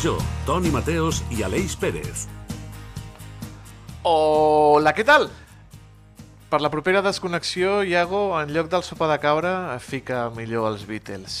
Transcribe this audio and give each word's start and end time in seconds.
Major, 0.00 0.22
Toni 0.46 0.70
Mateos 0.72 1.18
i 1.28 1.42
Aleix 1.44 1.74
Pérez. 1.76 2.22
Hola, 4.00 4.94
què 4.96 5.04
tal? 5.04 5.26
Per 6.48 6.60
la 6.64 6.70
propera 6.72 7.02
desconnexió, 7.04 7.82
Iago, 7.84 8.22
en 8.40 8.54
lloc 8.54 8.70
del 8.72 8.80
sopar 8.80 9.10
de 9.10 9.18
cabra, 9.20 9.76
fica 9.76 10.30
millor 10.32 10.70
els 10.70 10.86
Beatles. 10.88 11.34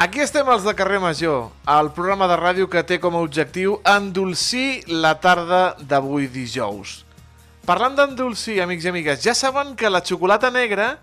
Aquí 0.00 0.22
estem 0.24 0.48
els 0.48 0.64
de 0.64 0.72
Carrer 0.78 1.02
Major, 1.04 1.50
el 1.74 1.92
programa 1.92 2.30
de 2.32 2.40
ràdio 2.40 2.70
que 2.72 2.80
té 2.80 2.96
com 2.96 3.18
a 3.18 3.20
objectiu 3.26 3.76
endolcir 3.84 4.86
la 4.88 5.18
tarda 5.20 5.76
d'avui 5.84 6.30
dijous. 6.32 7.02
Parlant 7.68 8.00
d'endolcir, 8.00 8.62
amics 8.64 8.88
i 8.88 8.94
amigues, 8.94 9.20
ja 9.20 9.36
saben 9.36 9.76
que 9.76 9.92
la 9.92 10.00
xocolata 10.00 10.48
negra 10.48 10.94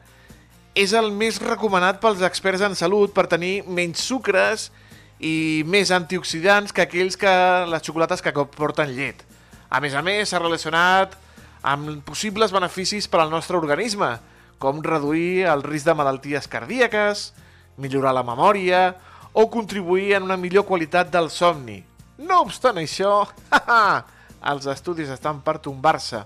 és 0.73 0.97
el 0.97 1.13
més 1.13 1.37
recomanat 1.37 2.01
pels 2.01 2.25
experts 2.25 2.65
en 2.65 2.73
salut 2.73 3.13
per 3.13 3.29
tenir 3.29 3.61
menys 3.69 4.09
sucres 4.09 4.71
i 4.71 4.86
més 5.19 5.91
antioxidants 5.91 6.73
que 6.73 6.83
aquells 6.85 7.17
que 7.17 7.31
les 7.69 7.83
xocolates 7.83 8.21
que 8.21 8.33
porten 8.53 8.93
llet. 8.93 9.23
A 9.69 9.81
més 9.81 9.95
a 9.97 10.03
més, 10.05 10.29
s'ha 10.29 10.39
relacionat 10.39 11.17
amb 11.63 12.03
possibles 12.05 12.53
beneficis 12.53 13.07
per 13.09 13.23
al 13.23 13.31
nostre 13.33 13.57
organisme, 13.57 14.13
com 14.57 14.81
reduir 14.81 15.45
el 15.49 15.63
risc 15.65 15.85
de 15.85 15.95
malalties 15.97 16.47
cardíaques, 16.47 17.31
millorar 17.77 18.13
la 18.13 18.25
memòria 18.25 18.95
o 19.33 19.49
contribuir 19.49 20.15
en 20.17 20.23
una 20.23 20.37
millor 20.37 20.65
qualitat 20.65 21.11
del 21.13 21.29
somni. 21.29 21.83
No 22.17 22.41
obstant 22.41 22.79
això, 22.81 23.25
els 24.51 24.69
estudis 24.69 25.09
estan 25.13 25.41
per 25.45 25.59
tombar-se. 25.61 26.23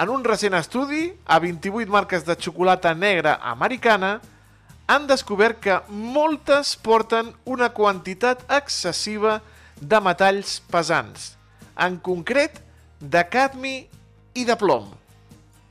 En 0.00 0.08
un 0.08 0.24
recent 0.24 0.54
estudi, 0.56 1.10
a 1.28 1.38
28 1.38 1.92
marques 1.92 2.24
de 2.24 2.36
xocolata 2.40 2.94
negra 2.94 3.36
americana, 3.50 4.20
han 4.92 5.06
descobert 5.08 5.56
que 5.64 5.78
moltes 5.88 6.74
porten 6.76 7.30
una 7.48 7.70
quantitat 7.72 8.42
excessiva 8.52 9.38
de 9.80 10.00
metalls 10.04 10.58
pesants, 10.68 11.32
en 11.80 11.96
concret 12.04 12.60
de 13.00 13.22
cadmi 13.32 13.76
i 14.36 14.44
de 14.44 14.56
plom. 14.60 14.90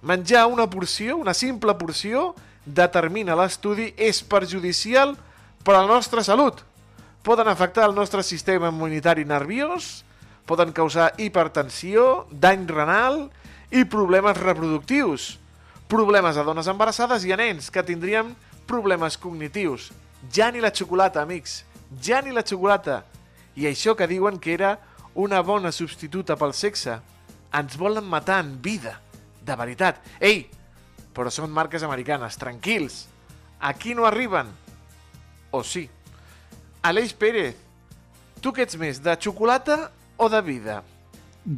Menjar 0.01 0.47
una 0.49 0.65
porció, 0.69 1.19
una 1.21 1.35
simple 1.37 1.75
porció, 1.77 2.31
determina 2.65 3.37
l'estudi, 3.37 3.91
és 3.93 4.23
perjudicial 4.25 5.13
per 5.61 5.75
a 5.75 5.83
la 5.83 5.89
nostra 5.93 6.25
salut. 6.25 6.65
Poden 7.21 7.47
afectar 7.47 7.85
el 7.85 7.93
nostre 7.93 8.25
sistema 8.25 8.73
immunitari 8.73 9.27
nerviós, 9.29 10.01
poden 10.49 10.73
causar 10.73 11.13
hipertensió, 11.21 12.25
dany 12.31 12.65
renal 12.65 13.27
i 13.69 13.85
problemes 13.85 14.41
reproductius, 14.41 15.35
problemes 15.87 16.37
a 16.37 16.47
dones 16.47 16.65
embarassades 16.71 17.27
i 17.29 17.35
a 17.35 17.37
nens 17.37 17.69
que 17.69 17.85
tindrien 17.85 18.33
problemes 18.71 19.19
cognitius. 19.19 19.91
Ja 20.31 20.51
ni 20.51 20.61
la 20.63 20.71
xocolata, 20.71 21.25
amics, 21.25 21.61
ja 21.99 22.21
ni 22.23 22.31
la 22.31 22.45
xocolata. 22.47 23.03
I 23.59 23.67
això 23.67 23.97
que 23.99 24.07
diuen 24.07 24.39
que 24.39 24.55
era 24.55 24.77
una 25.13 25.41
bona 25.43 25.73
substituta 25.75 26.37
pel 26.39 26.55
sexe. 26.55 26.99
Ens 27.51 27.75
volen 27.77 28.07
matar 28.07 28.39
en 28.45 28.55
vida, 28.63 29.01
de 29.43 29.55
veritat. 29.59 29.99
Ei, 30.23 30.45
però 31.11 31.31
són 31.33 31.51
marques 31.51 31.83
americanes, 31.83 32.39
tranquils. 32.39 33.05
Aquí 33.59 33.95
no 33.95 34.07
arriben. 34.07 34.47
O 35.51 35.63
sí. 35.67 35.89
Aleix 36.81 37.11
Pérez, 37.13 37.57
tu 38.41 38.55
què 38.55 38.63
ets 38.63 38.79
més, 38.79 39.01
de 39.03 39.13
xocolata 39.19 39.91
o 40.17 40.29
de 40.31 40.39
vida? 40.41 40.79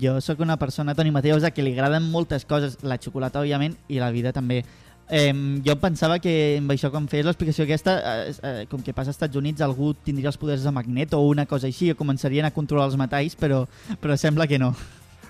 Jo 0.01 0.15
sóc 0.23 0.39
una 0.39 0.57
persona, 0.57 0.95
Toni 0.95 1.11
Mateus, 1.11 1.43
a 1.43 1.51
qui 1.51 1.61
li 1.61 1.73
agraden 1.75 2.09
moltes 2.11 2.47
coses, 2.47 2.79
la 2.83 2.97
xocolata, 2.97 3.43
òbviament, 3.43 3.75
i 3.87 3.99
la 4.01 4.09
vida 4.15 4.33
també. 4.33 4.63
Eh, 5.09 5.33
jo 5.65 5.75
pensava 5.81 6.17
que 6.23 6.57
amb 6.61 6.71
això, 6.71 6.89
quan 6.93 7.09
feies 7.11 7.27
l'explicació 7.27 7.65
aquesta, 7.67 7.97
eh, 7.99 8.33
eh, 8.41 8.65
com 8.71 8.81
que 8.81 8.95
passa 8.95 9.11
als 9.11 9.17
Estats 9.17 9.37
Units, 9.39 9.61
algú 9.61 9.93
tindria 9.93 10.31
els 10.31 10.39
poders 10.39 10.63
de 10.63 10.71
magnet 10.71 11.13
o 11.13 11.21
una 11.27 11.45
cosa 11.45 11.67
així, 11.67 11.89
i 11.91 11.97
començarien 11.97 12.47
a 12.47 12.53
controlar 12.55 12.87
els 12.89 12.97
metalls, 12.99 13.35
però, 13.35 13.65
però 14.01 14.17
sembla 14.17 14.47
que 14.47 14.59
no. 14.59 14.73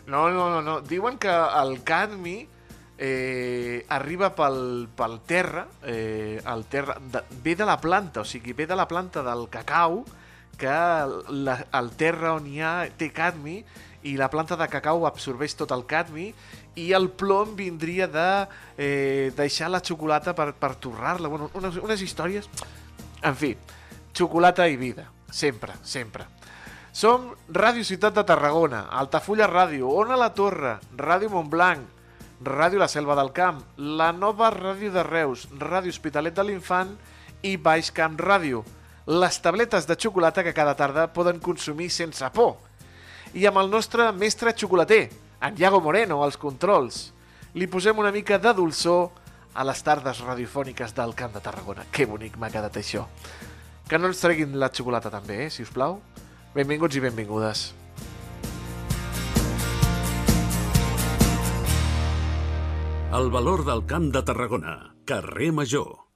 No, 0.06 0.30
no, 0.30 0.50
no, 0.52 0.62
no. 0.62 0.80
Diuen 0.82 1.18
que 1.18 1.32
el 1.32 1.80
cadmi 1.84 2.44
eh, 2.98 3.86
arriba 3.90 4.34
pel, 4.36 4.90
pel 4.96 5.20
terra, 5.26 5.68
eh, 5.84 6.42
el 6.46 6.66
terra 6.66 7.00
de, 7.00 7.24
ve 7.44 7.56
de 7.56 7.66
la 7.66 7.80
planta, 7.82 8.22
o 8.22 8.26
sigui, 8.26 8.54
ve 8.54 8.68
de 8.68 8.76
la 8.76 8.88
planta 8.88 9.24
del 9.24 9.48
cacau, 9.50 10.04
que 10.58 10.70
la, 10.70 11.58
el 11.74 11.90
terra 11.98 12.36
on 12.38 12.46
hi 12.48 12.62
ha 12.62 12.74
té 12.98 13.10
cadmi 13.12 13.64
i 14.04 14.18
la 14.20 14.30
planta 14.30 14.58
de 14.60 14.68
cacau 14.70 15.08
absorbeix 15.08 15.56
tot 15.58 15.72
el 15.74 15.86
cadmi 15.90 16.30
i 16.76 16.92
el 16.94 17.10
plom 17.10 17.56
vindria 17.56 18.08
de 18.08 18.28
eh, 18.78 19.32
deixar 19.38 19.70
la 19.70 19.82
xocolata 19.84 20.34
per, 20.34 20.52
per 20.58 20.76
torrar-la. 20.76 21.30
Bueno, 21.30 21.52
unes, 21.54 21.78
unes 21.82 22.02
històries... 22.02 22.50
En 23.24 23.38
fi, 23.40 23.54
xocolata 24.12 24.66
i 24.68 24.76
vida. 24.76 25.06
Sempre, 25.32 25.78
sempre. 25.88 26.26
Som 26.94 27.32
Ràdio 27.50 27.86
Ciutat 27.88 28.14
de 28.14 28.24
Tarragona, 28.28 28.84
Altafulla 28.92 29.48
Ràdio, 29.50 29.88
Ona 29.90 30.18
la 30.20 30.34
Torre, 30.36 30.76
Ràdio 31.00 31.32
Montblanc, 31.32 31.88
Ràdio 32.44 32.82
La 32.82 32.90
Selva 32.92 33.16
del 33.16 33.32
Camp, 33.34 33.64
la 33.78 34.12
nova 34.12 34.52
Ràdio 34.54 34.92
de 34.94 35.02
Reus, 35.08 35.48
Ràdio 35.58 35.90
Hospitalet 35.90 36.36
de 36.36 36.44
l'Infant 36.46 36.92
i 37.42 37.56
Baix 37.58 37.90
Camp 37.96 38.20
Ràdio. 38.20 38.62
Les 39.08 39.40
tabletes 39.42 39.88
de 39.88 39.98
xocolata 39.98 40.44
que 40.44 40.54
cada 40.54 40.76
tarda 40.76 41.08
poden 41.16 41.40
consumir 41.40 41.90
sense 41.90 42.30
por. 42.36 42.58
I 43.34 43.48
amb 43.50 43.64
el 43.64 43.72
nostre 43.72 44.12
mestre 44.14 44.54
xocolater, 44.54 45.08
en 45.44 45.60
Iago 45.60 45.82
Moreno, 45.82 46.24
als 46.24 46.38
controls. 46.40 47.12
Li 47.54 47.68
posem 47.68 47.98
una 48.00 48.14
mica 48.16 48.40
de 48.40 48.54
dolçor 48.56 49.12
a 49.54 49.66
les 49.68 49.84
tardes 49.84 50.24
radiofòniques 50.24 50.96
del 50.96 51.14
Camp 51.20 51.36
de 51.36 51.42
Tarragona. 51.44 51.84
Que 51.92 52.08
bonic 52.08 52.40
m'ha 52.40 52.50
quedat 52.50 52.80
això. 52.80 53.06
Que 53.90 54.00
no 54.00 54.08
ens 54.08 54.24
treguin 54.24 54.56
la 54.60 54.72
xocolata 54.72 55.12
també, 55.12 55.46
eh, 55.46 55.50
si 55.50 55.64
us 55.64 55.70
plau. 55.70 56.00
Benvinguts 56.56 56.96
i 56.96 57.04
benvingudes. 57.04 57.74
El 63.14 63.30
valor 63.30 63.66
del 63.66 63.86
Camp 63.86 64.12
de 64.12 64.24
Tarragona. 64.24 64.96
Carrer 65.06 65.52
Major. 65.52 66.13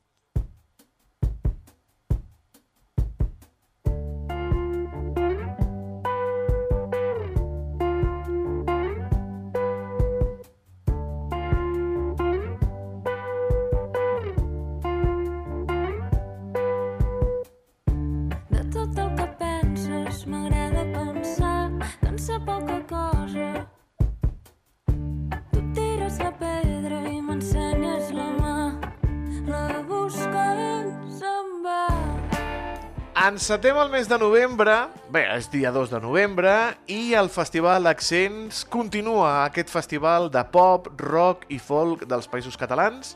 Encetem 33.37 33.77
el 33.77 33.91
mes 33.93 34.07
de 34.09 34.17
novembre, 34.17 34.73
bé, 35.13 35.21
és 35.35 35.45
dia 35.53 35.69
2 35.69 35.91
de 35.91 35.99
novembre, 36.01 36.51
i 36.89 37.13
el 37.13 37.27
Festival 37.29 37.85
Accents 37.85 38.63
continua 38.65 39.43
aquest 39.43 39.69
festival 39.69 40.25
de 40.33 40.41
pop, 40.49 40.87
rock 40.97 41.45
i 41.53 41.59
folk 41.61 42.07
dels 42.09 42.25
països 42.31 42.57
catalans, 42.57 43.11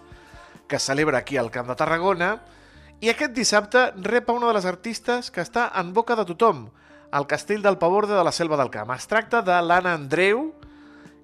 que 0.69 0.77
es 0.77 0.85
celebra 0.85 1.23
aquí 1.23 1.41
al 1.41 1.49
Camp 1.49 1.71
de 1.71 1.77
Tarragona, 1.79 2.29
i 3.01 3.09
aquest 3.09 3.33
dissabte 3.33 3.87
rep 4.05 4.29
a 4.29 4.37
una 4.37 4.51
de 4.51 4.59
les 4.59 4.69
artistes 4.69 5.33
que 5.33 5.41
està 5.41 5.71
en 5.81 5.89
boca 5.97 6.13
de 6.19 6.27
tothom, 6.29 6.67
al 7.09 7.25
Castell 7.25 7.65
del 7.65 7.81
Paborde 7.81 8.13
de 8.13 8.21
la 8.21 8.37
Selva 8.37 8.61
del 8.61 8.69
Camp. 8.69 8.93
Es 8.93 9.09
tracta 9.09 9.41
de 9.41 9.57
l'Anna 9.57 9.97
Andreu, 9.97 10.51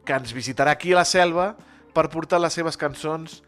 que 0.09 0.17
ens 0.17 0.33
visitarà 0.33 0.73
aquí 0.73 0.97
a 0.97 1.03
la 1.03 1.05
selva 1.05 1.51
per 1.93 2.09
portar 2.09 2.41
les 2.41 2.57
seves 2.57 2.81
cançons 2.81 3.43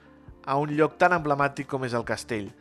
a 0.46 0.62
un 0.62 0.78
lloc 0.78 1.02
tan 1.02 1.18
emblemàtic 1.18 1.74
com 1.74 1.90
és 1.90 1.98
el 1.98 2.06
castell. 2.06 2.52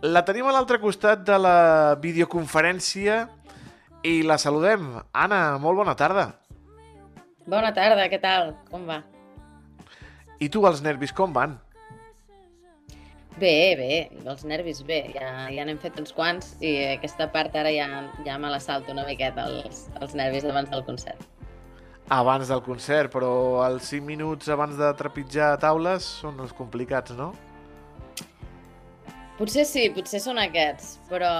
La 0.00 0.22
tenim 0.24 0.46
a 0.48 0.52
l'altre 0.54 0.78
costat 0.80 1.26
de 1.28 1.36
la 1.36 1.94
videoconferència 2.00 3.26
i 4.00 4.22
la 4.24 4.38
saludem. 4.40 4.94
Anna, 5.12 5.58
molt 5.60 5.76
bona 5.76 5.92
tarda. 5.92 6.30
Bona 7.44 7.68
tarda, 7.76 8.06
què 8.08 8.16
tal? 8.22 8.54
Com 8.70 8.86
va? 8.88 9.02
I 10.40 10.48
tu, 10.48 10.62
els 10.64 10.80
nervis, 10.80 11.12
com 11.12 11.34
van? 11.36 11.58
Bé, 13.36 13.76
bé, 13.76 13.98
els 14.24 14.46
nervis 14.48 14.80
bé, 14.88 15.02
ja, 15.12 15.28
ja 15.52 15.68
n'hem 15.68 15.78
fet 15.80 16.00
uns 16.00 16.16
quants 16.16 16.54
i 16.64 16.72
aquesta 16.94 17.28
part 17.32 17.54
ara 17.56 17.70
ja, 17.72 17.86
ja 18.24 18.38
me 18.40 18.48
la 18.52 18.58
salto 18.60 18.92
una 18.96 19.04
miqueta, 19.04 19.44
els, 19.52 19.84
els 20.00 20.16
nervis 20.16 20.48
abans 20.48 20.72
del 20.72 20.84
concert. 20.88 21.28
Abans 22.08 22.48
del 22.48 22.64
concert, 22.64 23.12
però 23.12 23.30
els 23.68 23.92
5 23.92 24.08
minuts 24.08 24.48
abans 24.48 24.80
de 24.80 24.90
trepitjar 24.96 25.52
taules 25.60 26.08
són 26.24 26.40
els 26.40 26.56
complicats, 26.56 27.12
no? 27.20 27.34
Potser 29.40 29.62
sí, 29.64 29.86
potser 29.96 30.18
són 30.20 30.36
aquests, 30.36 30.98
però 31.08 31.30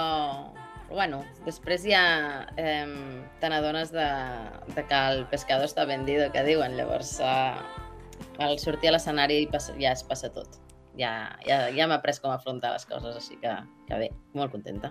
bueno, 0.89 1.19
després 1.45 1.83
ja 1.85 2.01
eh, 2.57 2.87
te 3.37 3.51
n'adones 3.51 3.91
de, 3.93 4.07
de 4.73 4.83
que 4.89 5.01
el 5.11 5.21
pescador 5.29 5.69
està 5.69 5.85
vendido, 5.85 6.25
que 6.33 6.41
diuen, 6.47 6.73
llavors 6.79 7.19
eh, 7.21 7.61
al 8.41 8.57
sortir 8.57 8.89
a 8.89 8.95
l'escenari 8.95 9.43
ja 9.53 9.93
es 9.93 10.01
passa 10.01 10.31
tot. 10.33 10.57
Ja, 10.97 11.37
ja, 11.45 11.69
ja 11.69 11.85
m'he 11.85 11.95
après 11.95 12.17
com 12.19 12.33
afrontar 12.33 12.73
les 12.73 12.89
coses, 12.89 13.21
així 13.21 13.37
que, 13.39 13.53
que 13.85 14.01
bé, 14.01 14.09
molt 14.33 14.57
contenta. 14.57 14.89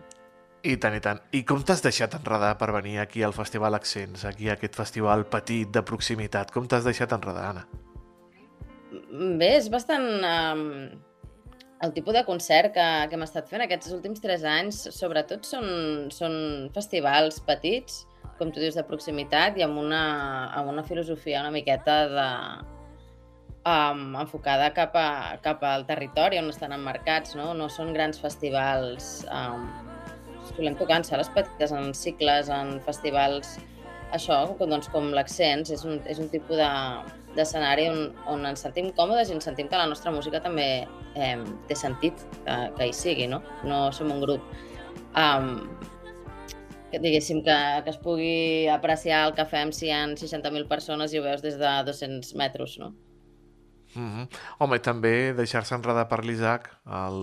I 0.63 0.79
tant, 0.79 0.95
i 0.95 1.03
tant. 1.03 1.19
I 1.35 1.43
com 1.49 1.67
t'has 1.67 1.83
deixat 1.83 2.15
enredar 2.15 2.55
per 2.63 2.71
venir 2.79 3.01
aquí 3.03 3.27
al 3.27 3.35
Festival 3.35 3.75
Accents, 3.75 4.23
aquí 4.29 4.49
a 4.49 4.55
aquest 4.55 4.79
festival 4.79 5.27
petit 5.35 5.75
de 5.75 5.83
proximitat? 5.83 6.55
Com 6.55 6.71
t'has 6.71 6.87
deixat 6.87 7.19
enredar, 7.19 7.51
Anna? 7.57 7.67
Bé, 9.41 9.57
és 9.57 9.67
bastant... 9.73 10.13
Um, 10.23 11.10
el 11.81 11.93
tipus 11.97 12.15
de 12.15 12.25
concert 12.25 12.75
que, 12.75 12.87
que 13.09 13.17
hem 13.17 13.25
estat 13.25 13.49
fent 13.49 13.65
aquests 13.65 13.93
últims 13.97 14.21
tres 14.21 14.45
anys, 14.45 14.83
sobretot, 14.93 15.47
són, 15.49 16.11
són 16.13 16.35
festivals 16.75 17.41
petits, 17.47 18.05
com 18.41 18.53
tu 18.53 18.61
dius, 18.61 18.77
de 18.77 18.85
proximitat 18.89 19.57
i 19.61 19.65
amb 19.65 19.81
una, 19.81 20.03
amb 20.57 20.73
una 20.73 20.85
filosofia 20.85 21.41
una 21.41 21.53
miqueta 21.55 21.97
de, 22.13 22.29
um, 23.65 24.17
enfocada 24.21 24.71
cap, 24.77 24.97
a, 24.97 25.39
cap 25.45 25.65
al 25.65 25.87
territori 25.89 26.41
on 26.41 26.51
estan 26.53 26.77
emmarcats, 26.77 27.37
no? 27.39 27.53
No 27.55 27.71
són 27.73 27.95
grans 27.97 28.21
festivals... 28.21 29.21
Um, 29.31 29.69
solem 30.51 30.75
tocar 30.75 30.99
en 30.99 31.05
sales 31.07 31.29
petites, 31.33 31.73
en 31.73 31.95
cicles, 31.95 32.53
en 32.53 32.79
festivals... 32.87 33.59
Això, 34.11 34.41
doncs, 34.59 34.89
com 34.91 35.13
l'Accents, 35.15 35.71
és, 35.71 35.85
un, 35.87 36.01
és 36.11 36.19
un 36.19 36.27
tipus 36.33 36.59
de, 36.59 36.71
d'escenari 37.37 37.87
on, 37.91 38.01
on 38.31 38.47
ens 38.49 38.65
sentim 38.67 38.91
còmodes 38.97 39.31
i 39.31 39.37
ens 39.37 39.47
sentim 39.47 39.69
que 39.71 39.79
la 39.79 39.89
nostra 39.91 40.13
música 40.15 40.41
també 40.43 40.67
eh, 41.15 41.37
té 41.69 41.79
sentit 41.79 42.25
que, 42.45 42.57
que 42.77 42.89
hi 42.91 42.97
sigui, 42.97 43.29
no? 43.31 43.43
No 43.65 43.89
som 43.95 44.11
un 44.11 44.23
grup 44.25 44.45
um, 45.15 45.53
que 46.91 46.99
diguéssim 46.99 47.45
que, 47.47 47.57
que 47.85 47.95
es 47.95 48.01
pugui 48.03 48.67
apreciar 48.73 49.23
el 49.29 49.37
que 49.39 49.47
fem 49.47 49.71
si 49.75 49.89
hi 49.89 49.95
ha 49.95 50.03
60.000 50.11 50.67
persones 50.71 51.15
i 51.15 51.21
ho 51.21 51.25
veus 51.27 51.45
des 51.45 51.59
de 51.61 51.71
200 51.87 52.35
metres, 52.41 52.79
no? 52.83 52.93
Mm 53.95 54.11
-hmm. 54.11 54.29
Home, 54.59 54.77
i 54.77 54.81
també 54.81 55.33
deixar-se 55.35 55.75
enredar 55.75 56.09
per 56.09 56.25
l'Isaac, 56.25 56.71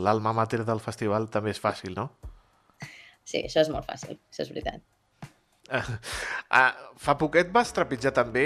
l'alma 0.03 0.33
mater 0.33 0.65
del 0.65 0.79
festival, 0.79 1.29
també 1.29 1.51
és 1.51 1.61
fàcil, 1.61 1.95
no? 1.95 2.11
Sí, 3.23 3.43
això 3.43 3.61
és 3.61 3.69
molt 3.69 3.85
fàcil, 3.85 4.19
això 4.31 4.41
és 4.41 4.49
veritat. 4.49 4.81
Ah, 6.49 6.71
fa 6.95 7.17
poquet 7.19 7.49
vas 7.51 7.73
trepitjar 7.75 8.13
també 8.15 8.45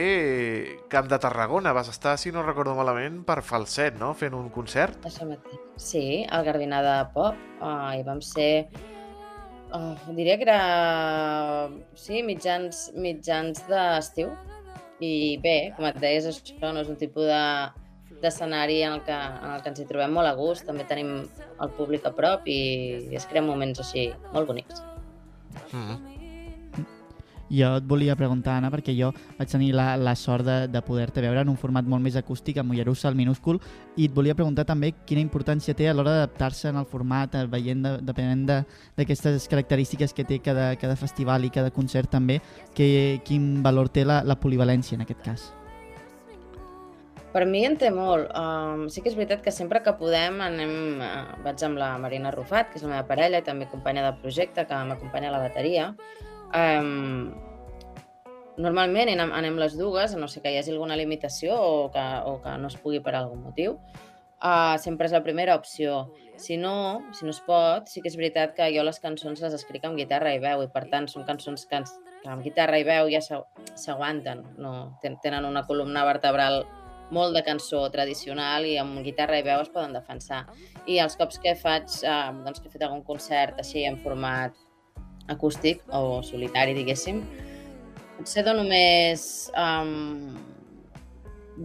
Camp 0.90 1.10
de 1.12 1.20
Tarragona. 1.22 1.74
Vas 1.78 1.92
estar, 1.92 2.16
si 2.18 2.32
no 2.34 2.42
recordo 2.42 2.74
malament, 2.74 3.22
per 3.28 3.42
Falset, 3.46 4.00
no? 4.02 4.14
Fent 4.18 4.34
un 4.34 4.50
concert. 4.50 4.98
Sí, 5.78 6.24
al 6.30 6.46
Garbinà 6.48 6.82
de 6.86 6.96
Pop. 7.14 7.38
Uh, 7.62 7.92
I 8.00 8.02
vam 8.08 8.24
ser... 8.26 8.70
Uh, 9.72 9.94
diria 10.18 10.40
que 10.40 10.48
era... 10.48 11.70
Sí, 11.94 12.24
mitjans, 12.26 12.90
mitjans 12.98 13.62
d'estiu. 13.70 14.34
I 15.02 15.38
bé, 15.42 15.56
com 15.78 15.86
et 15.90 16.02
deies, 16.02 16.28
això 16.30 16.74
no 16.74 16.82
és 16.84 16.90
un 16.92 17.00
tipus 17.00 17.30
de 17.30 17.46
d'escenari 18.22 18.84
en, 18.86 19.00
el 19.00 19.02
que, 19.02 19.16
en 19.16 19.50
el 19.50 19.64
que 19.64 19.72
ens 19.72 19.80
hi 19.82 19.88
trobem 19.90 20.12
molt 20.14 20.30
a 20.30 20.36
gust. 20.38 20.68
També 20.68 20.86
tenim 20.90 21.14
el 21.22 21.76
públic 21.78 22.06
a 22.06 22.14
prop 22.14 22.46
i, 22.46 22.62
i 23.10 23.18
es 23.18 23.26
creen 23.30 23.48
moments 23.50 23.82
així 23.82 24.12
molt 24.34 24.50
bonics. 24.52 24.84
Mm 25.72 25.86
-hmm. 25.86 26.21
Jo 27.52 27.74
et 27.82 27.88
volia 27.88 28.16
preguntar, 28.16 28.56
Anna, 28.58 28.70
perquè 28.72 28.94
jo 28.96 29.10
vaig 29.38 29.50
tenir 29.52 29.74
la, 29.76 29.98
la 30.00 30.16
sort 30.16 30.48
de, 30.48 30.58
de 30.72 30.82
poder-te 30.88 31.24
veure 31.24 31.44
en 31.44 31.52
un 31.52 31.60
format 31.60 31.88
molt 31.88 32.04
més 32.04 32.16
acústic, 32.16 32.62
amb 32.62 32.72
Mollerussa, 32.72 33.10
al 33.10 33.20
minúscul, 33.20 33.60
i 34.00 34.08
et 34.08 34.16
volia 34.16 34.36
preguntar 34.38 34.64
també 34.70 34.94
quina 35.06 35.24
importància 35.24 35.76
té 35.76 35.90
a 35.90 35.96
l'hora 35.96 36.16
d'adaptar-se 36.16 36.70
en 36.72 36.80
el 36.80 36.88
format, 36.88 37.36
eh, 37.36 37.46
veient, 37.52 37.84
de, 37.84 37.96
depenent 38.08 38.46
d'aquestes 38.48 39.42
de, 39.42 39.48
característiques 39.52 40.16
que 40.16 40.28
té 40.28 40.40
cada, 40.40 40.72
cada 40.80 40.96
festival 40.96 41.44
i 41.44 41.52
cada 41.52 41.74
concert 41.76 42.12
també, 42.12 42.40
que, 42.78 43.20
quin 43.28 43.58
valor 43.66 43.92
té 43.92 44.08
la, 44.08 44.22
la 44.24 44.40
polivalència 44.40 44.96
en 44.96 45.04
aquest 45.04 45.28
cas. 45.28 45.52
Per 47.32 47.46
mi 47.48 47.62
en 47.64 47.78
té 47.80 47.88
molt. 47.96 48.28
Um, 48.36 48.90
sí 48.92 49.04
que 49.04 49.08
és 49.12 49.16
veritat 49.16 49.44
que 49.44 49.54
sempre 49.56 49.80
que 49.84 49.94
podem 50.00 50.42
anem, 50.44 50.74
uh, 51.00 51.38
vaig 51.46 51.64
amb 51.64 51.80
la 51.80 51.94
Marina 52.00 52.32
Rufat, 52.36 52.72
que 52.72 52.80
és 52.80 52.84
la 52.84 52.92
meva 52.98 53.08
parella 53.08 53.40
i 53.40 53.46
també 53.48 53.70
companya 53.72 54.04
de 54.10 54.18
projecte, 54.24 54.66
que 54.68 54.84
m'acompanya 54.88 55.32
a 55.32 55.38
la 55.38 55.46
bateria. 55.46 55.94
Um, 56.58 57.32
normalment 58.62 59.12
anem, 59.14 59.32
anem 59.36 59.60
les 59.60 59.78
dues, 59.80 60.14
a 60.14 60.20
no 60.20 60.28
sé 60.28 60.42
que 60.44 60.52
hi 60.52 60.60
hagi 60.60 60.74
alguna 60.74 60.98
limitació 61.00 61.56
o 61.58 61.92
que, 61.94 62.06
o 62.28 62.40
que 62.44 62.58
no 62.60 62.72
es 62.72 62.78
pugui 62.82 63.02
per 63.04 63.16
algun 63.16 63.44
motiu. 63.46 63.78
Uh, 64.42 64.74
sempre 64.82 65.06
és 65.06 65.14
la 65.14 65.22
primera 65.22 65.56
opció. 65.56 66.08
Si 66.42 66.58
no, 66.58 67.04
si 67.14 67.28
no 67.28 67.34
es 67.36 67.40
pot, 67.46 67.86
sí 67.92 68.02
que 68.02 68.10
és 68.10 68.18
veritat 68.18 68.56
que 68.58 68.72
jo 68.74 68.82
les 68.84 68.98
cançons 69.00 69.44
les 69.44 69.54
escric 69.54 69.84
amb 69.86 70.00
guitarra 70.00 70.34
i 70.34 70.40
veu 70.42 70.64
i 70.66 70.70
per 70.74 70.88
tant 70.90 71.06
són 71.12 71.28
cançons 71.28 71.68
que, 71.70 71.84
que 72.24 72.32
amb 72.32 72.42
guitarra 72.42 72.80
i 72.82 72.88
veu 72.88 73.12
ja 73.14 73.22
s'aguanten, 73.22 74.42
no? 74.58 74.74
tenen 75.22 75.46
una 75.46 75.62
columna 75.68 76.08
vertebral 76.08 76.64
molt 77.12 77.36
de 77.36 77.44
cançó 77.46 77.84
tradicional 77.94 78.66
i 78.66 78.78
amb 78.82 79.04
guitarra 79.06 79.38
i 79.38 79.46
veu 79.46 79.62
es 79.62 79.70
poden 79.70 79.94
defensar. 79.94 80.46
I 80.90 80.98
els 81.04 81.18
cops 81.20 81.38
que 81.44 81.54
faig, 81.60 81.92
eh, 82.02 82.20
doncs 82.42 82.64
que 82.64 82.72
he 82.72 82.74
fet 82.74 82.88
algun 82.88 83.04
concert 83.06 83.60
així 83.62 83.86
en 83.86 84.00
format 84.02 84.58
acústic 85.32 85.82
o 85.96 86.22
solitari, 86.26 86.76
diguéssim, 86.78 87.22
potser 88.18 88.44
dono 88.46 88.64
més, 88.68 89.24
um, 89.58 90.36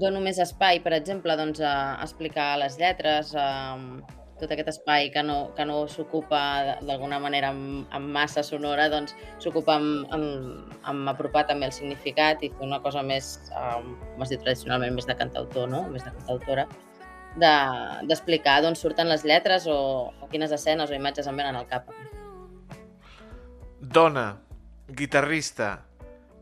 dono 0.00 0.22
més 0.24 0.40
espai, 0.42 0.80
per 0.84 0.94
exemple, 0.96 1.36
doncs, 1.38 1.60
a 1.60 1.98
explicar 2.04 2.54
les 2.62 2.78
lletres, 2.80 3.34
um, 3.36 4.00
tot 4.40 4.52
aquest 4.52 4.68
espai 4.68 5.08
que 5.12 5.22
no, 5.24 5.36
que 5.56 5.64
no 5.64 5.86
s'ocupa 5.88 6.40
d'alguna 6.84 7.18
manera 7.22 7.50
amb, 7.54 7.86
amb 7.96 8.10
massa 8.12 8.44
sonora, 8.44 8.88
doncs 8.92 9.14
s'ocupa 9.42 9.78
amb, 9.80 10.12
amb, 10.12 10.74
amb 10.90 11.12
apropar 11.12 11.46
també 11.48 11.68
el 11.70 11.72
significat 11.76 12.44
i 12.44 12.50
fer 12.52 12.66
una 12.66 12.82
cosa 12.84 13.04
més, 13.06 13.36
um, 13.56 13.94
com 14.12 14.26
es 14.26 14.34
diu 14.34 14.42
tradicionalment, 14.44 14.96
més 14.96 15.08
de 15.08 15.16
cantautor, 15.16 15.70
no? 15.72 15.86
més 15.92 16.04
de 16.04 16.12
cantautora, 16.18 16.66
d'explicar 17.36 18.60
de, 18.60 18.68
d'on 18.68 18.76
surten 18.76 19.08
les 19.12 19.24
lletres 19.28 19.66
o, 19.68 19.78
o 20.20 20.28
quines 20.32 20.52
escenes 20.52 20.92
o 20.92 20.96
imatges 20.96 21.28
em 21.28 21.36
venen 21.36 21.56
al 21.56 21.68
cap. 21.72 21.88
Dona, 23.80 24.38
guitarrista, 24.88 25.84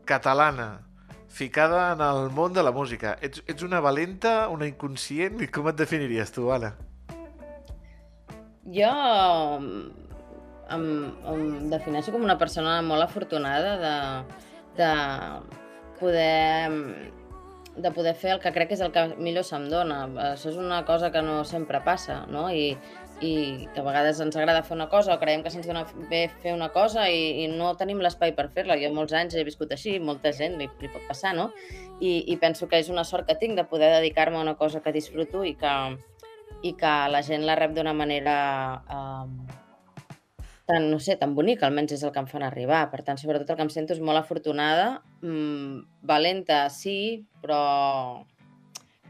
catalana, 0.05 0.85
ficada 1.27 1.91
en 1.93 2.01
el 2.01 2.29
món 2.31 2.53
de 2.53 2.63
la 2.63 2.71
música. 2.71 3.17
Ets, 3.21 3.43
ets 3.47 3.63
una 3.63 3.81
valenta, 3.83 4.47
una 4.47 4.67
inconscient? 4.69 5.41
Com 5.51 5.67
et 5.67 5.75
definiries 5.75 6.31
tu, 6.31 6.47
Anna? 6.55 6.71
Jo 8.75 8.93
em, 9.59 10.87
em 11.33 11.43
defineixo 11.69 12.15
com 12.15 12.23
una 12.23 12.37
persona 12.39 12.79
molt 12.81 13.03
afortunada 13.05 13.75
de, 13.83 13.97
de 14.79 14.91
poder 15.99 17.11
de 17.75 17.91
poder 17.91 18.13
fer 18.15 18.31
el 18.31 18.39
que 18.39 18.53
crec 18.55 18.69
que 18.69 18.77
és 18.77 18.81
el 18.85 18.93
que 18.95 19.03
millor 19.19 19.43
se'm 19.43 19.67
dona. 19.67 20.05
Això 20.31 20.47
és 20.53 20.59
una 20.59 20.85
cosa 20.87 21.11
que 21.11 21.21
no 21.21 21.41
sempre 21.43 21.81
passa, 21.83 22.21
no? 22.31 22.47
I, 22.47 22.77
i 23.23 23.67
que 23.73 23.79
a 23.79 23.85
vegades 23.85 24.19
ens 24.19 24.35
agrada 24.35 24.63
fer 24.67 24.75
una 24.75 24.89
cosa 24.91 25.13
o 25.15 25.19
creiem 25.21 25.43
que 25.43 25.51
se'ns 25.53 25.67
dona 25.69 25.85
bé 26.09 26.25
fer 26.43 26.53
una 26.55 26.69
cosa 26.75 27.05
i, 27.07 27.45
i 27.45 27.47
no 27.47 27.71
tenim 27.79 28.01
l'espai 28.03 28.33
per 28.35 28.49
fer-la. 28.55 28.75
Jo 28.81 28.91
molts 28.95 29.15
anys 29.15 29.35
he 29.35 29.45
viscut 29.47 29.71
així, 29.71 29.97
molta 29.99 30.33
gent 30.35 30.57
li, 30.59 30.67
li 30.81 30.91
pot 30.91 31.05
passar, 31.07 31.35
no? 31.37 31.51
I, 31.99 32.25
I 32.27 32.37
penso 32.41 32.67
que 32.67 32.81
és 32.81 32.91
una 32.91 33.05
sort 33.07 33.27
que 33.29 33.37
tinc 33.39 33.55
de 33.55 33.67
poder 33.69 33.93
dedicar-me 33.97 34.41
a 34.41 34.43
una 34.43 34.57
cosa 34.59 34.81
que 34.83 34.95
disfruto 34.95 35.45
i 35.47 35.55
que, 35.55 35.75
i 36.63 36.73
que 36.75 36.95
la 37.11 37.23
gent 37.23 37.47
la 37.47 37.55
rep 37.55 37.77
d'una 37.77 37.95
manera 37.95 38.35
eh, 38.89 39.63
tan, 40.65 40.89
no 40.91 40.99
sé, 40.99 41.15
tan 41.15 41.35
bonica, 41.37 41.67
almenys 41.67 41.95
és 41.95 42.03
el 42.03 42.11
que 42.11 42.21
em 42.21 42.29
fan 42.29 42.43
arribar. 42.43 42.85
Per 42.91 43.03
tant, 43.05 43.19
sobretot 43.21 43.51
el 43.53 43.59
que 43.59 43.67
em 43.67 43.73
sento 43.73 43.95
és 43.95 44.01
molt 44.03 44.19
afortunada, 44.19 45.01
mmm, 45.21 45.83
valenta, 46.03 46.65
sí, 46.73 47.25
però 47.41 48.25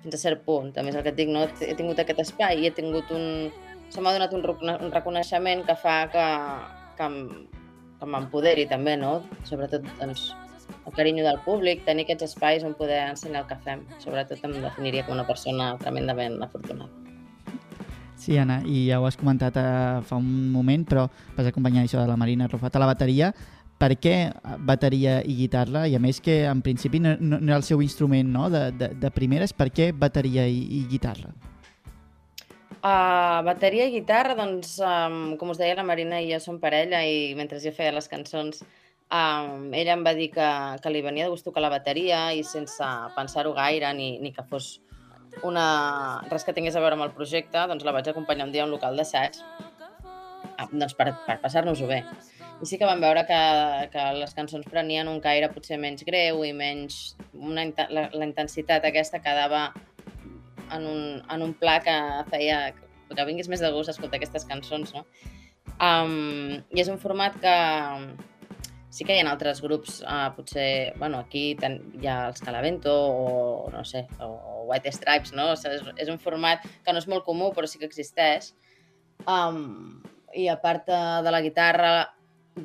fins 0.03 0.17
a 0.17 0.21
cert 0.21 0.43
punt. 0.45 0.73
També 0.75 0.91
és 0.91 0.99
el 0.99 1.05
que 1.05 1.13
et 1.15 1.19
dic, 1.19 1.31
no? 1.31 1.47
He 1.63 1.75
tingut 1.77 2.01
aquest 2.01 2.21
espai 2.27 2.61
i 2.61 2.67
he 2.69 2.75
tingut 2.75 3.09
un... 3.15 3.49
Se 3.89 4.01
m'ha 4.01 4.13
donat 4.15 4.33
un, 4.35 4.43
un 4.75 4.91
reconeixement 4.91 5.63
que 5.67 5.75
fa 5.79 5.99
que, 6.11 6.25
que, 6.97 7.09
que 7.99 8.09
m'empoderi 8.09 8.65
també, 8.71 8.97
no? 8.99 9.19
Sobretot, 9.47 9.85
doncs, 10.01 10.33
el 10.85 10.93
carinyo 10.93 11.23
del 11.25 11.39
públic, 11.45 11.83
tenir 11.85 12.05
aquests 12.05 12.31
espais 12.31 12.63
on 12.65 12.75
poder 12.77 13.01
ensenyar 13.09 13.43
el 13.43 13.49
que 13.49 13.57
fem. 13.65 13.83
Sobretot 14.03 14.43
em 14.45 14.59
definiria 14.61 15.05
com 15.05 15.17
una 15.17 15.25
persona 15.27 15.73
tremendament 15.81 16.41
afortunada. 16.43 16.91
Sí, 18.15 18.37
Anna, 18.39 18.61
i 18.63 18.87
ja 18.87 19.01
ho 19.01 19.05
has 19.05 19.17
comentat 19.19 19.57
eh, 19.59 20.01
fa 20.07 20.17
un 20.17 20.49
moment, 20.53 20.85
però 20.87 21.05
vas 21.35 21.49
acompanyar 21.49 21.83
això 21.83 21.99
de 21.99 22.07
la 22.09 22.17
Marina 22.17 22.47
Rufat 22.47 22.75
a 22.75 22.81
la 22.81 22.89
bateria. 22.89 23.33
Per 23.75 23.91
què 23.99 24.15
bateria 24.63 25.17
i 25.27 25.35
guitarra? 25.35 25.83
I 25.91 25.97
a 25.97 25.99
més 25.99 26.21
que 26.23 26.45
en 26.47 26.61
principi 26.63 27.01
no, 27.03 27.17
no, 27.19 27.41
era 27.43 27.57
el 27.59 27.65
seu 27.67 27.83
instrument 27.83 28.31
no? 28.31 28.47
de, 28.49 28.69
de, 28.71 28.93
de 29.01 29.11
primeres, 29.11 29.51
per 29.53 29.67
què 29.75 29.91
bateria 29.91 30.47
i, 30.47 30.61
i 30.79 30.85
guitarra? 30.87 31.33
Uh, 32.85 33.41
bateria 33.41 33.87
i 33.89 33.93
guitarra, 33.95 34.35
doncs, 34.37 34.75
um, 34.77 35.31
com 35.41 35.49
us 35.49 35.57
deia, 35.57 35.73
la 35.73 35.85
Marina 35.87 36.19
i 36.21 36.27
jo 36.29 36.37
som 36.43 36.59
parella 36.61 36.99
i 37.01 37.31
mentre 37.33 37.57
jo 37.63 37.71
feia 37.73 37.95
les 37.95 38.05
cançons 38.05 38.59
um, 38.61 39.71
ella 39.73 39.95
em 39.95 40.03
va 40.05 40.13
dir 40.13 40.27
que, 40.35 40.49
que 40.83 40.91
li 40.93 41.01
venia 41.01 41.25
de 41.25 41.31
gust 41.33 41.47
tocar 41.47 41.63
la 41.65 41.71
bateria 41.73 42.27
i 42.37 42.43
sense 42.45 42.89
pensar-ho 43.15 43.55
gaire 43.57 43.89
ni, 43.97 44.19
ni 44.21 44.29
que 44.35 44.45
fos 44.45 44.67
una... 45.41 45.65
res 46.29 46.45
que 46.45 46.53
tingués 46.53 46.77
a 46.77 46.83
veure 46.83 46.93
amb 46.99 47.07
el 47.07 47.15
projecte, 47.17 47.65
doncs 47.71 47.87
la 47.87 47.95
vaig 47.95 48.11
acompanyar 48.11 48.45
un 48.45 48.53
dia 48.53 48.61
a 48.61 48.69
un 48.69 48.75
local 48.75 49.01
d'assaig 49.01 49.41
ah, 50.53 50.69
doncs 50.69 50.93
per, 50.93 51.09
per 51.25 51.39
passar-nos-ho 51.41 51.89
bé. 51.89 52.03
I 52.61 52.69
sí 52.69 52.77
que 52.77 52.85
vam 52.85 53.01
veure 53.01 53.25
que, 53.25 53.41
que 53.97 54.05
les 54.21 54.37
cançons 54.37 54.69
prenien 54.69 55.09
un 55.09 55.17
caire 55.25 55.49
potser 55.57 55.81
menys 55.81 56.05
greu 56.05 56.45
i 56.45 56.53
menys... 56.53 57.15
Una, 57.33 57.65
la, 57.89 58.05
la 58.13 58.29
intensitat 58.29 58.85
aquesta 58.87 59.19
quedava 59.25 59.71
en 60.73 60.85
un, 60.89 61.01
en 61.31 61.45
un 61.45 61.53
pla 61.59 61.79
que 61.83 61.95
feia 62.31 62.59
que 62.75 63.25
vingués 63.27 63.49
més 63.51 63.61
de 63.61 63.71
gust 63.73 63.91
escoltar 63.91 64.17
aquestes 64.17 64.47
cançons, 64.49 64.93
no? 64.95 65.05
Um, 65.75 66.61
I 66.71 66.81
és 66.81 66.89
un 66.89 66.97
format 67.01 67.35
que 67.41 67.55
sí 68.95 69.03
que 69.03 69.15
hi 69.17 69.21
ha 69.21 69.27
altres 69.27 69.59
grups, 69.63 69.99
uh, 70.07 70.29
potser, 70.37 70.95
bueno, 71.01 71.19
aquí 71.25 71.49
ten, 71.59 71.81
hi 71.99 72.07
ha 72.07 72.29
els 72.29 72.41
Calavento 72.41 72.93
o, 72.93 73.69
no 73.73 73.83
sé, 73.83 74.05
o, 74.23 74.63
White 74.69 74.91
Stripes, 74.95 75.33
no? 75.35 75.51
O 75.51 75.57
sigui, 75.59 75.81
és, 75.81 76.05
és 76.05 76.11
un 76.11 76.21
format 76.21 76.63
que 76.85 76.93
no 76.93 77.01
és 77.01 77.09
molt 77.11 77.25
comú, 77.27 77.51
però 77.53 77.67
sí 77.69 77.81
que 77.81 77.89
existeix. 77.89 78.53
Um, 79.29 80.01
I 80.33 80.47
a 80.51 80.55
part 80.63 80.87
de, 80.87 81.01
de 81.25 81.33
la 81.33 81.43
guitarra, 81.43 81.91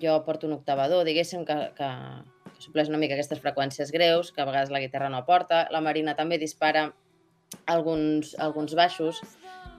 jo 0.03 0.21
porto 0.25 0.47
un 0.47 0.55
octavador, 0.55 1.05
diguéssim, 1.05 1.43
que, 1.45 1.59
que, 1.77 1.91
que 2.47 2.63
supleix 2.63 2.89
una 2.89 3.01
mica 3.03 3.19
aquestes 3.19 3.43
freqüències 3.43 3.93
greus, 3.93 4.31
que 4.33 4.43
a 4.43 4.49
vegades 4.49 4.71
la 4.71 4.81
guitarra 4.83 5.11
no 5.11 5.21
aporta. 5.21 5.67
La 5.75 5.83
Marina 5.85 6.15
també 6.19 6.39
dispara 6.39 6.93
alguns, 7.67 8.35
alguns 8.39 8.75
baixos 8.79 9.21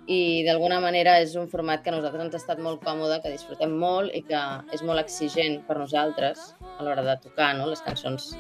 i 0.10 0.44
d'alguna 0.48 0.80
manera 0.82 1.20
és 1.22 1.36
un 1.38 1.48
format 1.50 1.84
que 1.84 1.92
a 1.92 1.96
nosaltres 1.96 2.26
ens 2.26 2.36
ha 2.36 2.42
estat 2.42 2.60
molt 2.64 2.82
còmode, 2.84 3.20
que 3.22 3.32
disfrutem 3.34 3.74
molt 3.84 4.14
i 4.18 4.24
que 4.26 4.40
és 4.74 4.82
molt 4.84 5.00
exigent 5.00 5.62
per 5.68 5.78
nosaltres 5.78 6.52
a 6.78 6.84
l'hora 6.84 7.06
de 7.06 7.16
tocar, 7.22 7.54
no? 7.58 7.68
Les 7.70 7.84
cançons 7.86 8.32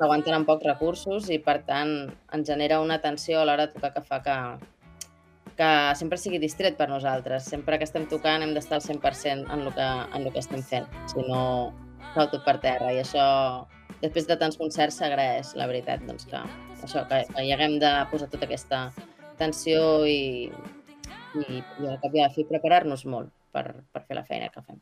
s'aguanten 0.00 0.34
amb 0.34 0.48
pocs 0.48 0.66
recursos 0.66 1.30
i 1.30 1.38
per 1.38 1.60
tant 1.68 1.94
ens 2.34 2.48
genera 2.48 2.80
una 2.82 2.98
tensió 3.00 3.40
a 3.40 3.46
l'hora 3.46 3.68
de 3.68 3.76
tocar 3.76 3.92
que 3.94 4.02
fa 4.08 4.18
que, 4.26 4.36
que 5.56 5.70
sempre 6.00 6.18
sigui 6.18 6.42
distret 6.42 6.76
per 6.76 6.90
nosaltres. 6.90 7.46
Sempre 7.46 7.78
que 7.78 7.86
estem 7.86 8.08
tocant 8.10 8.42
hem 8.42 8.56
d'estar 8.56 8.80
al 8.80 8.84
100% 8.88 9.46
en 9.46 9.62
el, 9.62 9.70
que, 9.76 9.86
en 9.86 10.26
el 10.26 10.32
que 10.32 10.42
estem 10.42 10.66
fent, 10.66 10.90
si 11.12 11.22
no 11.28 11.44
cau 12.16 12.26
tot 12.26 12.42
per 12.44 12.58
terra 12.60 12.90
i 12.92 12.98
això 13.00 13.24
després 14.02 14.26
de 14.26 14.36
tants 14.36 14.58
concerts 14.58 14.98
s'agraeix, 14.98 15.54
la 15.54 15.68
veritat, 15.70 16.02
doncs 16.08 16.26
que, 16.28 16.40
això, 16.86 17.04
que, 17.10 17.22
que 17.30 17.44
hi 17.44 17.52
haguem 17.54 17.78
de 17.82 17.92
posar 18.10 18.30
tota 18.32 18.48
aquesta 18.48 18.86
tensió 19.38 20.04
i, 20.06 20.48
i, 21.38 21.44
i 21.60 21.88
al 21.88 22.00
cap 22.02 22.14
i 22.14 22.22
a 22.22 22.28
la 22.28 22.34
fi 22.34 22.46
preparar-nos 22.48 23.04
molt 23.06 23.32
per, 23.52 23.66
per 23.92 24.04
fer 24.06 24.18
la 24.18 24.26
feina 24.28 24.50
que 24.52 24.64
fem. 24.64 24.80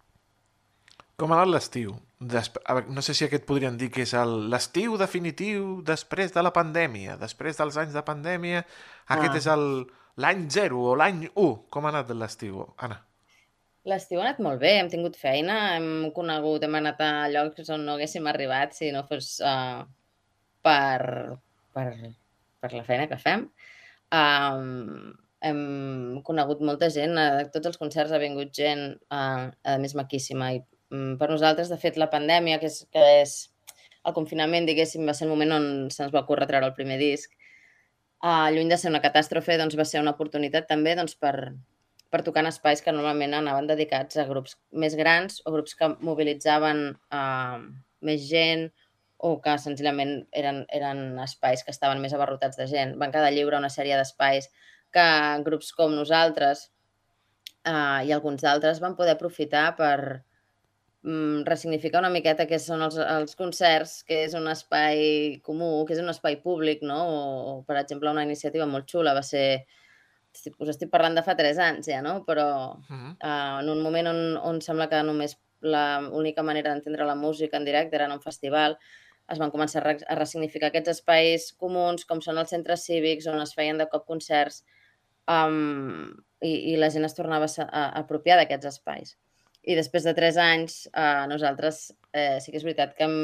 Com 1.20 1.32
ha 1.32 1.40
anat 1.42 1.52
l'estiu? 1.52 1.98
No 2.20 3.02
sé 3.04 3.12
si 3.16 3.26
aquest 3.26 3.44
podríem 3.48 3.76
dir 3.80 3.90
que 3.92 4.06
és 4.06 4.14
l'estiu 4.52 4.96
definitiu 5.00 5.80
després 5.84 6.32
de 6.32 6.44
la 6.44 6.52
pandèmia, 6.56 7.18
després 7.20 7.60
dels 7.60 7.76
anys 7.80 7.96
de 7.96 8.02
pandèmia. 8.04 8.64
Aquest 9.08 9.36
Ah. 9.36 9.40
és 9.42 9.48
el 9.52 9.64
l'any 10.20 10.48
0 10.50 10.80
o 10.92 10.96
l'any 10.96 11.28
1. 11.34 11.54
Com 11.70 11.86
ha 11.86 11.92
anat 11.92 12.10
l'estiu, 12.16 12.64
Anna? 12.78 13.02
L'estiu 13.88 14.20
ha 14.20 14.26
anat 14.26 14.40
molt 14.44 14.60
bé, 14.60 14.74
hem 14.78 14.90
tingut 14.92 15.16
feina, 15.16 15.76
hem 15.76 16.10
conegut, 16.16 16.64
hem 16.64 16.74
anat 16.80 17.00
a 17.00 17.12
llocs 17.32 17.68
on 17.72 17.86
no 17.86 17.96
haguéssim 17.96 18.26
arribat 18.28 18.76
si 18.76 18.90
no 18.92 19.06
fos 19.08 19.38
uh, 19.40 19.84
per, 20.62 21.36
per, 21.74 21.88
per 22.60 22.72
la 22.74 22.84
feina 22.86 23.08
que 23.10 23.18
fem. 23.20 23.46
Um, 24.10 25.12
hem 25.46 25.60
conegut 26.26 26.60
molta 26.66 26.90
gent, 26.92 27.16
a 27.18 27.46
tots 27.52 27.70
els 27.70 27.80
concerts 27.80 28.12
ha 28.12 28.20
vingut 28.22 28.52
gent, 28.56 28.84
uh, 29.14 29.48
a 29.48 29.78
més 29.80 29.96
maquíssima, 29.96 30.52
i 30.56 30.60
um, 30.92 31.14
per 31.20 31.30
nosaltres, 31.32 31.70
de 31.72 31.78
fet, 31.80 31.98
la 32.00 32.10
pandèmia, 32.12 32.60
que 32.60 32.68
és, 32.68 32.82
que 32.92 33.06
és 33.22 33.36
el 34.04 34.16
confinament, 34.16 34.68
diguéssim, 34.68 35.06
va 35.08 35.14
ser 35.16 35.26
el 35.28 35.32
moment 35.32 35.56
on 35.56 35.68
se'ns 35.94 36.12
va 36.14 36.24
ocórrer 36.24 36.48
treure 36.50 36.68
el 36.68 36.76
primer 36.76 36.98
disc, 37.00 37.32
uh, 38.24 38.48
lluny 38.52 38.72
de 38.72 38.78
ser 38.80 38.92
una 38.92 39.02
catàstrofe, 39.04 39.58
doncs 39.60 39.78
va 39.78 39.88
ser 39.88 40.02
una 40.02 40.14
oportunitat 40.16 40.68
també 40.68 40.94
doncs, 40.98 41.16
per, 41.20 41.52
per 42.12 42.22
tocar 42.26 42.44
en 42.44 42.50
espais 42.50 42.82
que 42.84 42.94
normalment 42.94 43.38
anaven 43.38 43.70
dedicats 43.70 44.20
a 44.20 44.26
grups 44.28 44.58
més 44.72 44.96
grans 44.98 45.40
o 45.46 45.54
grups 45.54 45.76
que 45.78 45.92
mobilitzaven 46.04 46.84
uh, 47.14 47.60
més 48.04 48.28
gent 48.28 48.68
o 49.22 49.36
que 49.44 49.56
senzillament 49.60 50.14
eren, 50.32 50.62
eren 50.72 51.18
espais 51.20 51.64
que 51.64 51.72
estaven 51.74 52.00
més 52.00 52.14
abarrotats 52.16 52.56
de 52.56 52.66
gent. 52.70 52.96
Van 53.00 53.12
quedar 53.12 53.32
lliure 53.34 53.58
una 53.60 53.68
sèrie 53.72 53.98
d'espais 53.98 54.48
que 54.94 55.06
grups 55.46 55.74
com 55.76 55.92
nosaltres 55.94 56.70
uh, 57.68 58.00
i 58.06 58.12
alguns 58.16 58.42
d'altres 58.46 58.80
van 58.80 58.96
poder 58.96 59.14
aprofitar 59.18 59.66
per 59.76 59.96
mm, 61.02 61.42
ressignificar 61.48 62.00
una 62.00 62.12
miqueta 62.14 62.48
què 62.48 62.58
són 62.62 62.86
els, 62.86 62.96
els 63.00 63.36
concerts, 63.36 64.00
que 64.08 64.22
és 64.24 64.36
un 64.38 64.48
espai 64.48 65.40
comú, 65.44 65.84
que 65.84 65.98
és 65.98 66.00
un 66.02 66.08
espai 66.12 66.40
públic, 66.40 66.80
no? 66.86 67.02
O, 67.04 67.20
o 67.52 67.54
per 67.68 67.76
exemple, 67.82 68.10
una 68.10 68.24
iniciativa 68.24 68.68
molt 68.70 68.88
xula 68.88 69.14
va 69.16 69.26
ser 69.26 69.44
estic, 70.32 70.56
us 70.62 70.72
estic 70.72 70.90
parlant 70.90 71.18
de 71.18 71.26
fa 71.26 71.36
3 71.36 71.60
anys 71.66 71.92
ja, 71.92 72.00
no? 72.06 72.22
Però 72.24 72.48
Mm 72.88 72.96
-hmm. 72.96 73.12
uh, 73.20 73.60
en 73.60 73.68
un 73.68 73.82
moment 73.82 74.08
on, 74.08 74.36
on 74.36 74.60
sembla 74.60 74.88
que 74.88 75.02
només 75.02 75.36
l'única 75.60 76.42
manera 76.42 76.70
d'entendre 76.70 77.04
la 77.04 77.14
música 77.14 77.56
en 77.56 77.64
directe 77.64 77.96
era 77.96 78.06
en 78.06 78.12
un 78.12 78.22
festival, 78.22 78.78
es 79.30 79.38
van 79.38 79.52
començar 79.54 79.82
a, 79.82 79.86
re 79.86 79.96
a 80.08 80.16
ressignificar 80.18 80.70
aquests 80.70 80.96
espais 80.96 81.50
comuns, 81.60 82.06
com 82.08 82.22
són 82.24 82.40
els 82.42 82.52
centres 82.54 82.84
cívics, 82.88 83.28
on 83.30 83.40
es 83.42 83.54
feien 83.56 83.78
de 83.80 83.86
cop 83.90 84.06
concerts, 84.08 84.64
um, 85.30 86.10
i, 86.42 86.72
i 86.72 86.76
la 86.80 86.90
gent 86.92 87.06
es 87.06 87.16
tornava 87.16 87.48
a, 87.48 87.66
a, 87.66 87.84
apropiar 88.02 88.38
d'aquests 88.40 88.70
espais. 88.74 89.16
I 89.62 89.76
després 89.76 90.06
de 90.08 90.14
3 90.16 90.38
anys, 90.40 90.82
uh, 90.96 91.26
nosaltres 91.28 91.90
eh, 92.16 92.38
sí 92.40 92.52
que 92.52 92.58
és 92.60 92.64
veritat 92.64 92.94
que 92.96 93.04
hem, 93.04 93.18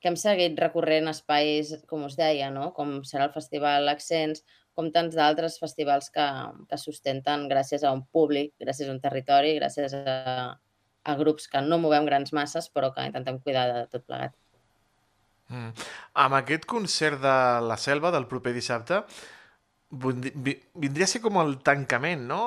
que 0.00 0.10
hem 0.10 0.18
seguit 0.20 0.58
recorrent 0.60 1.08
espais, 1.08 1.72
com 1.88 2.04
us 2.04 2.18
deia, 2.20 2.50
no? 2.52 2.68
com 2.76 2.98
serà 3.08 3.30
el 3.30 3.32
Festival 3.32 3.88
Accents, 3.88 4.44
com 4.76 4.90
tants 4.92 5.16
d'altres 5.16 5.56
festivals 5.62 6.10
que, 6.12 6.26
que 6.68 6.78
sustenten 6.82 7.48
gràcies 7.48 7.86
a 7.86 7.94
un 7.96 8.04
públic, 8.12 8.52
gràcies 8.60 8.90
a 8.90 8.92
un 8.92 9.00
territori, 9.00 9.54
gràcies 9.56 9.96
a, 9.96 10.18
a 11.04 11.16
grups 11.16 11.48
que 11.48 11.62
no 11.64 11.80
movem 11.80 12.04
grans 12.10 12.34
masses, 12.36 12.68
però 12.68 12.92
que 12.92 13.06
intentem 13.08 13.40
cuidar 13.40 13.68
de 13.72 13.84
tot 13.92 14.04
plegat. 14.04 14.36
Mm. 15.52 15.70
Amb 16.24 16.38
aquest 16.40 16.66
concert 16.70 17.20
de 17.22 17.36
la 17.68 17.76
Selva 17.80 18.12
del 18.14 18.28
proper 18.30 18.54
dissabte, 18.56 19.02
vindria 19.94 21.06
a 21.06 21.10
ser 21.10 21.20
com 21.22 21.38
el 21.42 21.58
tancament, 21.66 22.24
no? 22.26 22.40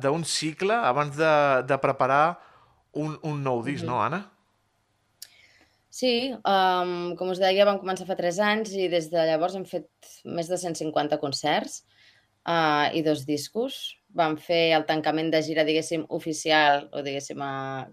D'un 0.00 0.24
cicle 0.24 0.76
abans 0.76 1.16
de, 1.18 1.32
de 1.68 1.80
preparar 1.82 2.24
un, 2.92 3.16
un 3.26 3.42
nou 3.44 3.64
disc, 3.66 3.84
no, 3.86 4.00
Anna? 4.02 4.24
Sí, 5.90 6.30
um, 6.46 7.16
com 7.18 7.32
us 7.32 7.40
deia, 7.42 7.66
vam 7.66 7.80
començar 7.82 8.06
fa 8.06 8.16
3 8.18 8.38
anys 8.46 8.74
i 8.78 8.86
des 8.92 9.08
de 9.10 9.24
llavors 9.26 9.56
hem 9.58 9.66
fet 9.66 9.88
més 10.24 10.48
de 10.48 10.58
150 10.62 11.18
concerts 11.18 11.80
uh, 12.46 12.86
i 12.94 13.02
dos 13.06 13.24
discos. 13.26 13.80
Vam 14.14 14.36
fer 14.38 14.70
el 14.76 14.86
tancament 14.86 15.32
de 15.34 15.42
gira, 15.42 15.66
diguéssim, 15.66 16.06
oficial, 16.20 16.86
o 16.94 17.02
diguéssim, 17.06 17.42
a... 17.42 17.90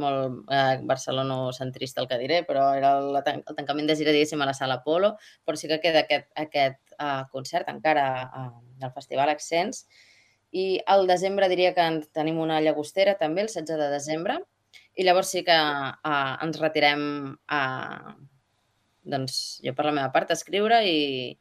molt 0.00 0.50
eh, 0.52 0.78
barcelonocentrista 0.88 2.02
el 2.02 2.08
que 2.10 2.18
diré, 2.20 2.42
però 2.48 2.68
era 2.78 2.96
el, 3.00 3.16
el 3.16 3.56
tancament 3.56 3.88
de 3.88 3.96
gira, 3.98 4.14
diguéssim, 4.14 4.42
a 4.42 4.48
la 4.48 4.54
Sala 4.56 4.82
Polo, 4.84 5.14
però 5.44 5.58
sí 5.58 5.70
que 5.70 5.80
queda 5.82 6.04
aquest, 6.04 6.28
aquest 6.36 6.96
uh, 6.98 7.24
concert 7.32 7.70
encara 7.72 8.06
uh, 8.26 8.50
del 8.82 8.92
Festival 8.94 9.32
Accents. 9.32 9.86
I 10.56 10.66
al 10.86 11.06
desembre 11.10 11.50
diria 11.52 11.74
que 11.74 11.84
en 11.84 12.00
tenim 12.14 12.38
una 12.40 12.60
llagostera 12.64 13.16
també, 13.20 13.42
el 13.44 13.50
16 13.52 13.80
de 13.80 13.90
desembre, 13.92 14.38
i 14.96 15.04
llavors 15.04 15.32
sí 15.34 15.42
que 15.44 15.56
uh, 15.56 16.32
ens 16.44 16.60
retirem 16.62 17.02
a, 17.52 17.62
doncs, 19.06 19.60
jo 19.64 19.74
per 19.76 19.88
la 19.88 19.94
meva 19.98 20.12
part, 20.14 20.30
a 20.30 20.38
escriure 20.38 20.80
i, 20.88 21.36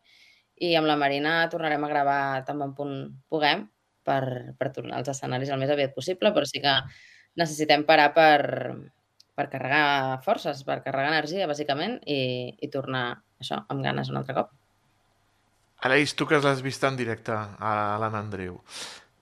i 0.61 0.75
amb 0.79 0.87
la 0.89 0.97
Marina 0.99 1.37
tornarem 1.51 1.83
a 1.83 1.91
gravar 1.91 2.19
tan 2.47 2.61
bon 2.61 2.75
punt 2.77 2.95
puguem 3.31 3.65
per, 4.05 4.53
per 4.59 4.71
tornar 4.75 4.99
als 4.99 5.11
escenaris 5.11 5.51
el 5.51 5.61
més 5.61 5.73
aviat 5.73 5.95
possible, 5.95 6.31
però 6.35 6.47
sí 6.47 6.61
que 6.63 6.75
necessitem 7.39 7.83
parar 7.87 8.11
per, 8.15 8.41
per 9.35 9.47
carregar 9.51 10.21
forces, 10.25 10.63
per 10.67 10.81
carregar 10.85 11.11
energia, 11.13 11.49
bàsicament, 11.49 11.99
i, 12.07 12.55
i 12.59 12.71
tornar 12.71 13.07
això 13.41 13.61
amb 13.67 13.83
ganes 13.83 14.11
un 14.11 14.21
altre 14.21 14.37
cop. 14.37 14.53
Aleix, 15.85 16.15
tu 16.15 16.25
que 16.25 16.39
l'has 16.41 16.63
vist 16.65 16.83
en 16.87 16.97
directe 16.97 17.35
a 17.35 17.75
l'Anna 18.01 18.23
Andreu, 18.23 18.61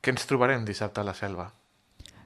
què 0.03 0.13
ens 0.13 0.29
trobarem 0.29 0.63
dissabte 0.67 1.01
a 1.01 1.08
la 1.08 1.17
Selva? 1.17 1.50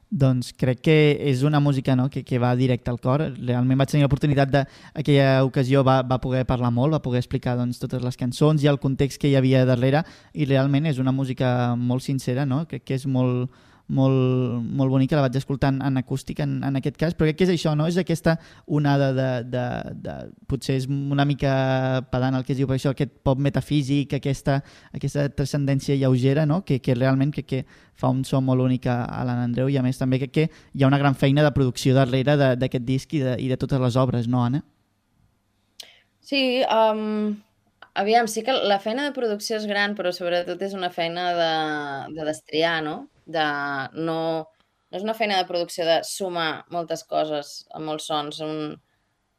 Doncs 0.07 0.53
crec 0.55 0.79
que 0.85 0.95
és 1.27 1.41
una 1.43 1.59
música 1.59 1.95
no, 1.99 2.05
que, 2.09 2.21
que 2.23 2.39
va 2.39 2.53
directe 2.55 2.87
al 2.91 2.99
cor. 3.03 3.25
Realment 3.35 3.81
vaig 3.81 3.91
tenir 3.91 4.05
l'oportunitat 4.05 4.51
de... 4.53 4.61
Aquella 4.95 5.43
ocasió 5.43 5.83
va, 5.83 5.97
va 6.07 6.19
poder 6.23 6.45
parlar 6.47 6.71
molt, 6.71 6.95
va 6.95 7.01
poder 7.03 7.19
explicar 7.19 7.57
doncs, 7.59 7.81
totes 7.81 8.03
les 8.03 8.15
cançons 8.19 8.63
i 8.63 8.71
el 8.71 8.79
context 8.79 9.19
que 9.19 9.27
hi 9.27 9.35
havia 9.35 9.65
darrere 9.67 10.05
i 10.31 10.47
realment 10.47 10.87
és 10.87 11.01
una 11.03 11.11
música 11.11 11.75
molt 11.75 12.05
sincera, 12.07 12.45
no? 12.47 12.63
crec 12.71 12.85
que 12.87 12.95
és 12.95 13.03
molt, 13.05 13.51
molt, 13.87 14.63
molt 14.75 14.91
bonica, 14.91 15.15
la 15.15 15.23
vaig 15.23 15.37
escoltar 15.39 15.71
en, 15.71 15.79
en 15.85 15.99
acústic 16.01 16.41
en, 16.43 16.57
en 16.67 16.79
aquest 16.79 16.97
cas, 16.99 17.15
però 17.15 17.29
crec 17.29 17.39
que 17.39 17.47
és 17.47 17.53
això, 17.53 17.73
no? 17.77 17.87
és 17.87 17.97
aquesta 17.99 18.35
onada 18.67 19.13
de, 19.15 19.29
de, 19.47 19.65
de, 20.03 20.15
potser 20.51 20.75
és 20.81 20.87
una 20.91 21.25
mica 21.27 21.53
pedant 22.11 22.35
el 22.35 22.43
que 22.43 22.53
es 22.55 22.59
diu 22.59 22.67
per 22.67 22.75
això, 22.77 22.91
aquest 22.91 23.15
pop 23.23 23.39
metafísic, 23.39 24.17
aquesta, 24.19 24.59
aquesta 24.91 25.29
transcendència 25.31 25.95
lleugera, 25.95 26.45
no? 26.45 26.63
que, 26.67 26.81
que 26.83 26.97
realment 26.97 27.31
crec 27.35 27.47
que 27.47 27.63
fa 27.97 28.11
un 28.13 28.23
so 28.27 28.41
molt 28.43 28.61
únic 28.61 28.89
a, 28.91 28.99
l'Anna 29.23 29.47
Andreu 29.47 29.71
i 29.71 29.79
a 29.79 29.85
més 29.85 29.97
també 29.97 30.19
crec 30.21 30.35
que 30.35 30.47
hi 30.49 30.83
ha 30.83 30.91
una 30.91 30.99
gran 31.01 31.15
feina 31.15 31.45
de 31.45 31.53
producció 31.55 31.95
darrere 31.95 32.35
d'aquest 32.59 32.85
disc 32.85 33.15
i 33.15 33.23
de, 33.23 33.39
i 33.39 33.47
de 33.47 33.57
totes 33.57 33.81
les 33.81 33.95
obres, 33.95 34.27
no 34.27 34.43
Anna? 34.43 34.65
Sí, 36.27 36.59
um, 36.67 37.37
aviam, 37.95 38.27
sí 38.27 38.43
que 38.43 38.51
la 38.51 38.81
feina 38.83 39.05
de 39.07 39.15
producció 39.15 39.55
és 39.55 39.67
gran, 39.69 39.95
però 39.95 40.11
sobretot 40.11 40.59
és 40.61 40.73
una 40.75 40.91
feina 40.91 41.29
de, 41.37 41.53
de 42.17 42.25
destriar, 42.27 42.81
no? 42.83 43.05
De 43.27 43.47
no, 43.93 44.19
no 44.87 44.99
és 44.99 45.03
una 45.03 45.15
feina 45.17 45.39
de 45.39 45.47
producció 45.49 45.85
de 45.87 45.99
sumar 46.07 46.63
moltes 46.71 47.03
coses, 47.03 47.57
molts 47.83 48.07
sons. 48.11 48.39
Un, 48.45 48.77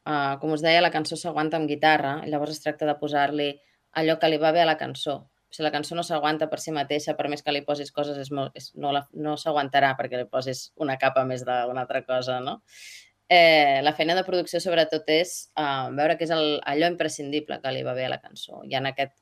uh, 0.09 0.35
com 0.43 0.53
us 0.53 0.65
deia, 0.65 0.85
la 0.85 0.93
cançó 0.95 1.17
s'aguanta 1.17 1.61
amb 1.61 1.71
guitarra, 1.71 2.19
i 2.25 2.31
llavors 2.33 2.57
es 2.57 2.63
tracta 2.65 2.89
de 2.89 2.97
posar-li 3.01 3.51
allò 3.99 4.19
que 4.21 4.31
li 4.31 4.39
va 4.41 4.53
bé 4.53 4.63
a 4.63 4.69
la 4.69 4.79
cançó. 4.81 5.25
si 5.51 5.63
la 5.65 5.71
cançó 5.73 5.95
no 5.97 6.03
s'aguanta 6.05 6.51
per 6.51 6.59
si 6.61 6.73
mateixa, 6.77 7.15
per 7.17 7.31
més 7.33 7.41
que 7.43 7.53
li 7.53 7.63
posis 7.65 7.89
coses, 7.91 8.19
és 8.21 8.29
molt, 8.31 8.53
és, 8.55 8.67
no, 8.77 8.91
la, 8.93 9.01
no 9.17 9.37
s'aguantarà 9.41 9.95
perquè 9.97 10.19
li 10.21 10.27
posis 10.29 10.75
una 10.77 10.99
capa 11.01 11.23
més 11.25 11.41
d'una 11.41 11.81
altra 11.87 12.03
cosa, 12.05 12.37
no? 12.45 12.59
Eh, 13.33 13.81
la 13.81 13.95
feina 13.97 14.15
de 14.15 14.27
producció 14.27 14.61
sobretot 14.61 15.09
és 15.09 15.33
uh, 15.57 15.89
veure 15.97 16.19
què 16.21 16.29
és 16.29 16.35
el, 16.37 16.59
allò 16.69 16.91
imprescindible 16.93 17.59
que 17.65 17.73
li 17.73 17.81
va 17.87 17.97
bé 17.97 18.05
a 18.05 18.13
la 18.13 18.21
cançó. 18.21 18.61
I 18.69 18.77
en 18.77 18.91
aquest, 18.93 19.15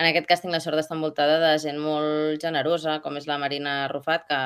en 0.00 0.08
aquest 0.08 0.28
càsting 0.28 0.52
la 0.54 0.62
sort 0.64 0.80
està 0.80 0.96
envoltada 0.96 1.36
de 1.42 1.50
gent 1.60 1.78
molt 1.80 2.40
generosa, 2.40 2.98
com 3.04 3.18
és 3.20 3.26
la 3.28 3.36
Marina 3.42 3.74
Rufat, 3.92 4.24
que 4.30 4.38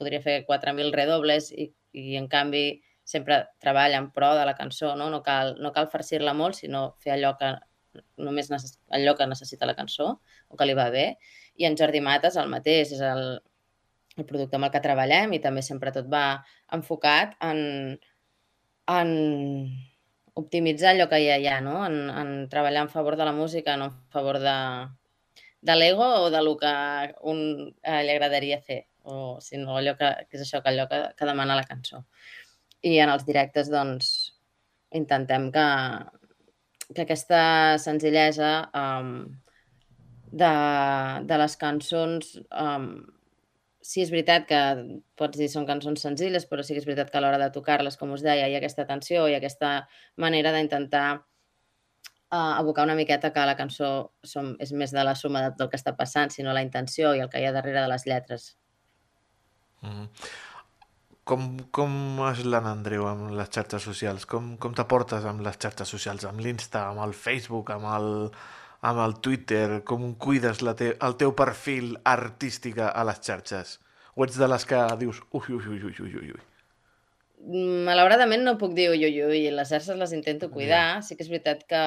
podria 0.00 0.22
fer 0.24 0.36
4.000 0.48 0.94
redobles 0.96 1.50
i, 1.52 1.68
i 1.92 2.16
en 2.16 2.28
canvi 2.32 2.64
sempre 3.04 3.42
treballa 3.60 3.98
en 4.00 4.08
pro 4.14 4.30
de 4.38 4.46
la 4.48 4.54
cançó, 4.56 4.94
no? 4.96 5.10
No 5.12 5.20
cal, 5.26 5.56
no 5.60 5.74
cal 5.76 5.90
farcir-la 5.92 6.32
molt, 6.36 6.56
sinó 6.62 6.94
fer 7.04 7.16
allò 7.16 7.34
que 7.40 7.52
només 8.22 8.48
allò 8.94 9.16
que 9.18 9.26
necessita 9.26 9.66
la 9.66 9.74
cançó 9.76 10.12
o 10.48 10.56
que 10.56 10.68
li 10.68 10.76
va 10.78 10.88
bé. 10.94 11.06
I 11.60 11.66
en 11.68 11.76
Jordi 11.76 12.00
Mates 12.00 12.38
el 12.40 12.48
mateix, 12.48 12.94
és 12.96 13.04
el, 13.04 13.24
el 14.16 14.28
producte 14.28 14.56
amb 14.56 14.70
el 14.70 14.72
que 14.72 14.84
treballem 14.84 15.34
i 15.36 15.42
també 15.42 15.64
sempre 15.66 15.92
tot 15.92 16.08
va 16.08 16.40
enfocat 16.72 17.36
en, 17.44 17.98
en 18.94 19.10
optimitzar 20.34 20.94
allò 20.94 21.08
que 21.10 21.20
ja 21.24 21.36
hi 21.38 21.46
ha, 21.48 21.60
no? 21.60 21.80
en, 21.86 22.08
en 22.10 22.32
treballar 22.48 22.86
en 22.86 22.92
favor 22.92 23.16
de 23.16 23.24
la 23.24 23.32
música, 23.32 23.76
no 23.76 23.90
en 23.90 23.98
favor 24.10 24.38
de, 24.42 24.56
de 25.60 25.76
l'ego 25.76 26.06
o 26.24 26.30
de 26.30 26.42
lo 26.42 26.56
que 26.56 26.72
un 27.22 27.40
eh, 27.82 28.02
li 28.04 28.14
agradaria 28.14 28.60
fer, 28.62 28.86
o 29.02 29.38
sinó 29.40 29.76
allò 29.78 29.96
que, 29.98 30.10
que 30.28 30.38
és 30.38 30.46
això, 30.46 30.62
que 30.62 30.72
allò 30.72 30.88
que, 30.88 31.00
que 31.16 31.28
demana 31.28 31.58
la 31.58 31.68
cançó. 31.68 32.04
I 32.82 32.96
en 33.04 33.12
els 33.12 33.26
directes, 33.28 33.68
doncs, 33.72 34.10
intentem 34.96 35.50
que, 35.54 35.66
que 36.94 37.04
aquesta 37.04 37.42
senzillesa 37.78 38.52
um, 38.74 39.12
de, 40.30 40.52
de 41.26 41.38
les 41.42 41.56
cançons 41.60 42.36
um, 42.50 42.92
sí 43.90 44.04
és 44.04 44.12
veritat 44.12 44.46
que 44.46 44.60
pots 45.18 45.38
dir 45.40 45.48
són 45.50 45.66
cançons 45.66 46.04
senzilles, 46.06 46.46
però 46.46 46.62
sí 46.62 46.76
que 46.76 46.82
és 46.82 46.86
veritat 46.86 47.10
que 47.10 47.18
a 47.18 47.24
l'hora 47.24 47.40
de 47.42 47.50
tocar-les, 47.54 47.96
com 47.98 48.12
us 48.14 48.22
deia, 48.26 48.46
hi 48.46 48.54
ha 48.54 48.60
aquesta 48.62 48.86
tensió 48.86 49.26
i 49.26 49.34
aquesta 49.34 49.72
manera 50.24 50.52
d'intentar 50.54 51.06
uh, 51.16 52.52
abocar 52.60 52.86
una 52.86 52.98
miqueta 52.98 53.32
que 53.34 53.46
la 53.50 53.56
cançó 53.58 53.90
som, 54.34 54.54
és 54.62 54.70
més 54.72 54.94
de 54.94 55.04
la 55.06 55.16
suma 55.18 55.42
de, 55.46 55.56
del 55.58 55.72
que 55.72 55.80
està 55.80 55.96
passant, 55.98 56.30
sinó 56.30 56.54
la 56.54 56.62
intenció 56.66 57.16
i 57.16 57.24
el 57.24 57.32
que 57.32 57.42
hi 57.42 57.48
ha 57.48 57.56
darrere 57.56 57.82
de 57.82 57.90
les 57.90 58.06
lletres. 58.06 58.54
Mm 59.82 59.90
-hmm. 59.90 60.08
Com, 61.30 61.42
com 61.70 61.92
és 62.30 62.44
l'Anna 62.44 62.72
Andreu 62.72 63.06
amb 63.06 63.30
les 63.38 63.50
xarxes 63.54 63.82
socials? 63.82 64.24
Com, 64.26 64.56
com 64.56 64.72
t'aportes 64.74 65.24
amb 65.24 65.40
les 65.46 65.58
xarxes 65.62 65.88
socials? 65.88 66.24
Amb 66.24 66.40
l'Insta, 66.40 66.88
amb 66.88 67.00
el 67.04 67.12
Facebook, 67.14 67.70
amb 67.70 67.84
el, 67.96 68.08
amb 68.80 69.00
el 69.04 69.16
Twitter? 69.24 69.82
Com 69.86 70.14
cuides 70.14 70.62
la 70.66 70.74
te 70.76 70.94
el 70.96 71.16
teu 71.20 71.34
perfil 71.36 71.96
artístic 72.04 72.80
a 72.86 73.04
les 73.08 73.20
xarxes? 73.26 73.78
O 74.16 74.24
ets 74.26 74.38
de 74.40 74.48
les 74.50 74.66
que 74.66 74.80
dius 75.00 75.20
ui, 75.30 75.54
ui, 75.56 75.66
ui, 75.74 75.82
ui, 75.90 75.94
ui, 76.06 76.32
ui? 76.34 76.42
Malauradament 77.86 78.44
no 78.44 78.58
puc 78.60 78.74
dir 78.76 78.90
ui, 78.92 79.04
ui, 79.06 79.22
ui. 79.24 79.44
Les 79.54 79.70
xarxes 79.70 79.96
les 79.96 80.12
intento 80.16 80.50
cuidar. 80.50 80.84
Yeah. 80.98 81.06
Sí 81.06 81.16
que 81.16 81.24
és 81.24 81.32
veritat 81.32 81.64
que 81.68 81.84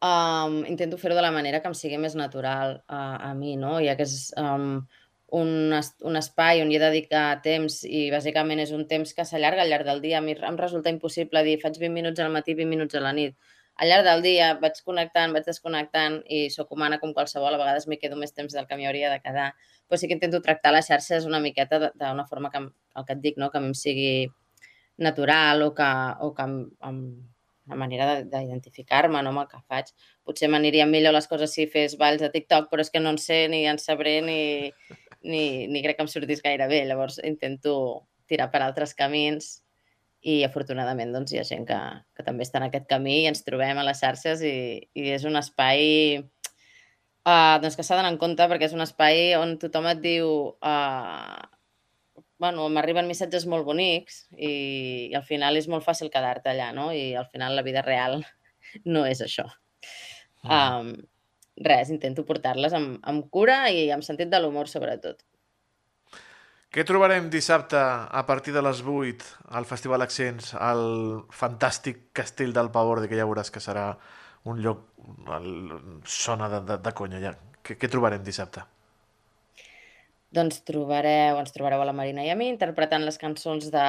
um, 0.00 0.56
intento 0.70 0.96
fer-ho 1.00 1.18
de 1.18 1.26
la 1.26 1.34
manera 1.34 1.60
que 1.60 1.68
em 1.68 1.76
sigui 1.76 2.00
més 2.00 2.16
natural 2.16 2.80
a, 2.88 3.30
a 3.30 3.34
mi, 3.34 3.56
no? 3.60 3.78
Ja 3.84 3.96
que 3.98 4.08
és... 4.08 4.32
Um, 4.40 4.82
un, 5.30 5.70
un 6.02 6.18
espai 6.18 6.58
on 6.62 6.70
hi 6.72 6.76
he 6.76 6.80
de 6.82 6.88
dedicar 6.90 7.40
temps 7.44 7.80
i 7.86 8.08
bàsicament 8.10 8.58
és 8.64 8.72
un 8.74 8.82
temps 8.90 9.12
que 9.14 9.26
s'allarga 9.26 9.62
al 9.62 9.70
llarg 9.70 9.86
del 9.86 10.02
dia. 10.02 10.18
A 10.18 10.24
mi 10.24 10.34
em 10.34 10.58
resulta 10.58 10.90
impossible 10.90 11.44
dir 11.46 11.60
faig 11.62 11.78
20 11.78 11.94
minuts 11.94 12.20
al 12.20 12.32
matí, 12.34 12.56
20 12.58 12.70
minuts 12.70 12.98
a 12.98 13.04
la 13.04 13.12
nit. 13.14 13.36
Al 13.80 13.88
llarg 13.88 14.04
del 14.04 14.20
dia 14.20 14.50
vaig 14.60 14.76
connectant, 14.84 15.32
vaig 15.32 15.46
desconnectant 15.46 16.18
i 16.28 16.40
sóc 16.52 16.72
humana 16.76 16.98
com 17.00 17.14
qualsevol. 17.16 17.54
A 17.56 17.60
vegades 17.62 17.86
m'hi 17.88 17.96
quedo 18.02 18.18
més 18.20 18.34
temps 18.36 18.52
del 18.52 18.66
que 18.68 18.76
m'hi 18.76 18.84
hauria 18.90 19.08
de 19.08 19.22
quedar. 19.24 19.46
Però 19.88 19.96
sí 19.96 20.10
que 20.10 20.18
intento 20.18 20.42
tractar 20.44 20.74
les 20.74 20.90
xarxes 20.90 21.24
una 21.28 21.40
miqueta 21.40 21.78
d'una 21.88 22.26
forma 22.28 22.50
que, 22.52 22.60
el 22.60 23.06
que 23.08 23.16
et 23.16 23.22
dic, 23.24 23.38
no? 23.40 23.48
que 23.48 23.56
a 23.56 23.64
mi 23.64 23.70
em 23.72 23.78
sigui 23.82 24.10
natural 25.00 25.64
o 25.64 25.70
que, 25.78 25.88
o 26.20 26.28
que 26.36 26.44
em, 26.44 26.58
em, 26.90 27.00
una 27.70 27.78
manera 27.84 28.10
d'identificar-me 28.20 29.24
no, 29.24 29.32
amb 29.32 29.44
el 29.46 29.48
que 29.54 29.62
faig. 29.64 29.88
Potser 30.28 30.52
m'anirien 30.52 30.92
millor 30.92 31.16
les 31.16 31.30
coses 31.32 31.56
si 31.56 31.64
fes 31.72 31.96
balls 31.96 32.26
a 32.26 32.28
TikTok, 32.34 32.68
però 32.68 32.84
és 32.84 32.92
que 32.92 33.00
no 33.00 33.14
en 33.14 33.22
sé 33.22 33.46
ni 33.48 33.62
en 33.70 33.80
sabré 33.80 34.18
ni, 34.26 34.40
ni, 35.22 35.42
ni 35.72 35.84
crec 35.86 35.96
que 35.96 36.04
em 36.04 36.12
sortís 36.12 36.44
gaire 36.44 36.68
bé. 36.68 36.84
Llavors 36.84 37.16
intento 37.24 37.74
tirar 38.28 38.50
per 38.52 38.60
altres 38.66 38.92
camins 38.98 39.54
i 40.20 40.42
afortunadament 40.44 41.14
doncs, 41.14 41.32
hi 41.32 41.40
ha 41.40 41.46
gent 41.48 41.64
que, 41.68 41.78
que 42.16 42.24
també 42.26 42.44
està 42.44 42.60
en 42.60 42.66
aquest 42.68 42.88
camí 42.90 43.22
i 43.22 43.28
ens 43.30 43.44
trobem 43.46 43.78
a 43.80 43.86
les 43.86 44.02
xarxes 44.02 44.42
i, 44.44 44.56
i 44.92 45.08
és 45.14 45.24
un 45.28 45.38
espai 45.40 46.20
uh, 46.20 47.56
doncs 47.62 47.78
que 47.78 47.86
s'ha 47.86 47.96
d'anar 47.96 48.12
en 48.12 48.20
compte 48.20 48.48
perquè 48.50 48.68
és 48.68 48.76
un 48.76 48.84
espai 48.84 49.32
on 49.38 49.56
tothom 49.62 49.88
et 49.88 50.02
diu 50.04 50.28
uh, 50.52 51.40
bueno, 52.40 52.68
m'arriben 52.72 53.08
missatges 53.08 53.44
molt 53.48 53.66
bonics 53.68 54.22
i, 54.32 54.52
i 55.12 55.14
al 55.16 55.24
final 55.28 55.60
és 55.60 55.68
molt 55.68 55.84
fàcil 55.84 56.12
quedar-te 56.12 56.52
allà, 56.52 56.70
no? 56.76 56.88
I 56.96 57.12
al 57.20 57.28
final 57.28 57.56
la 57.56 57.64
vida 57.66 57.84
real 57.84 58.22
no 58.94 59.04
és 59.08 59.20
això. 59.24 59.44
Mm. 60.44 60.52
Um, 60.56 60.94
res, 61.60 61.92
intento 61.92 62.24
portar-les 62.28 62.76
amb, 62.76 62.96
amb 63.04 63.28
cura 63.32 63.66
i 63.68 63.90
amb 63.92 64.06
sentit 64.06 64.32
de 64.32 64.40
l'humor, 64.40 64.72
sobretot. 64.72 65.20
Què 66.70 66.84
trobarem 66.86 67.26
dissabte 67.32 67.78
a 67.78 68.20
partir 68.28 68.52
de 68.54 68.60
les 68.62 68.80
8 68.86 69.24
al 69.58 69.64
Festival 69.66 70.04
Accents, 70.04 70.52
al 70.54 70.84
fantàstic 71.34 72.04
Castell 72.14 72.52
del 72.54 72.70
Pavor, 72.70 73.00
que 73.10 73.18
ja 73.18 73.26
veuràs 73.26 73.50
que 73.50 73.62
serà 73.64 73.88
un 74.46 74.60
lloc, 74.62 74.84
el, 75.34 75.48
sona 76.06 76.46
de, 76.52 76.60
de, 76.68 76.76
de 76.84 76.92
conya 76.94 77.18
ja. 77.24 77.34
Què, 77.66 77.74
què 77.74 77.90
trobarem 77.90 78.22
dissabte? 78.22 78.62
Doncs 80.30 80.62
trobareu, 80.62 81.40
ens 81.42 81.50
trobareu 81.56 81.82
a 81.82 81.90
la 81.90 81.96
Marina 81.96 82.22
i 82.22 82.30
a 82.30 82.38
mi 82.38 82.46
interpretant 82.52 83.02
les 83.02 83.18
cançons 83.18 83.66
de, 83.74 83.86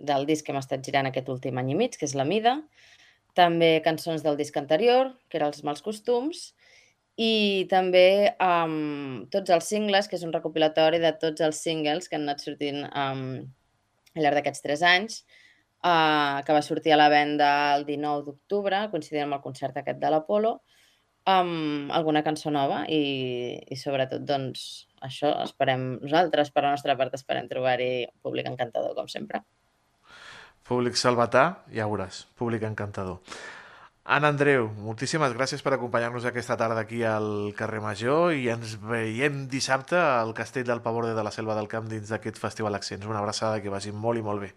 del 0.00 0.24
disc 0.24 0.48
que 0.48 0.56
hem 0.56 0.62
estat 0.62 0.80
girant 0.80 1.12
aquest 1.12 1.28
últim 1.28 1.60
any 1.60 1.74
i 1.74 1.80
mig, 1.84 2.00
que 2.00 2.08
és 2.08 2.16
La 2.16 2.24
Mida, 2.24 2.56
també 3.36 3.74
cançons 3.84 4.24
del 4.24 4.40
disc 4.40 4.56
anterior, 4.56 5.12
que 5.28 5.36
eren 5.36 5.52
els 5.52 5.60
mals 5.68 5.84
costums, 5.84 6.54
i 7.16 7.64
també 7.70 8.36
um, 8.44 9.24
tots 9.32 9.52
els 9.54 9.68
singles, 9.72 10.08
que 10.08 10.18
és 10.18 10.24
un 10.26 10.34
recopilatori 10.34 11.00
de 11.00 11.14
tots 11.16 11.40
els 11.44 11.60
singles 11.64 12.10
que 12.10 12.18
han 12.18 12.26
anat 12.28 12.44
sortint 12.44 12.84
um, 12.84 13.26
al 14.16 14.24
llarg 14.24 14.40
d'aquests 14.40 14.64
tres 14.64 14.84
anys, 14.84 15.22
uh, 15.80 16.44
que 16.44 16.56
va 16.56 16.64
sortir 16.64 16.92
a 16.92 17.00
la 17.00 17.08
venda 17.12 17.50
el 17.76 17.86
19 17.88 18.26
d'octubre, 18.28 18.84
coincidint 18.92 19.26
amb 19.26 19.38
el 19.38 19.44
concert 19.44 19.80
aquest 19.80 20.00
de 20.02 20.12
l'Apolo, 20.12 20.58
amb 21.26 21.90
alguna 21.90 22.22
cançó 22.22 22.52
nova 22.54 22.84
i, 22.86 23.58
i 23.66 23.76
sobretot, 23.80 24.22
doncs, 24.28 24.86
això 25.02 25.32
esperem 25.42 25.96
nosaltres, 26.04 26.52
per 26.54 26.62
la 26.62 26.76
nostra 26.76 26.94
part, 27.00 27.16
esperem 27.18 27.48
trobar-hi 27.50 28.06
públic 28.22 28.46
encantador, 28.52 28.94
com 28.94 29.08
sempre. 29.10 29.42
Públic 30.66 30.98
salvatà, 30.98 31.62
ja 31.74 31.86
veuràs, 31.88 32.26
públic 32.38 32.64
encantador. 32.66 33.18
Anna 34.06 34.28
Andreu, 34.30 34.68
moltíssimes 34.86 35.32
gràcies 35.34 35.64
per 35.66 35.72
acompanyar-nos 35.74 36.28
aquesta 36.28 36.54
tarda 36.58 36.84
aquí 36.84 37.00
al 37.02 37.50
carrer 37.58 37.80
Major 37.82 38.36
i 38.38 38.44
ens 38.52 38.76
veiem 38.78 39.48
dissabte 39.50 39.98
al 39.98 40.30
Castell 40.38 40.68
del 40.68 40.82
Pavor 40.84 41.08
de 41.10 41.24
la 41.26 41.32
Selva 41.34 41.56
del 41.58 41.66
Camp 41.66 41.88
dins 41.90 42.12
d'aquest 42.14 42.38
Festival 42.38 42.78
Accents. 42.78 43.08
Una 43.10 43.18
abraçada 43.18 43.58
que 43.64 43.72
vagi 43.72 43.90
molt 43.90 44.22
i 44.22 44.22
molt 44.22 44.44
bé. 44.46 44.52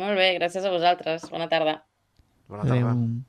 Molt 0.00 0.16
bé, 0.16 0.30
gràcies 0.38 0.64
a 0.64 0.72
vosaltres. 0.72 1.28
Bona 1.28 1.50
tarda. 1.52 1.82
Bona 2.48 2.64
tarda. 2.64 2.94
Adeu. 2.96 3.20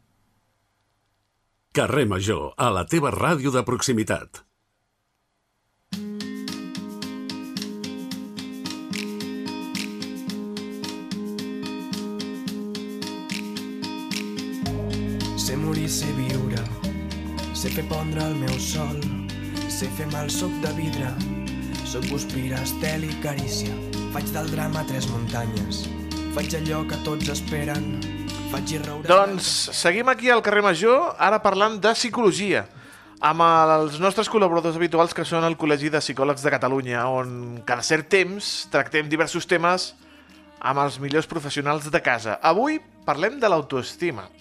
Carrer 1.76 2.08
Major, 2.08 2.54
a 2.56 2.72
la 2.72 2.86
teva 2.88 3.12
ràdio 3.12 3.52
de 3.52 3.66
proximitat. 3.68 4.46
Sé 15.54 15.58
morir, 15.62 15.86
sé 15.86 16.08
viure, 16.18 16.58
sé 17.54 17.70
fer 17.70 17.84
pondre 17.86 18.24
el 18.26 18.32
meu 18.40 18.56
sol, 18.58 18.96
sé 19.70 19.86
fer 19.94 20.08
mal 20.10 20.32
soc 20.34 20.50
de 20.64 20.72
vidre, 20.74 21.12
soc 21.86 22.08
guspira, 22.10 22.58
estel 22.66 23.06
i 23.06 23.12
carícia, 23.22 23.76
faig 24.16 24.32
del 24.34 24.50
drama 24.50 24.82
tres 24.90 25.06
muntanyes, 25.12 25.84
faig 26.34 26.58
allò 26.58 26.82
que 26.90 26.98
tots 27.06 27.30
esperen, 27.36 27.86
faig 28.50 28.74
i 28.74 28.82
roure... 28.82 29.06
Doncs 29.14 29.54
seguim 29.78 30.10
aquí 30.10 30.34
al 30.34 30.42
carrer 30.42 30.66
Major, 30.66 31.14
ara 31.22 31.38
parlant 31.46 31.78
de 31.86 31.94
psicologia. 31.94 32.66
Amb 33.22 33.46
els 33.46 34.02
nostres 34.02 34.34
col·laboradors 34.34 34.82
habituals 34.82 35.14
que 35.14 35.22
són 35.22 35.46
el 35.46 35.54
Col·legi 35.54 35.94
de 35.94 36.02
Psicòlegs 36.02 36.42
de 36.42 36.58
Catalunya, 36.58 37.06
on 37.14 37.62
cada 37.62 37.86
cert 37.86 38.10
temps 38.10 38.56
tractem 38.74 39.06
diversos 39.06 39.46
temes 39.46 39.92
amb 40.66 40.82
els 40.82 40.98
millors 40.98 41.30
professionals 41.30 41.94
de 41.94 42.02
casa. 42.02 42.40
Avui 42.42 42.82
parlem 43.06 43.38
de 43.38 43.54
l'autoestima. 43.54 44.32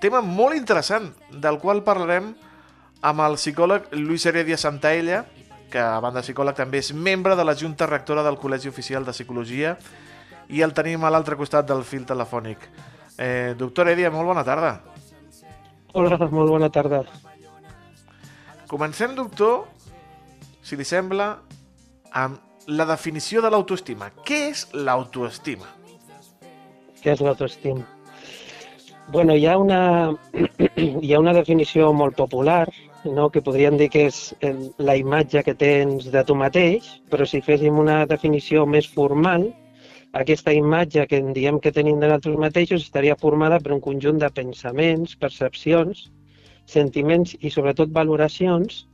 Tema 0.00 0.20
molt 0.20 0.56
interessant, 0.58 1.10
del 1.32 1.58
qual 1.62 1.82
parlarem 1.84 2.34
amb 3.06 3.22
el 3.24 3.36
psicòleg 3.38 3.88
Lluís 3.96 4.26
Heredia 4.28 4.58
Santaella, 4.60 5.24
que 5.70 5.80
a 5.80 6.00
banda 6.00 6.20
de 6.20 6.26
psicòleg 6.26 6.56
també 6.58 6.80
és 6.82 6.92
membre 6.92 7.36
de 7.36 7.44
la 7.44 7.56
Junta 7.56 7.88
Rectora 7.88 8.24
del 8.26 8.38
Col·legi 8.40 8.68
Oficial 8.68 9.06
de 9.06 9.14
Psicologia 9.16 9.76
i 10.52 10.62
el 10.62 10.74
tenim 10.76 11.04
a 11.04 11.10
l'altre 11.10 11.36
costat 11.36 11.66
del 11.66 11.82
fil 11.84 12.04
telefònic. 12.06 12.68
Eh, 13.18 13.54
doctor 13.58 13.88
Heredia, 13.88 14.12
molt 14.12 14.28
bona 14.28 14.44
tarda. 14.44 14.76
Hola, 15.96 16.18
molt 16.28 16.52
bona 16.52 16.68
tarda. 16.70 17.02
Comencem, 18.68 19.14
doctor, 19.16 19.64
si 20.62 20.76
li 20.76 20.84
sembla, 20.84 21.32
amb 22.12 22.66
la 22.66 22.84
definició 22.84 23.40
de 23.40 23.50
l'autoestima. 23.50 24.10
Què 24.26 24.40
és 24.50 24.66
l'autoestima? 24.74 25.70
Què 27.00 27.14
és 27.14 27.22
l'autoestima? 27.22 27.95
Bueno, 29.08 29.36
hi 29.36 29.46
ha, 29.46 29.56
una, 29.56 30.16
hi 30.76 31.12
ha 31.14 31.20
una 31.20 31.32
definició 31.32 31.92
molt 31.94 32.16
popular 32.18 32.66
no? 33.04 33.28
que 33.30 33.42
podríem 33.48 33.76
dir 33.78 33.86
que 33.92 34.08
és 34.08 34.18
la 34.82 34.96
imatge 34.98 35.44
que 35.46 35.54
tens 35.54 36.08
de 36.10 36.24
tu 36.26 36.34
mateix, 36.34 36.88
però 37.12 37.28
si 37.28 37.38
féssim 37.46 37.78
una 37.78 38.00
definició 38.10 38.64
més 38.66 38.88
formal, 38.96 39.46
aquesta 40.18 40.54
imatge 40.58 41.06
que 41.06 41.20
en 41.22 41.30
diem 41.36 41.60
que 41.62 41.74
tenim 41.76 42.00
de 42.00 42.08
nosaltres 42.08 42.42
mateixos 42.48 42.82
estaria 42.82 43.18
formada 43.22 43.60
per 43.62 43.76
un 43.76 43.84
conjunt 43.86 44.18
de 44.18 44.32
pensaments, 44.40 45.14
percepcions, 45.22 46.08
sentiments 46.66 47.36
i 47.40 47.54
sobretot 47.54 47.94
valoracions 47.94 48.84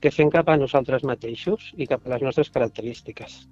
que 0.00 0.14
fem 0.14 0.32
cap 0.32 0.48
a 0.48 0.56
nosaltres 0.56 1.04
mateixos 1.04 1.72
i 1.76 1.90
cap 1.92 2.06
a 2.06 2.14
les 2.14 2.24
nostres 2.24 2.48
característiques. 2.56 3.42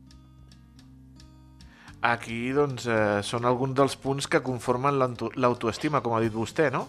Aquí, 2.07 2.53
doncs, 2.55 2.87
eh, 2.87 3.23
són 3.27 3.47
alguns 3.49 3.75
dels 3.75 3.97
punts 3.99 4.29
que 4.31 4.38
conformen 4.45 4.99
l'auto- 5.01 5.33
l'autoestima, 5.35 6.01
com 6.05 6.14
ha 6.14 6.21
dit 6.23 6.33
vostè, 6.33 6.71
no? 6.71 6.87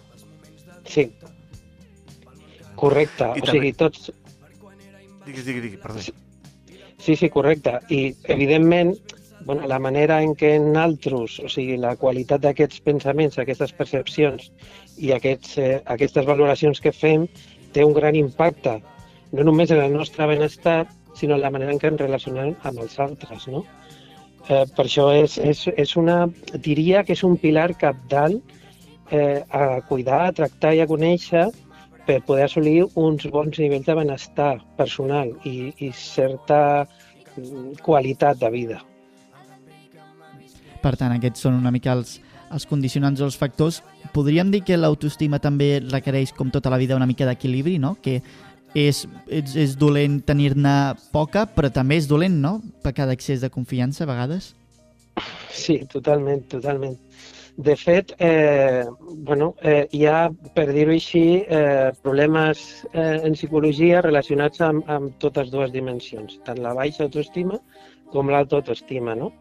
Sí. 0.85 1.07
Correcte. 2.75 3.23
I 3.35 3.41
o 3.41 3.45
també- 3.45 3.51
sigui, 3.51 3.73
tots, 3.73 4.11
Digues, 5.27 5.43
digui, 5.43 5.59
digui, 5.59 5.77
perdó. 5.77 5.99
Sí, 6.99 7.15
sí, 7.17 7.29
correcte. 7.29 7.79
I, 7.89 8.15
evidentment, 8.31 8.93
bueno, 9.43 9.67
la 9.67 9.77
manera 9.77 10.21
en 10.23 10.35
què 10.39 10.53
nosaltres, 10.59 11.39
o 11.43 11.49
sigui, 11.49 11.75
la 11.77 11.97
qualitat 11.99 12.39
d'aquests 12.45 12.79
pensaments, 12.85 13.37
aquestes 13.37 13.73
percepcions 13.73 14.51
i 14.97 15.11
aquests, 15.11 15.57
eh, 15.57 15.81
aquestes 15.85 16.25
valoracions 16.25 16.79
que 16.79 16.93
fem 16.93 17.27
té 17.73 17.83
un 17.83 17.93
gran 17.93 18.15
impacte, 18.15 18.77
no 19.33 19.43
només 19.43 19.69
en 19.71 19.81
el 19.83 19.91
nostre 19.93 20.25
benestar, 20.27 20.87
sinó 21.13 21.35
en 21.35 21.41
la 21.41 21.51
manera 21.51 21.73
en 21.73 21.79
què 21.79 21.91
ens 21.91 21.99
relacionem 21.99 22.55
amb 22.63 22.79
els 22.79 22.97
altres, 22.99 23.47
no? 23.49 23.65
Eh, 24.47 24.63
per 24.75 24.85
això 24.85 25.09
és, 25.11 25.35
és, 25.43 25.65
és 25.75 25.95
una, 25.99 26.21
diria 26.63 27.03
que 27.03 27.15
és 27.17 27.23
un 27.27 27.35
pilar 27.39 27.73
capdalt 27.79 28.53
eh, 29.11 29.43
a 29.51 29.81
cuidar, 29.89 30.21
a 30.27 30.35
tractar 30.35 30.71
i 30.77 30.79
a 30.83 30.87
conèixer 30.87 31.49
per 32.07 32.21
poder 32.23 32.45
assolir 32.45 32.85
uns 32.95 33.25
bons 33.27 33.59
nivells 33.59 33.89
de 33.89 33.95
benestar 33.97 34.53
personal 34.79 35.33
i, 35.43 35.73
i 35.83 35.91
certa 35.91 36.61
mm, 36.85 37.81
qualitat 37.83 38.39
de 38.39 38.53
vida. 38.53 38.79
Per 40.79 40.95
tant, 40.95 41.11
aquests 41.11 41.43
són 41.43 41.57
una 41.59 41.73
mica 41.75 41.91
els, 41.97 42.21
els 42.53 42.67
condicionants 42.69 43.19
o 43.19 43.27
els 43.27 43.35
factors. 43.35 43.81
Podríem 44.15 44.53
dir 44.53 44.61
que 44.63 44.79
l'autoestima 44.79 45.41
també 45.43 45.81
requereix, 45.83 46.31
com 46.37 46.53
tota 46.53 46.71
la 46.71 46.79
vida, 46.79 46.95
una 46.95 47.09
mica 47.09 47.27
d'equilibri, 47.27 47.75
no? 47.83 47.97
Que 47.99 48.21
és, 48.75 49.05
és, 49.27 49.55
és 49.55 49.75
dolent 49.79 50.19
tenir-ne 50.27 50.95
poca, 51.13 51.45
però 51.47 51.71
també 51.73 51.97
és 52.01 52.07
dolent, 52.09 52.39
no? 52.43 52.57
Pecar 52.83 53.07
d'excés 53.09 53.43
de 53.43 53.51
confiança, 53.53 54.03
a 54.03 54.11
vegades. 54.11 54.53
Sí, 55.53 55.81
totalment, 55.91 56.43
totalment. 56.51 56.97
De 57.57 57.73
fet, 57.75 58.13
eh, 58.19 58.85
bueno, 59.25 59.55
eh, 59.63 59.87
hi 59.91 60.03
ha, 60.05 60.27
per 60.53 60.67
dir-ho 60.69 60.93
així, 60.93 61.41
eh, 61.41 61.89
problemes 62.05 62.85
eh, 62.91 63.17
en 63.25 63.33
psicologia 63.33 64.03
relacionats 64.05 64.61
amb, 64.61 64.85
amb 64.93 65.15
totes 65.23 65.49
dues 65.49 65.73
dimensions, 65.73 66.37
tant 66.45 66.61
la 66.61 66.75
baixa 66.77 67.07
autoestima 67.07 67.57
com 68.13 68.29
l'alta 68.29 68.59
autoestima. 68.59 69.15
No? 69.17 69.31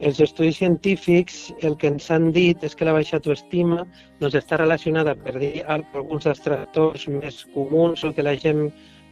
Els 0.00 0.20
estudis 0.24 0.56
científics 0.56 1.50
el 1.60 1.74
que 1.76 1.90
ens 1.92 2.06
han 2.10 2.30
dit 2.32 2.62
és 2.64 2.76
que 2.76 2.86
la 2.88 2.94
baixa 2.96 3.18
autoestima 3.18 3.82
doncs, 4.20 4.36
està 4.38 4.56
relacionada, 4.56 5.12
per 5.14 5.34
dir 5.42 5.60
alguns 5.68 6.24
dels 6.24 6.40
tractors 6.40 7.04
més 7.12 7.42
comuns 7.52 8.04
o 8.08 8.12
que 8.16 8.24
la 8.24 8.32
gent 8.40 8.70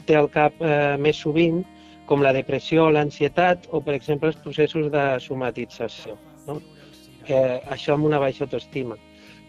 té 0.08 0.16
al 0.16 0.30
cap 0.32 0.56
eh, 0.64 0.96
més 0.96 1.20
sovint, 1.20 1.60
com 2.08 2.24
la 2.24 2.32
depressió 2.32 2.88
l'ansietat 2.88 3.68
o, 3.68 3.82
per 3.84 3.92
exemple, 3.98 4.32
els 4.32 4.40
processos 4.40 4.88
de 4.94 5.04
somatització. 5.20 6.16
No? 6.46 6.56
Eh, 7.28 7.60
això 7.68 7.98
amb 7.98 8.08
una 8.08 8.20
baixa 8.22 8.46
autoestima. 8.46 8.96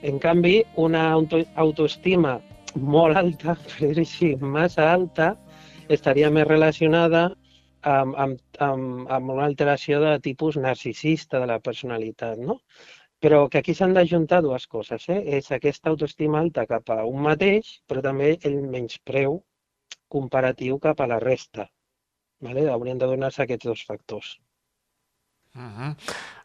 En 0.03 0.19
canvi, 0.19 0.57
una 0.75 1.05
auto 1.13 1.39
autoestima 1.55 2.35
molt 2.75 3.15
alta, 3.17 3.55
per 3.63 3.87
dir-ho 3.87 4.03
així, 4.03 4.33
massa 4.43 4.91
alta, 4.91 5.33
estaria 5.87 6.29
més 6.29 6.47
relacionada 6.47 7.29
amb, 7.81 8.15
amb, 8.15 8.39
amb, 8.59 9.09
amb 9.09 9.31
una 9.35 9.45
alteració 9.45 9.99
de 10.03 10.19
tipus 10.19 10.57
narcisista 10.57 11.39
de 11.39 11.47
la 11.47 11.59
personalitat, 11.59 12.37
no? 12.37 12.59
Però 13.19 13.49
que 13.51 13.59
aquí 13.59 13.73
s'han 13.75 13.93
d'ajuntar 13.93 14.41
dues 14.41 14.67
coses, 14.67 15.09
eh? 15.09 15.19
És 15.37 15.51
aquesta 15.51 15.89
autoestima 15.89 16.39
alta 16.39 16.65
cap 16.65 16.89
a 16.89 17.03
un 17.05 17.21
mateix, 17.25 17.81
però 17.87 18.01
també 18.01 18.37
el 18.47 18.61
menyspreu 18.63 19.41
comparatiu 20.07 20.79
cap 20.79 21.01
a 21.01 21.07
la 21.07 21.19
resta. 21.19 21.67
Vale? 22.39 22.69
Haurien 22.71 22.97
de 22.97 23.07
donar-se 23.07 23.43
aquests 23.43 23.67
dos 23.67 23.83
factors. 23.85 24.39
Uh 25.55 25.61
-huh. 25.61 25.95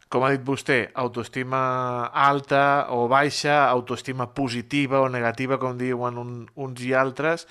Com 0.08 0.22
ha 0.22 0.30
dit 0.30 0.44
vostè, 0.46 0.90
autoestima 0.94 2.06
alta 2.06 2.86
o 2.90 3.08
baixa, 3.08 3.68
autoestima 3.68 4.34
positiva 4.34 5.00
o 5.00 5.08
negativa, 5.08 5.58
com 5.58 5.78
diuen 5.78 6.18
un, 6.18 6.48
uns 6.54 6.82
i 6.82 6.92
altres. 6.92 7.46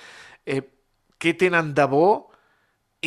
Eh, 0.46 0.62
què 1.20 1.38
tenen 1.38 1.74
de 1.74 1.86
bo 1.88 2.33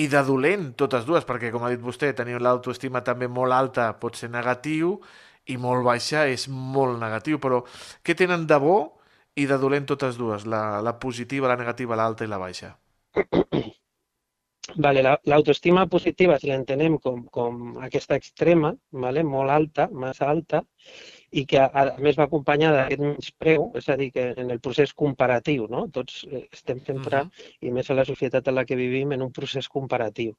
i 0.02 0.06
de 0.12 0.20
dolent 0.28 0.66
totes 0.82 1.06
dues? 1.08 1.24
Perquè, 1.28 1.50
com 1.54 1.64
ha 1.66 1.70
dit 1.72 1.82
vostè, 1.82 2.12
tenir 2.18 2.40
l'autoestima 2.44 3.02
també 3.08 3.28
molt 3.38 3.56
alta 3.56 3.86
pot 4.02 4.18
ser 4.20 4.30
negatiu 4.34 4.96
i 5.54 5.56
molt 5.66 5.84
baixa 5.86 6.26
és 6.36 6.48
molt 6.50 6.98
negatiu, 7.02 7.38
però 7.46 7.62
què 8.04 8.16
tenen 8.22 8.46
de 8.50 8.58
bo 8.66 8.76
i 9.36 9.46
de 9.50 9.58
dolent 9.62 9.86
totes 9.92 10.18
dues? 10.20 10.46
La, 10.46 10.62
la 10.88 10.96
positiva, 11.06 11.48
la 11.52 11.58
negativa, 11.62 11.96
l'alta 12.02 12.24
i 12.26 12.32
la 12.32 12.42
baixa. 12.42 12.74
Vale, 14.84 15.02
la- 15.06 15.20
l'autoestima 15.30 15.82
positiva, 15.94 16.36
si 16.42 16.48
l'entenem 16.50 16.96
com, 17.04 17.20
com 17.36 17.60
aquesta 17.88 18.16
extrema, 18.20 18.72
vale, 19.04 19.22
molt 19.34 19.52
alta, 19.56 19.86
massa 20.04 20.26
alta, 20.32 20.62
i 21.32 21.44
que 21.46 21.58
a, 21.58 21.68
a 21.82 21.84
més 22.02 22.16
va 22.18 22.24
acompanyada 22.28 22.82
d'aquest 22.82 23.02
menyspreu, 23.02 23.70
és 23.76 23.88
a 23.88 23.96
dir, 23.96 24.10
que 24.14 24.26
en 24.42 24.50
el 24.50 24.60
procés 24.60 24.92
comparatiu, 24.94 25.66
no? 25.70 25.86
tots 25.92 26.24
eh, 26.30 26.46
estem 26.52 26.80
sempre, 26.86 27.24
Mhm. 27.24 27.30
i 27.62 27.70
més 27.70 27.90
a 27.90 27.94
la 27.94 28.04
societat 28.04 28.48
en 28.48 28.54
la 28.54 28.64
que 28.64 28.76
vivim, 28.76 29.12
en 29.12 29.22
un 29.22 29.32
procés 29.32 29.68
comparatiu. 29.68 30.36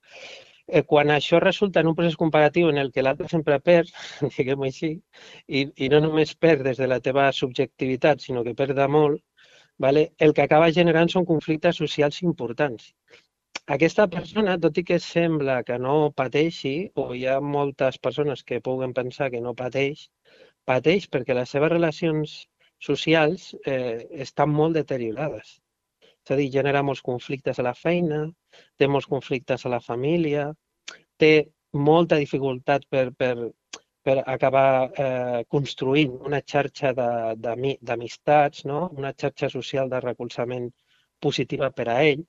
Eh, 0.67 0.83
quan 0.83 1.07
això 1.09 1.39
resulta 1.39 1.79
en 1.79 1.87
un 1.87 1.95
procés 1.95 2.17
comparatiu 2.17 2.69
en 2.69 2.77
el 2.77 2.91
que 2.91 3.03
l'altre 3.03 3.27
sempre 3.29 3.59
perd, 3.59 3.87
diguem-ho 4.37 4.63
així, 4.67 4.91
i, 5.47 5.67
i 5.75 5.89
no 5.89 5.99
només 6.03 6.35
perd 6.35 6.63
des 6.63 6.77
de 6.77 6.87
la 6.87 6.99
teva 6.99 7.31
subjectivitat, 7.31 8.19
sinó 8.19 8.43
que 8.43 8.55
perd 8.55 8.75
de 8.75 8.87
molt, 8.87 9.23
vale? 9.77 10.11
el 10.17 10.33
que 10.33 10.41
acaba 10.43 10.71
generant 10.71 11.09
són 11.09 11.25
conflictes 11.25 11.77
socials 11.77 12.21
importants. 12.23 12.93
Aquesta 13.75 14.07
persona, 14.07 14.57
tot 14.63 14.77
i 14.79 14.83
que 14.87 14.97
sembla 15.03 15.63
que 15.67 15.77
no 15.79 16.11
pateixi, 16.15 16.91
o 16.95 17.13
hi 17.13 17.25
ha 17.27 17.39
moltes 17.41 17.97
persones 17.99 18.43
que 18.43 18.61
puguen 18.61 18.93
pensar 18.93 19.29
que 19.31 19.41
no 19.41 19.53
pateix, 19.55 20.09
pateix 20.67 21.07
perquè 21.13 21.35
les 21.37 21.53
seves 21.55 21.73
relacions 21.73 22.37
socials 22.87 23.53
eh, 23.65 24.05
estan 24.27 24.53
molt 24.53 24.77
deteriorades. 24.77 25.57
És 26.27 26.33
a 26.33 26.37
dir, 26.39 26.49
genera 26.53 26.83
molts 26.83 27.01
conflictes 27.01 27.59
a 27.59 27.65
la 27.65 27.73
feina, 27.73 28.25
té 28.77 28.87
molts 28.91 29.07
conflictes 29.07 29.65
a 29.65 29.71
la 29.71 29.79
família, 29.83 30.49
té 31.17 31.31
molta 31.89 32.17
dificultat 32.19 32.85
per, 32.91 33.05
per, 33.17 33.51
per 34.03 34.17
acabar 34.25 34.67
eh, 35.05 35.43
construint 35.55 36.17
una 36.29 36.41
xarxa 36.53 36.93
d'amistats, 36.95 38.65
no? 38.65 38.87
una 38.97 39.13
xarxa 39.13 39.49
social 39.53 39.89
de 39.93 40.01
recolzament 40.03 40.69
positiva 41.19 41.71
per 41.71 41.87
a 41.91 42.01
ell. 42.03 42.25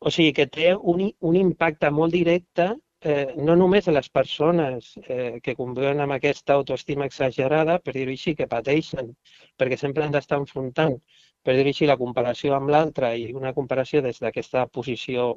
O 0.00 0.10
sigui 0.10 0.32
que 0.36 0.48
té 0.50 0.72
un, 0.74 1.04
un 1.20 1.38
impacte 1.38 1.90
molt 1.94 2.16
directe 2.16 2.72
eh, 3.02 3.34
no 3.36 3.56
només 3.58 3.88
a 3.88 3.94
les 3.96 4.08
persones 4.10 4.92
eh, 5.02 5.40
que 5.42 5.56
conviuen 5.58 6.00
amb 6.00 6.16
aquesta 6.16 6.54
autoestima 6.54 7.06
exagerada, 7.10 7.78
per 7.82 7.94
dir-ho 7.96 8.14
així, 8.14 8.34
que 8.38 8.48
pateixen, 8.50 9.12
perquè 9.58 9.78
sempre 9.80 10.04
han 10.04 10.14
d'estar 10.14 10.38
enfrontant, 10.42 10.96
per 11.42 11.56
dir-ho 11.58 11.72
així, 11.74 11.88
la 11.90 11.98
comparació 12.00 12.54
amb 12.56 12.70
l'altre 12.74 13.12
i 13.18 13.28
una 13.34 13.52
comparació 13.58 14.02
des 14.06 14.22
d'aquesta 14.22 14.66
posició, 14.78 15.28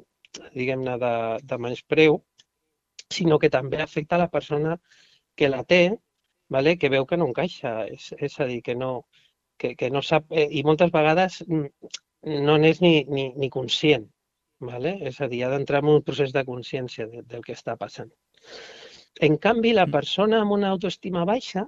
diguem-ne, 0.54 0.96
de, 1.02 1.12
de 1.42 1.58
menyspreu, 1.66 2.20
sinó 3.10 3.38
que 3.42 3.50
també 3.50 3.82
afecta 3.82 4.18
la 4.22 4.30
persona 4.30 4.78
que 5.36 5.50
la 5.50 5.62
té, 5.64 5.82
vale? 6.48 6.76
que 6.78 6.90
veu 6.90 7.06
que 7.06 7.18
no 7.18 7.30
encaixa, 7.30 7.78
és, 7.90 8.12
és 8.18 8.40
a 8.40 8.46
dir, 8.50 8.62
que 8.62 8.74
no, 8.78 8.90
que, 9.58 9.74
que 9.74 9.90
no 9.90 10.02
sap, 10.02 10.30
eh, 10.30 10.48
i 10.50 10.62
moltes 10.66 10.92
vegades 10.94 11.42
mm, 11.46 11.90
no 12.46 12.56
n'és 12.62 12.80
ni, 12.84 12.94
ni, 13.10 13.32
ni 13.36 13.50
conscient, 13.50 14.06
vale? 14.60 14.96
és 15.08 15.20
a 15.20 15.28
dir, 15.28 15.42
ha 15.44 15.50
d'entrar 15.52 15.82
en 15.82 15.90
un 15.96 16.02
procés 16.02 16.32
de 16.32 16.44
consciència 16.44 17.06
de, 17.06 17.22
del 17.22 17.42
que 17.44 17.52
està 17.56 17.76
passant. 17.76 18.10
En 19.20 19.36
canvi, 19.38 19.72
la 19.72 19.86
persona 19.86 20.40
amb 20.42 20.52
una 20.52 20.68
autoestima 20.74 21.24
baixa, 21.24 21.66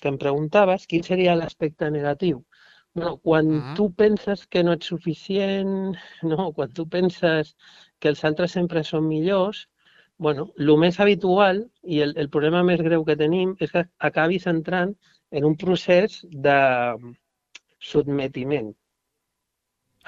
que 0.00 0.08
em 0.08 0.18
preguntaves, 0.18 0.86
quin 0.86 1.02
seria 1.04 1.36
l'aspecte 1.36 1.90
negatiu? 1.90 2.44
Bueno, 2.94 3.18
quan 3.18 3.46
Mhm. 3.46 3.74
tu 3.74 3.92
penses 3.92 4.46
que 4.46 4.62
no 4.64 4.72
ets 4.72 4.86
suficient, 4.86 5.94
no? 6.22 6.52
quan 6.52 6.72
tu 6.72 6.88
penses 6.88 7.56
que 7.98 8.08
els 8.08 8.24
altres 8.24 8.52
sempre 8.52 8.82
són 8.84 9.06
millors, 9.06 9.68
bueno, 10.18 10.52
el 10.58 10.76
més 10.76 11.00
habitual 11.00 11.70
i 11.82 12.00
el, 12.00 12.14
el 12.16 12.28
problema 12.28 12.62
més 12.62 12.80
greu 12.80 13.04
que 13.04 13.16
tenim 13.16 13.54
és 13.60 13.70
que 13.72 13.86
acabis 13.98 14.46
entrant 14.46 14.94
en 15.30 15.44
un 15.44 15.56
procés 15.56 16.26
de 16.30 16.58
sotmetiment 17.78 18.74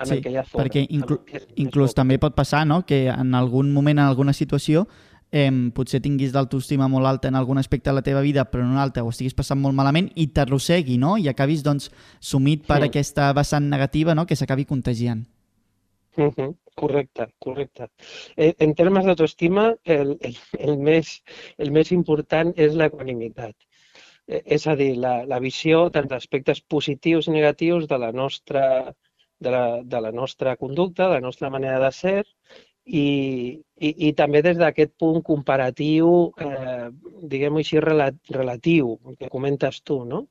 amb 0.02 0.10
Sí, 0.10 0.18
el 0.18 0.22
que 0.22 0.30
hi 0.34 0.36
ha 0.36 0.44
fora. 0.44 0.64
perquè 0.66 0.84
més 0.90 1.46
inclús 1.56 1.94
també 1.94 2.18
pot 2.18 2.34
passar 2.34 2.66
no? 2.66 2.82
que 2.84 3.06
en 3.08 3.34
algun 3.34 3.72
moment, 3.72 3.98
en 3.98 4.04
alguna 4.04 4.32
situació, 4.32 4.86
eh, 5.32 5.50
potser 5.74 6.02
tinguis 6.04 6.34
l'autoestima 6.34 6.88
molt 6.92 7.06
alta 7.06 7.28
en 7.28 7.36
algun 7.38 7.56
aspecte 7.58 7.88
de 7.90 7.94
la 7.96 8.02
teva 8.02 8.20
vida, 8.20 8.44
però 8.50 8.62
en 8.66 8.70
un 8.74 8.78
altre 8.82 9.02
ho 9.02 9.08
estiguis 9.08 9.34
passant 9.34 9.58
molt 9.60 9.74
malament 9.74 10.10
i 10.14 10.26
t'arrossegui, 10.28 10.98
no? 10.98 11.16
I 11.16 11.28
acabis, 11.28 11.62
doncs, 11.64 11.90
sumit 12.20 12.66
per 12.66 12.82
Sí. 12.82 12.88
aquesta 12.90 13.32
vessant 13.32 13.68
negativa, 13.70 14.14
no?, 14.14 14.26
que 14.26 14.36
s'acabi 14.36 14.64
contagiant. 14.66 15.24
Mhm, 16.16 16.54
Correcte, 16.74 17.26
correcte. 17.38 17.90
Eh, 18.36 18.54
En 18.58 18.74
termes 18.74 19.04
d'autoestima, 19.04 19.74
el, 19.84 20.16
el, 20.22 20.36
el, 20.58 20.78
més, 20.78 21.22
el 21.58 21.70
més 21.70 21.90
important 21.92 22.52
és 22.56 22.72
l'equanimitat. 22.74 23.54
Eh, 24.26 24.42
És 24.46 24.66
a 24.66 24.74
dir, 24.76 24.96
la, 24.96 25.24
la 25.26 25.38
visió 25.38 25.90
tant 25.90 26.08
d'aspectes 26.08 26.62
positius 26.62 27.28
i 27.28 27.30
negatius 27.34 27.86
de 27.88 27.98
la 27.98 28.10
nostra, 28.12 28.94
de 29.44 29.50
la, 29.54 29.64
de 29.94 30.00
la 30.06 30.12
nostra 30.12 30.56
conducta, 30.56 31.06
de 31.08 31.14
la 31.18 31.24
nostra 31.28 31.50
manera 31.50 31.78
de 31.84 31.90
ser, 31.92 32.18
i, 32.84 33.04
i, 33.78 33.90
i 34.08 34.12
també 34.18 34.42
des 34.42 34.58
d'aquest 34.58 34.94
punt 34.98 35.22
comparatiu, 35.28 36.10
eh, 36.46 36.88
diguem-ho 37.34 37.62
així, 37.62 37.78
rela, 37.84 38.10
relatiu, 38.34 38.96
que 39.18 39.30
comentes 39.36 39.82
tu, 39.82 40.02
no? 40.04 40.26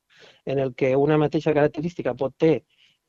en 0.45 0.59
el 0.59 0.75
que 0.75 0.95
una 0.95 1.17
mateixa 1.17 1.53
característica 1.57 2.13
pot 2.13 2.35
ter 2.37 2.55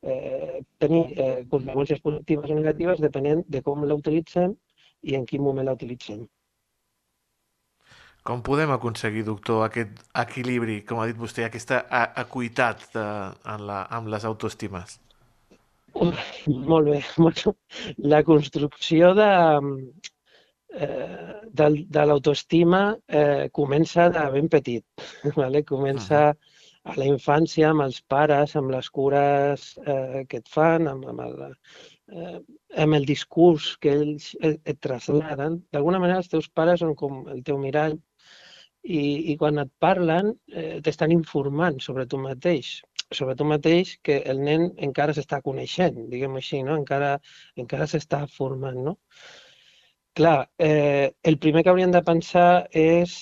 eh, 0.02 0.62
tenir 0.78 1.02
eh, 1.16 1.44
conseqüències 1.50 2.00
positives 2.06 2.50
o 2.50 2.58
negatives 2.58 3.02
depenent 3.02 3.42
de 3.48 3.62
com 3.66 3.84
la 3.84 3.98
utilitzem 3.98 4.54
i 5.02 5.18
en 5.18 5.26
quin 5.26 5.42
moment 5.42 5.68
la 5.68 5.76
utilitzem. 5.78 6.24
Com 8.28 8.42
podem 8.46 8.70
aconseguir, 8.70 9.24
doctor, 9.26 9.64
aquest 9.66 10.02
equilibri, 10.22 10.76
com 10.86 11.00
ha 11.02 11.06
dit 11.10 11.18
vostè, 11.18 11.46
aquesta 11.46 11.80
a- 12.00 12.04
equitat 12.22 12.84
de, 12.94 13.06
en 13.54 13.64
la, 13.70 13.80
amb 13.98 14.12
les 14.14 14.26
autoestimes? 14.30 15.00
Molt 15.94 16.88
bé. 16.88 17.02
Bueno, 17.24 17.56
la 17.98 18.22
construcció 18.24 19.12
de, 19.14 19.30
eh, 20.74 21.40
de, 21.60 21.68
de 21.96 22.06
l'autoestima 22.06 22.82
eh, 23.08 23.48
comença 23.52 24.08
de 24.10 24.26
ben 24.36 24.48
petit. 24.48 24.84
¿vale? 25.36 25.64
Comença 25.64 26.24
a 26.82 26.96
la 26.98 27.06
infància 27.06 27.70
amb 27.70 27.84
els 27.86 28.00
pares, 28.10 28.56
amb 28.58 28.72
les 28.74 28.88
cures 28.90 29.66
eh, 29.86 30.24
que 30.28 30.42
et 30.42 30.48
fan, 30.50 30.88
amb, 30.90 31.06
amb, 31.12 31.20
el, 31.26 31.36
eh, 32.12 32.38
amb 32.84 32.98
el 32.98 33.06
discurs 33.06 33.76
que 33.82 33.92
ells 33.98 34.32
et, 34.40 34.58
et 34.64 34.80
traslladen. 34.82 35.60
D'alguna 35.72 36.00
manera 36.02 36.22
els 36.24 36.32
teus 36.32 36.48
pares 36.50 36.82
són 36.82 36.96
com 36.98 37.22
el 37.30 37.44
teu 37.46 37.60
mirall 37.62 37.98
i, 38.82 39.30
i 39.32 39.36
quan 39.38 39.62
et 39.62 39.70
parlen 39.82 40.32
eh, 40.50 40.80
t'estan 40.82 41.14
informant 41.14 41.78
sobre 41.84 42.06
tu 42.10 42.18
mateix, 42.18 42.80
sobre 43.16 43.36
tu 43.38 43.46
mateix 43.48 43.96
que 44.06 44.18
el 44.32 44.42
nen 44.46 44.68
encara 44.88 45.14
s'està 45.16 45.40
coneixent, 45.44 45.98
diguem 46.12 46.36
així, 46.40 46.62
no? 46.66 46.76
encara, 46.80 47.14
encara 47.64 47.88
s'està 47.90 48.24
formant. 48.36 48.78
No? 48.90 48.96
Clar, 50.18 50.38
eh, 50.58 51.10
el 51.22 51.38
primer 51.38 51.62
que 51.64 51.72
hauríem 51.72 51.94
de 51.94 52.02
pensar 52.04 52.66
és 52.76 53.16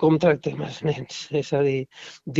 com 0.00 0.18
tractem 0.20 0.60
els 0.66 0.80
nens, 0.86 1.20
és 1.42 1.52
a 1.56 1.62
dir, 1.66 1.80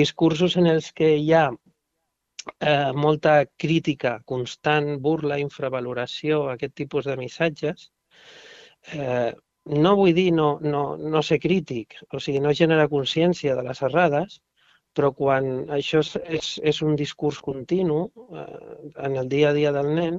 discursos 0.01 0.57
en 0.61 0.69
els 0.71 0.90
que 0.97 1.12
hi 1.16 1.33
ha 1.37 1.47
eh, 1.51 2.93
molta 3.07 3.37
crítica 3.64 4.19
constant, 4.33 4.97
burla, 5.05 5.38
infravaloració, 5.43 6.43
aquest 6.55 6.77
tipus 6.83 7.09
de 7.11 7.16
missatges, 7.21 7.90
eh, 8.95 9.33
no 9.85 9.97
vull 9.97 10.14
dir 10.16 10.31
no, 10.33 10.51
no, 10.62 10.85
no 10.97 11.23
ser 11.23 11.40
crític, 11.40 11.99
o 12.12 12.21
sigui, 12.21 12.40
no 12.40 12.55
generar 12.57 12.88
consciència 12.93 13.57
de 13.57 13.66
les 13.66 13.83
errades, 13.88 14.40
però 14.96 15.12
quan 15.16 15.46
això 15.76 16.00
és, 16.05 16.14
és, 16.38 16.48
és 16.72 16.81
un 16.87 16.96
discurs 16.98 17.38
continu 17.44 18.00
eh, 18.07 18.46
en 19.07 19.16
el 19.22 19.29
dia 19.33 19.50
a 19.50 19.57
dia 19.57 19.72
del 19.76 19.92
nen, 19.98 20.18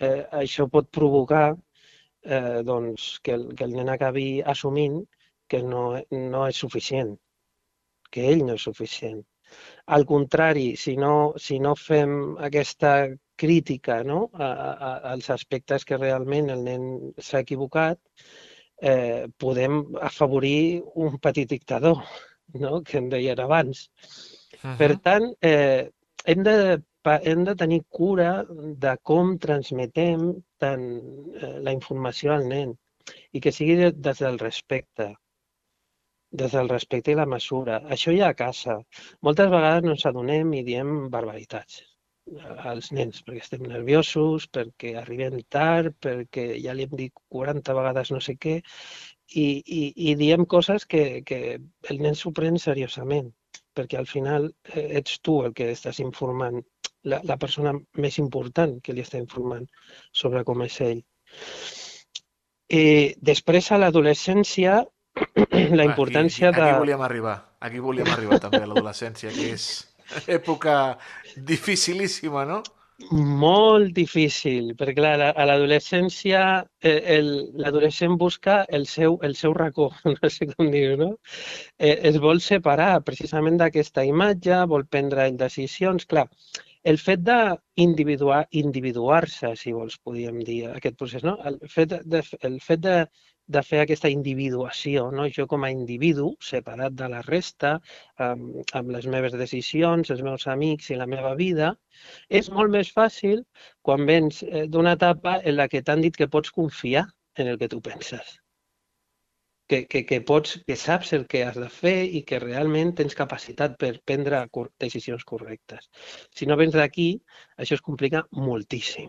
eh, 0.00 0.24
això 0.42 0.66
pot 0.72 0.90
provocar 0.98 1.46
eh, 1.54 2.62
doncs, 2.66 3.06
que, 3.22 3.36
el, 3.38 3.46
que 3.54 3.68
el 3.68 3.76
nen 3.78 3.92
acabi 3.92 4.26
assumint 4.54 4.98
que 5.48 5.62
no, 5.62 5.86
no 6.10 6.46
és 6.50 6.58
suficient, 6.64 7.14
que 8.10 8.26
ell 8.32 8.44
no 8.48 8.58
és 8.58 8.66
suficient. 8.68 9.22
Al 9.94 10.04
contrari, 10.06 10.72
si 10.76 10.96
no, 10.98 11.14
si 11.38 11.60
no 11.62 11.76
fem 11.78 12.34
aquesta 12.48 12.96
crítica 13.38 14.00
no? 14.02 14.30
a, 14.34 14.48
a, 14.48 14.90
als 15.12 15.30
aspectes 15.30 15.84
que 15.86 16.00
realment 16.00 16.50
el 16.50 16.64
nen 16.66 16.86
s'ha 17.22 17.44
equivocat, 17.46 18.00
eh, 18.82 19.26
podem 19.38 19.84
afavorir 20.02 20.82
un 21.06 21.20
petit 21.22 21.48
dictador, 21.54 22.02
no? 22.54 22.82
que 22.82 22.98
em 22.98 23.08
deien 23.12 23.40
abans. 23.40 23.88
Per 24.78 24.90
tant, 25.04 25.26
eh, 25.42 25.88
hem, 26.24 26.42
de, 26.46 26.54
hem 27.32 27.44
de 27.44 27.54
tenir 27.54 27.82
cura 27.88 28.44
de 28.86 28.96
com 29.02 29.36
transmetem 29.38 30.32
tant 30.58 30.86
eh, 31.42 31.58
la 31.60 31.72
informació 31.76 32.32
al 32.34 32.46
nen 32.48 32.74
i 33.32 33.40
que 33.40 33.52
sigui 33.52 33.76
de- 33.76 33.92
des 33.92 34.18
del 34.24 34.38
respecte, 34.38 35.12
des 36.32 36.52
del 36.52 36.68
respecte 36.68 37.12
i 37.12 37.14
la 37.18 37.26
mesura. 37.26 37.80
Això 37.96 38.12
ja 38.16 38.28
a 38.32 38.34
casa. 38.38 38.78
Moltes 39.22 39.50
vegades 39.52 39.84
no 39.86 39.92
ens 39.94 40.06
adonem 40.06 40.52
i 40.54 40.64
diem 40.66 41.08
barbaritats 41.10 41.82
als 42.72 42.88
nens, 42.90 43.20
perquè 43.22 43.38
estem 43.44 43.62
nerviosos, 43.70 44.48
perquè 44.50 44.96
arribem 44.98 45.36
tard, 45.48 45.94
perquè 46.02 46.48
ja 46.58 46.72
li 46.74 46.82
hem 46.88 46.96
dit 46.98 47.12
40 47.30 47.76
vegades 47.78 48.10
no 48.10 48.18
sé 48.18 48.34
què, 48.34 48.56
i, 49.34 49.62
i, 49.66 49.82
i 50.10 50.14
diem 50.14 50.46
coses 50.46 50.86
que, 50.86 51.22
que 51.26 51.40
el 51.90 52.02
nen 52.02 52.14
s'ho 52.14 52.32
pren 52.36 52.58
seriosament, 52.62 53.32
perquè 53.76 53.98
al 53.98 54.08
final 54.10 54.50
eh, 54.72 54.86
ets 55.00 55.18
tu 55.24 55.40
el 55.44 55.54
que 55.56 55.70
estàs 55.72 56.00
informant, 56.04 56.62
la, 57.10 57.20
la 57.24 57.36
persona 57.38 57.74
més 58.02 58.18
important 58.22 58.78
que 58.82 58.94
li 58.94 59.04
està 59.04 59.18
informant 59.22 59.66
sobre 60.12 60.44
com 60.44 60.62
és 60.66 60.78
ell. 60.86 61.02
I 62.76 62.86
després 63.22 63.70
a 63.70 63.80
l'adolescència, 63.82 64.80
la 65.80 65.86
importància 65.86 66.50
aquí, 66.50 66.60
aquí 66.60 66.72
de... 66.72 66.80
volíem 66.84 67.04
arribar, 67.08 67.36
aquí 67.60 67.82
volíem 67.82 68.10
arribar 68.14 68.40
també 68.42 68.62
a 68.62 68.70
l'adolescència, 68.70 69.30
que 69.34 69.52
és 69.54 69.68
època 70.38 70.96
dificilíssima, 71.36 72.46
no? 72.46 72.62
Molt 73.40 73.90
difícil, 73.96 74.68
perquè 74.76 74.94
clar, 74.98 75.26
a 75.28 75.44
l'adolescència 75.48 76.38
eh, 76.90 77.18
l'adolescent 77.62 78.14
busca 78.22 78.54
el 78.78 78.86
seu, 78.92 79.18
el 79.28 79.34
seu 79.40 79.52
racó, 79.58 79.90
no 80.14 80.30
sé 80.36 80.48
com 80.52 80.70
dir-ho, 80.72 80.96
no? 81.02 81.10
Eh, 81.76 81.92
es 82.10 82.16
vol 82.24 82.40
separar 82.46 83.02
precisament 83.10 83.60
d'aquesta 83.60 84.06
imatge, 84.12 84.62
vol 84.72 84.86
prendre 84.96 85.28
decisions. 85.44 86.08
Clar, 86.14 86.24
el 86.90 86.98
fet 87.02 87.22
d'individuar-se, 87.26 88.58
individuar 88.60 89.22
si 89.30 89.72
vols, 89.74 89.96
podríem 90.06 90.38
dir, 90.46 90.60
aquest 90.70 90.98
procés, 91.00 91.24
no? 91.26 91.34
El 91.50 91.58
fet 91.72 91.96
de, 92.14 92.22
el 92.48 92.60
fet 92.62 92.84
de, 92.84 92.94
de 93.56 93.62
fer 93.66 93.80
aquesta 93.82 94.10
individuació, 94.12 95.08
no? 95.18 95.26
jo 95.38 95.46
com 95.50 95.66
a 95.66 95.72
individu, 95.74 96.30
separat 96.50 96.96
de 97.00 97.10
la 97.12 97.24
resta, 97.26 97.74
amb, 98.28 98.62
amb 98.80 98.94
les 98.96 99.10
meves 99.16 99.36
decisions, 99.42 100.14
els 100.14 100.24
meus 100.28 100.46
amics 100.54 100.90
i 100.90 101.00
la 101.02 101.10
meva 101.10 101.34
vida, 101.42 101.74
és 102.40 102.50
molt 102.54 102.74
més 102.78 102.94
fàcil 102.94 103.44
quan 103.86 104.06
vens 104.10 104.42
eh, 104.46 104.66
d'una 104.70 104.96
etapa 104.98 105.38
en 105.42 105.58
la 105.60 105.70
que 105.72 105.82
t'han 105.82 106.02
dit 106.06 106.18
que 106.22 106.30
pots 106.38 106.54
confiar 106.58 107.06
en 107.36 107.54
el 107.54 107.58
que 107.62 107.70
tu 107.74 107.82
penses. 107.90 108.36
Que, 109.70 109.78
que, 109.90 110.04
que, 110.06 110.20
pots, 110.22 110.52
que 110.66 110.76
saps 110.78 111.12
el 111.16 111.24
que 111.26 111.40
has 111.44 111.56
de 111.58 111.68
fer 111.76 111.96
i 112.18 112.20
que 112.28 112.38
realment 112.42 112.92
tens 113.00 113.16
capacitat 113.18 113.72
per 113.82 113.92
prendre 114.10 114.42
decisions 114.84 115.24
correctes. 115.30 115.88
Si 116.38 116.46
no 116.46 116.56
vens 116.60 116.76
d'aquí, 116.78 117.08
això 117.64 117.74
es 117.78 117.82
complica 117.88 118.22
moltíssim. 118.48 119.08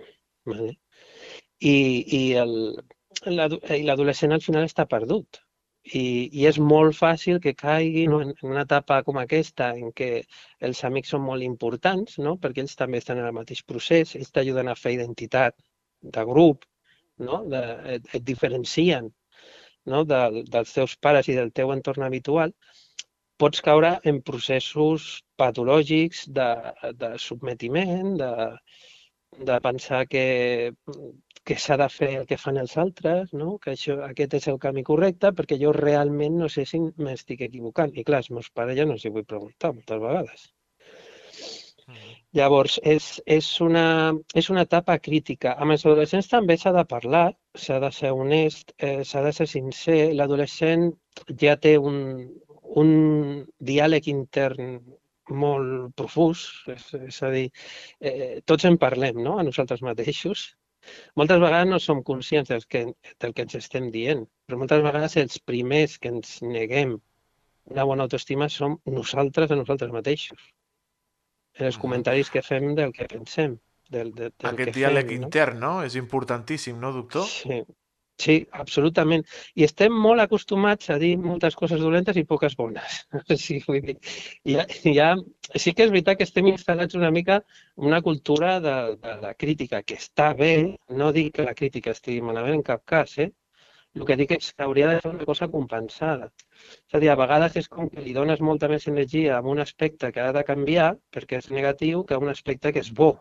Vale? 0.50 0.72
I, 1.60 1.76
i 2.20 2.22
el- 2.44 2.82
i 3.30 3.84
l'adolescent 3.86 4.34
al 4.34 4.42
final 4.48 4.66
està 4.68 4.86
perdut. 4.90 5.40
I, 6.00 6.02
I 6.42 6.48
és 6.50 6.58
molt 6.60 6.96
fàcil 6.98 7.38
que 7.44 7.54
caigui 7.62 8.08
no, 8.12 8.20
en 8.26 8.34
una 8.50 8.64
etapa 8.68 8.98
com 9.08 9.18
aquesta 9.22 9.70
en 9.84 9.94
què 10.00 10.10
els 10.70 10.82
amics 10.90 11.14
són 11.14 11.24
molt 11.28 11.46
importants, 11.46 12.18
no? 12.26 12.36
perquè 12.44 12.64
ells 12.66 12.76
també 12.82 13.00
estan 13.02 13.22
en 13.22 13.30
el 13.30 13.38
mateix 13.38 13.62
procés, 13.64 14.16
ells 14.20 14.34
t'ajuden 14.36 14.68
a 14.68 14.76
fer 14.76 14.94
identitat 14.98 15.56
de 16.18 16.26
grup, 16.32 16.66
no? 17.30 17.44
de, 17.54 17.62
et, 17.96 18.10
et 18.20 18.26
diferencien 18.34 19.08
no? 19.94 20.04
de, 20.12 20.44
dels 20.54 20.74
teus 20.76 20.98
pares 21.08 21.30
i 21.32 21.38
del 21.38 21.54
teu 21.60 21.72
entorn 21.76 22.06
habitual, 22.08 22.54
pots 23.42 23.62
caure 23.66 23.94
en 24.10 24.22
processos 24.28 25.08
patològics 25.42 26.26
de, 26.38 26.50
de 27.02 27.12
submetiment, 27.22 28.16
de, 28.22 28.32
de 29.52 29.60
pensar 29.62 30.06
que, 30.10 30.26
que 31.48 31.58
s'ha 31.64 31.78
de 31.80 31.88
fer 31.94 32.12
el 32.22 32.26
que 32.30 32.40
fan 32.42 32.58
els 32.64 32.76
altres, 32.84 33.34
no? 33.42 33.56
que 33.64 33.76
això, 33.76 34.00
aquest 34.10 34.38
és 34.40 34.48
el 34.54 34.60
camí 34.64 34.84
correcte, 34.90 35.32
perquè 35.38 35.60
jo 35.62 35.74
realment 35.78 36.40
no 36.42 36.50
sé 36.50 36.66
si 36.66 36.82
m'estic 36.82 37.46
equivocant. 37.48 37.94
I 37.96 38.06
clar, 38.08 38.24
els 38.24 38.32
meus 38.38 38.50
pares 38.60 38.80
ja 38.80 38.88
no 38.90 38.98
els 38.98 39.06
hi 39.06 39.14
vull 39.14 39.28
preguntar 39.34 39.74
moltes 39.78 40.02
vegades. 40.08 40.48
Llavors, 42.38 42.76
és, 42.94 43.06
és, 43.34 43.48
una, 43.66 43.84
és 44.42 44.50
una 44.54 44.64
etapa 44.68 44.98
crítica. 45.06 45.54
Amb 45.64 45.74
els 45.76 45.86
adolescents 45.86 46.28
també 46.32 46.58
s'ha 46.60 46.74
de 46.76 46.84
parlar, 46.92 47.26
s'ha 47.64 47.80
de 47.84 47.90
ser 47.96 48.12
honest, 48.14 48.74
eh, 48.78 49.02
s'ha 49.10 49.24
de 49.26 49.32
ser 49.38 49.48
sincer. 49.54 49.98
L'adolescent 50.20 50.92
ja 51.44 51.56
té 51.64 51.78
un, 51.92 51.98
un 52.84 52.92
diàleg 53.72 54.10
intern 54.14 54.78
molt 55.44 55.96
profús, 56.02 56.44
és, 56.76 56.86
és 57.10 57.18
a 57.24 57.32
dir, 57.34 57.48
eh, 58.12 58.40
tots 58.52 58.68
en 58.70 58.78
parlem, 58.84 59.24
no?, 59.24 59.38
a 59.40 59.48
nosaltres 59.48 59.82
mateixos. 59.90 60.46
Moltes 61.20 61.42
vegades 61.44 61.72
no 61.72 61.82
som 61.84 62.04
conscients 62.12 62.54
del 62.54 62.64
que, 62.72 62.84
del 63.24 63.34
que 63.34 63.48
ens 63.48 63.58
estem 63.60 63.90
dient, 63.96 64.24
però 64.48 64.62
moltes 64.62 64.86
vegades 64.86 65.18
els 65.24 65.42
primers 65.52 65.98
que 65.98 66.14
ens 66.14 66.38
neguem 66.46 66.96
una 67.74 67.84
bona 67.90 68.06
autoestima 68.08 68.48
som 68.50 68.78
nosaltres 69.00 69.52
a 69.52 69.60
nosaltres 69.60 69.92
mateixos. 69.92 70.52
En 71.58 71.66
els 71.70 71.80
comentaris 71.82 72.30
que 72.34 72.44
fem 72.46 72.74
del 72.78 72.94
que 72.94 73.08
pensem. 73.10 73.58
Del, 73.90 74.12
del, 74.12 74.34
del 74.36 74.50
Aquest 74.50 74.74
que 74.74 74.76
diàleg 74.76 75.10
fem, 75.10 75.20
no? 75.20 75.28
intern, 75.28 75.60
no? 75.64 75.74
És 75.88 75.96
importantíssim, 76.00 76.76
no, 76.82 76.92
doctor? 76.96 77.24
Sí, 77.32 77.62
sí, 78.20 78.36
absolutament. 78.62 79.24
I 79.56 79.64
estem 79.68 79.96
molt 80.06 80.24
acostumats 80.26 80.92
a 80.92 80.98
dir 81.02 81.14
moltes 81.24 81.56
coses 81.56 81.80
dolentes 81.80 82.20
i 82.20 82.26
poques 82.28 82.58
bones. 82.60 83.00
Sí, 83.46 83.62
vull 83.68 83.80
dir, 83.86 83.96
ja, 84.52 84.68
ja, 84.84 85.10
sí 85.56 85.74
que 85.74 85.88
és 85.88 85.94
veritat 85.96 86.20
que 86.20 86.28
estem 86.28 86.52
instal·lats 86.52 87.00
una 87.00 87.14
mica 87.16 87.40
en 87.78 87.90
una 87.94 88.02
cultura 88.04 88.58
de, 88.60 88.78
de 89.08 89.18
la 89.24 89.34
crítica, 89.40 89.82
que 89.88 90.00
està 90.02 90.34
bé, 90.36 90.54
no 91.02 91.14
dic 91.16 91.38
que 91.38 91.48
la 91.48 91.56
crítica 91.56 91.96
estigui 91.96 92.20
malament 92.26 92.60
en 92.60 92.68
cap 92.74 92.84
cas, 92.96 93.18
eh? 93.24 93.32
El 93.96 94.06
que 94.06 94.18
dic 94.20 94.34
és 94.36 94.52
que 94.54 94.66
hauria 94.66 94.90
de 94.92 95.00
ser 95.02 95.12
una 95.14 95.26
cosa 95.26 95.48
compensada. 95.54 96.28
És 96.58 96.98
a 96.98 97.02
dir, 97.04 97.10
a 97.10 97.18
vegades 97.20 97.56
és 97.62 97.70
com 97.72 97.90
que 97.94 98.04
li 98.04 98.14
dones 98.18 98.44
molta 98.50 98.70
més 98.72 98.88
energia 98.92 99.38
a 99.38 99.42
un 99.54 99.64
aspecte 99.64 100.12
que 100.14 100.22
ha 100.22 100.34
de 100.36 100.44
canviar 100.50 100.92
perquè 101.16 101.42
és 101.42 101.50
negatiu 101.54 102.04
que 102.06 102.18
a 102.18 102.22
un 102.22 102.30
aspecte 102.34 102.74
que 102.74 102.84
és 102.86 102.92
bo 103.02 103.12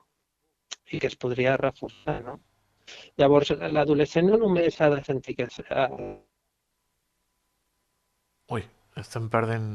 i 0.93 1.01
que 1.01 1.09
es 1.11 1.17
podria 1.17 1.57
reforçar, 1.57 2.21
no? 2.27 2.39
Llavors, 3.19 3.51
l'adolescent 3.75 4.29
no 4.31 4.39
només 4.43 4.81
ha 4.81 4.91
de 4.93 5.03
sentir 5.07 5.35
que 5.39 5.49
és, 5.49 5.59
eh, 5.67 6.17
Ui, 8.55 8.63
estem 9.03 9.27
perdent. 9.31 9.71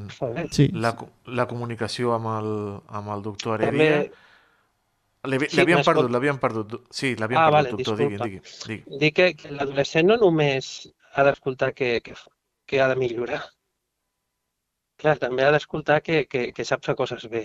Sí. 0.55 0.69
la, 0.71 0.93
la 1.39 1.47
comunicació 1.49 2.13
amb 2.15 2.29
el, 2.31 2.51
amb 2.99 3.11
el 3.15 3.25
doctor 3.25 3.65
També, 3.65 3.89
Heredia. 5.23 5.47
L'havi- 5.47 5.49
Sí, 5.83 5.83
perdut, 5.89 6.11
l'havíem 6.11 6.37
perdut. 6.39 6.71
Sí, 6.89 7.15
l'havíem 7.15 7.39
Ah, 7.39 7.49
perdut, 7.51 7.55
vale, 7.57 7.71
doctor, 7.71 7.97
digui, 7.97 8.17
digui, 8.17 8.41
digui. 8.67 8.99
dir 8.99 9.11
que, 9.13 9.33
que 9.35 9.51
l'adolescent 9.51 10.07
no 10.07 10.17
només 10.17 10.69
ha 11.13 11.23
d'escoltar 11.27 11.73
que, 11.73 12.01
que, 12.01 12.15
que 12.65 12.81
ha 12.81 12.87
de 12.87 12.95
millorar. 12.95 13.43
Clar, 15.01 15.17
també 15.19 15.43
ha 15.45 15.51
d'escoltar 15.51 16.01
que, 16.01 16.25
que, 16.31 16.51
que 16.53 16.65
sap 16.65 16.83
fer 16.85 16.95
coses 16.95 17.27
bé. 17.29 17.43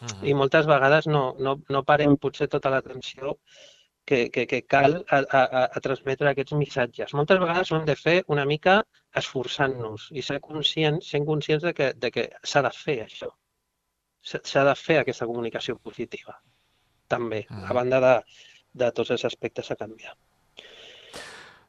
Mhm. 0.00 0.26
I 0.28 0.34
moltes 0.34 0.66
vegades 0.68 1.06
no, 1.06 1.34
no, 1.40 1.56
no 1.72 1.82
parem 1.84 2.16
potser 2.18 2.48
tota 2.48 2.70
l'atenció 2.70 3.38
que, 4.04 4.28
que, 4.30 4.46
que 4.46 4.60
cal 4.74 4.98
a, 5.08 5.18
a, 5.38 5.42
a- 5.64 5.80
transmetre 5.80 6.28
aquests 6.30 6.52
missatges. 6.52 7.14
Moltes 7.14 7.40
vegades 7.40 7.72
ho 7.72 7.76
hem 7.80 7.86
de 7.88 7.96
fer 7.96 8.18
una 8.28 8.44
mica 8.44 8.82
esforçant-nos 9.14 10.10
i 10.12 10.22
ser 10.22 10.40
conscients, 10.40 11.08
sent 11.08 11.24
conscients 11.24 11.62
de 11.64 11.72
que, 11.72 11.92
de 11.94 12.10
que 12.10 12.28
s'ha 12.44 12.62
de 12.68 12.70
fer 12.70 12.98
això. 13.06 13.30
S'ha 14.26 14.64
de 14.68 14.74
fer 14.74 14.98
aquesta 15.00 15.26
comunicació 15.26 15.78
positiva, 15.78 16.34
també, 17.08 17.46
Mhm. 17.50 17.64
a 17.70 17.72
banda 17.78 18.00
de, 18.00 18.14
de 18.84 18.90
tots 18.92 19.10
els 19.16 19.24
aspectes 19.24 19.70
a 19.70 19.76
canviar. 19.76 20.16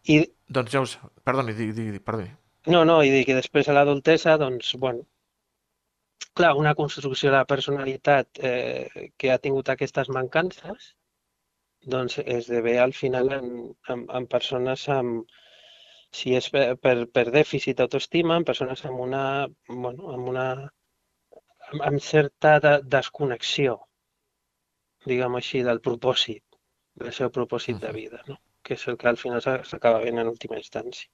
I, 0.08 0.18
Doncs 0.48 0.72
ja 0.72 0.82
us... 0.82 0.98
Perdoni, 1.28 1.54
digui, 1.54 1.74
digui, 1.74 1.92
digui, 1.92 2.04
perdoni. 2.04 2.32
no, 2.68 2.84
no, 2.86 3.02
i 3.04 3.24
que 3.28 3.36
després 3.36 3.68
a 3.70 3.74
l'adultesa, 3.76 4.38
doncs, 4.38 4.74
bueno, 4.80 5.06
clar, 6.34 6.54
una 6.56 6.74
construcció 6.76 7.30
de 7.32 7.38
la 7.38 7.46
personalitat 7.46 8.40
eh, 8.40 9.12
que 9.18 9.32
ha 9.32 9.38
tingut 9.40 9.70
aquestes 9.70 10.10
mancances, 10.10 10.94
doncs 11.96 12.18
esdevé 12.20 12.78
al 12.80 12.94
final 12.94 13.32
en, 13.34 13.50
en, 13.94 14.06
en 14.20 14.28
persones 14.28 14.88
amb, 14.90 15.28
si 16.12 16.36
és 16.36 16.50
per, 16.54 16.66
per, 16.84 16.96
per 17.12 17.26
dèficit 17.32 17.78
d'autoestima, 17.80 18.38
en 18.40 18.46
persones 18.48 18.84
amb 18.86 19.00
una, 19.08 19.24
bueno, 19.68 20.12
amb 20.16 20.28
una, 20.34 20.48
amb, 21.72 21.82
amb 21.92 22.00
certa 22.00 22.60
de, 22.64 22.74
desconnexió, 22.98 23.78
diguem 25.08 25.36
així, 25.40 25.64
del 25.66 25.80
propòsit, 25.84 26.44
del 27.00 27.14
seu 27.14 27.32
propòsit 27.34 27.80
de 27.82 27.92
vida, 27.96 28.22
no? 28.28 28.38
que 28.64 28.76
és 28.76 28.88
el 28.92 28.98
que 29.00 29.08
al 29.08 29.18
final 29.18 29.42
s'a- 29.42 29.64
s'acaba 29.64 30.02
veient 30.04 30.20
en 30.20 30.28
última 30.28 30.58
instància. 30.60 31.08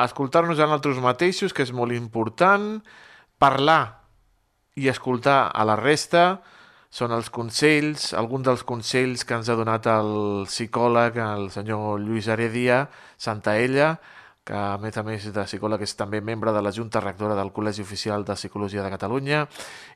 Escoltar-nos 0.00 0.58
a 0.58 0.66
nosaltres 0.66 0.98
mateixos, 1.02 1.52
que 1.52 1.62
és 1.66 1.72
molt 1.76 1.92
important. 1.92 2.80
Parlar 3.38 3.82
i 4.76 4.88
escoltar 4.88 5.50
a 5.52 5.64
la 5.68 5.76
resta 5.76 6.40
són 6.90 7.12
els 7.14 7.28
consells, 7.30 8.10
alguns 8.18 8.46
dels 8.48 8.64
consells 8.66 9.24
que 9.24 9.36
ens 9.36 9.48
ha 9.50 9.56
donat 9.58 9.86
el 9.92 10.46
psicòleg, 10.48 11.18
el 11.22 11.50
senyor 11.54 12.00
Lluís 12.02 12.26
Heredia 12.28 12.88
Santaella, 13.16 13.92
que 14.44 14.56
a 14.56 14.78
més 14.82 14.96
a 14.98 15.04
més 15.06 15.28
de 15.30 15.44
psicòleg 15.46 15.84
és 15.86 15.94
també 15.98 16.20
membre 16.24 16.50
de 16.56 16.62
la 16.64 16.72
Junta 16.74 17.02
Rectora 17.04 17.36
del 17.38 17.52
Col·legi 17.54 17.84
Oficial 17.84 18.24
de 18.24 18.34
Psicologia 18.34 18.82
de 18.82 18.90
Catalunya, 18.90 19.44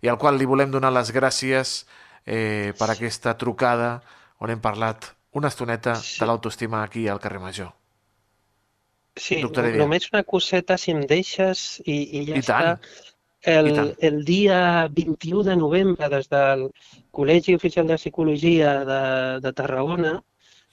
i 0.03 0.09
al 0.13 0.19
qual 0.21 0.39
li 0.39 0.47
volem 0.47 0.71
donar 0.71 0.93
les 0.95 1.11
gràcies 1.17 1.85
eh, 2.27 2.73
per 2.79 2.91
aquesta 2.91 3.37
trucada 3.39 3.91
on 4.41 4.51
hem 4.51 4.61
parlat 4.61 5.11
una 5.33 5.49
estoneta 5.49 5.95
de 6.19 6.27
l'autoestima 6.27 6.83
aquí 6.83 7.09
al 7.09 7.21
carrer 7.21 7.41
Major. 7.41 7.73
Sí, 9.25 9.37
Doctor 9.43 9.67
només 9.79 10.07
una 10.13 10.23
coseta, 10.31 10.77
si 10.83 10.93
em 10.95 11.03
deixes, 11.11 11.61
i, 11.87 11.97
i 12.21 12.23
ja 12.31 12.39
I 12.41 12.43
tant, 12.49 12.71
està. 12.71 13.03
El, 13.55 13.69
i 13.71 13.75
tant. 13.77 13.91
el 14.09 14.17
dia 14.31 14.59
21 14.99 15.43
de 15.49 15.55
novembre, 15.61 16.09
des 16.15 16.29
del 16.33 16.65
Col·legi 17.19 17.55
Oficial 17.59 17.87
de 17.91 17.99
Psicologia 18.01 18.73
de, 18.91 19.01
de 19.45 19.53
Tarragona, 19.61 20.15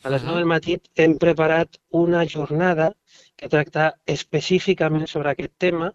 a 0.03 0.09
les 0.09 0.23
Mhm. 0.23 0.31
9 0.31 0.39
del 0.41 0.49
matí 0.53 0.77
hem 1.05 1.17
preparat 1.21 1.77
una 2.03 2.23
jornada 2.35 2.89
que 3.37 3.49
tracta 3.49 3.87
específicament 4.15 5.05
sobre 5.07 5.29
aquest 5.35 5.53
tema 5.65 5.91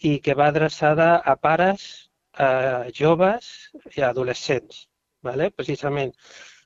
i 0.00 0.18
que 0.20 0.34
va 0.40 0.48
adreçada 0.52 1.10
a 1.18 1.36
pares, 1.36 2.03
a 2.38 2.86
joves 2.92 3.70
i 3.96 4.02
adolescents, 4.02 4.88
¿vale? 5.22 5.50
precisament 5.50 6.12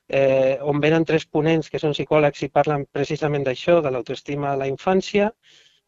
eh, 0.07 0.57
on 0.61 0.79
venen 0.81 1.05
tres 1.05 1.25
ponents 1.29 1.69
que 1.69 1.79
són 1.79 1.93
psicòlegs 1.93 2.41
i 2.43 2.49
parlen 2.49 2.85
precisament 2.91 3.43
d'això, 3.45 3.79
de 3.85 3.91
l'autoestima 3.93 4.51
a 4.53 4.57
la 4.57 4.67
infància, 4.67 5.29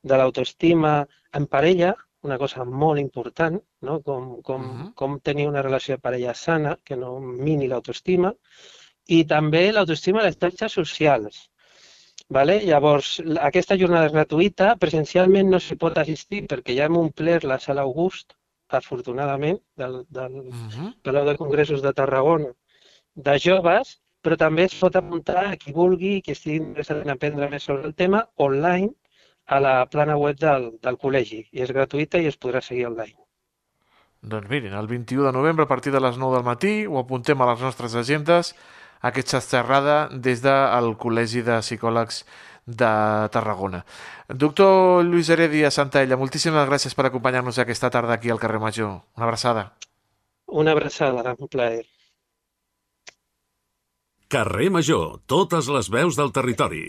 de 0.03 0.17
l'autoestima 0.17 1.07
en 1.33 1.47
parella, 1.47 1.95
una 2.21 2.37
cosa 2.37 2.63
molt 2.65 2.99
important, 3.01 3.57
no? 3.81 4.01
com, 4.05 4.41
com, 4.45 4.61
Mhm. 4.61 4.93
com 4.93 5.19
tenir 5.19 5.47
una 5.47 5.63
relació 5.63 5.95
de 5.95 6.01
parella 6.01 6.33
sana, 6.35 6.77
que 6.83 6.95
no 6.95 7.19
mini 7.19 7.67
l'autoestima, 7.67 8.33
i 9.07 9.23
també 9.25 9.71
l'autoestima 9.71 10.19
a 10.21 10.25
les 10.27 10.37
xarxes 10.37 10.71
socials. 10.71 11.47
Vale? 12.29 12.59
Llavors, 12.63 13.19
la- 13.25 13.41
aquesta 13.47 13.75
jornada 13.75 14.05
és 14.05 14.13
gratuïta, 14.13 14.75
presencialment 14.77 15.49
no 15.49 15.59
s'hi 15.59 15.75
pot 15.75 15.97
assistir 15.97 16.45
perquè 16.47 16.75
ja 16.77 16.85
hem 16.85 16.97
omplert 16.97 17.43
la 17.43 17.57
sala 17.59 17.81
August, 17.81 18.35
afortunadament, 18.77 19.59
del, 19.75 20.05
del, 20.09 20.37
Mhm. 20.51 20.93
Palau 21.03 21.25
de 21.25 21.37
Congressos 21.37 21.81
de 21.81 21.93
Tarragona, 21.93 22.51
de 23.15 23.39
joves, 23.39 23.99
però 24.23 24.37
també 24.37 24.63
es 24.65 24.75
pot 24.79 24.95
apuntar 24.95 25.45
a 25.45 25.57
qui 25.57 25.73
vulgui, 25.73 26.21
qui 26.21 26.31
estigui 26.31 26.57
interessat 26.57 27.01
en 27.03 27.09
aprendre 27.09 27.49
més 27.49 27.63
sobre 27.63 27.85
el 27.87 27.95
tema, 27.95 28.27
online, 28.35 28.93
a 29.47 29.59
la 29.59 29.85
plana 29.89 30.15
web 30.17 30.37
del, 30.39 30.77
del 30.81 30.97
col·legi. 30.97 31.47
I 31.51 31.61
és 31.65 31.71
gratuïta 31.71 32.21
i 32.21 32.27
es 32.29 32.37
podrà 32.39 32.61
seguir 32.61 32.85
online. 32.87 33.17
Doncs 34.21 34.47
mirin, 34.49 34.73
el 34.77 34.87
21 34.87 35.25
de 35.25 35.31
novembre 35.33 35.65
a 35.65 35.67
partir 35.67 35.91
de 35.91 35.99
les 35.99 36.17
9 36.17 36.35
del 36.37 36.45
matí 36.45 36.85
ho 36.85 36.99
apuntem 36.99 37.41
a 37.41 37.47
les 37.51 37.61
nostres 37.65 37.95
agendes 37.95 38.53
aquesta 39.01 39.41
xerrada 39.41 40.09
des 40.13 40.43
del 40.45 40.91
Col·legi 41.01 41.41
de 41.41 41.57
Psicòlegs 41.65 42.21
de 42.65 42.91
Tarragona. 43.31 43.83
Doctor 44.27 45.05
Lluís 45.05 45.29
Heredia 45.29 45.71
Santaella, 45.71 46.17
moltíssimes 46.17 46.67
gràcies 46.69 46.95
per 46.95 47.07
acompanyar-nos 47.07 47.59
aquesta 47.59 47.89
tarda 47.89 48.15
aquí 48.15 48.29
al 48.29 48.39
carrer 48.39 48.59
Major. 48.59 49.01
Una 49.17 49.25
abraçada. 49.25 49.71
Una 50.47 50.71
abraçada, 50.71 51.35
un 51.37 51.47
plaer. 51.47 51.85
Carrer 54.31 54.69
Major, 54.71 55.19
totes 55.27 55.67
les 55.67 55.89
veus 55.91 56.15
del 56.15 56.31
territori. 56.31 56.85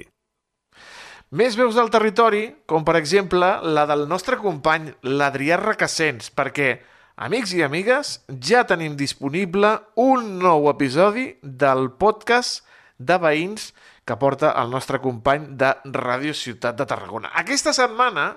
Més 1.32 1.56
veus 1.56 1.74
del 1.74 1.88
territori, 1.88 2.42
com 2.68 2.84
per 2.84 2.94
exemple 2.98 3.46
la 3.64 3.86
del 3.88 4.04
nostre 4.06 4.36
company 4.36 4.90
l'Adrià 5.02 5.56
Recassens, 5.56 6.28
perquè, 6.28 6.74
amics 7.16 7.54
i 7.56 7.62
amigues, 7.64 8.18
ja 8.36 8.66
tenim 8.68 8.98
disponible 9.00 9.72
un 9.96 10.36
nou 10.42 10.68
episodi 10.68 11.30
del 11.42 11.88
podcast 11.96 12.66
de 12.98 13.16
veïns 13.16 13.70
que 13.72 13.82
porta 14.06 14.50
el 14.62 14.70
nostre 14.70 14.98
company 15.00 15.46
de 15.58 15.70
Ràdio 15.94 16.34
Ciutat 16.34 16.76
de 16.76 16.86
Tarragona. 16.86 17.30
Aquesta 17.38 17.72
setmana, 17.72 18.32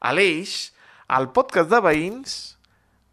a 0.00 0.12
l'Eix, 0.12 0.72
el 1.16 1.30
podcast 1.32 1.70
de 1.72 1.80
veïns 1.80 2.34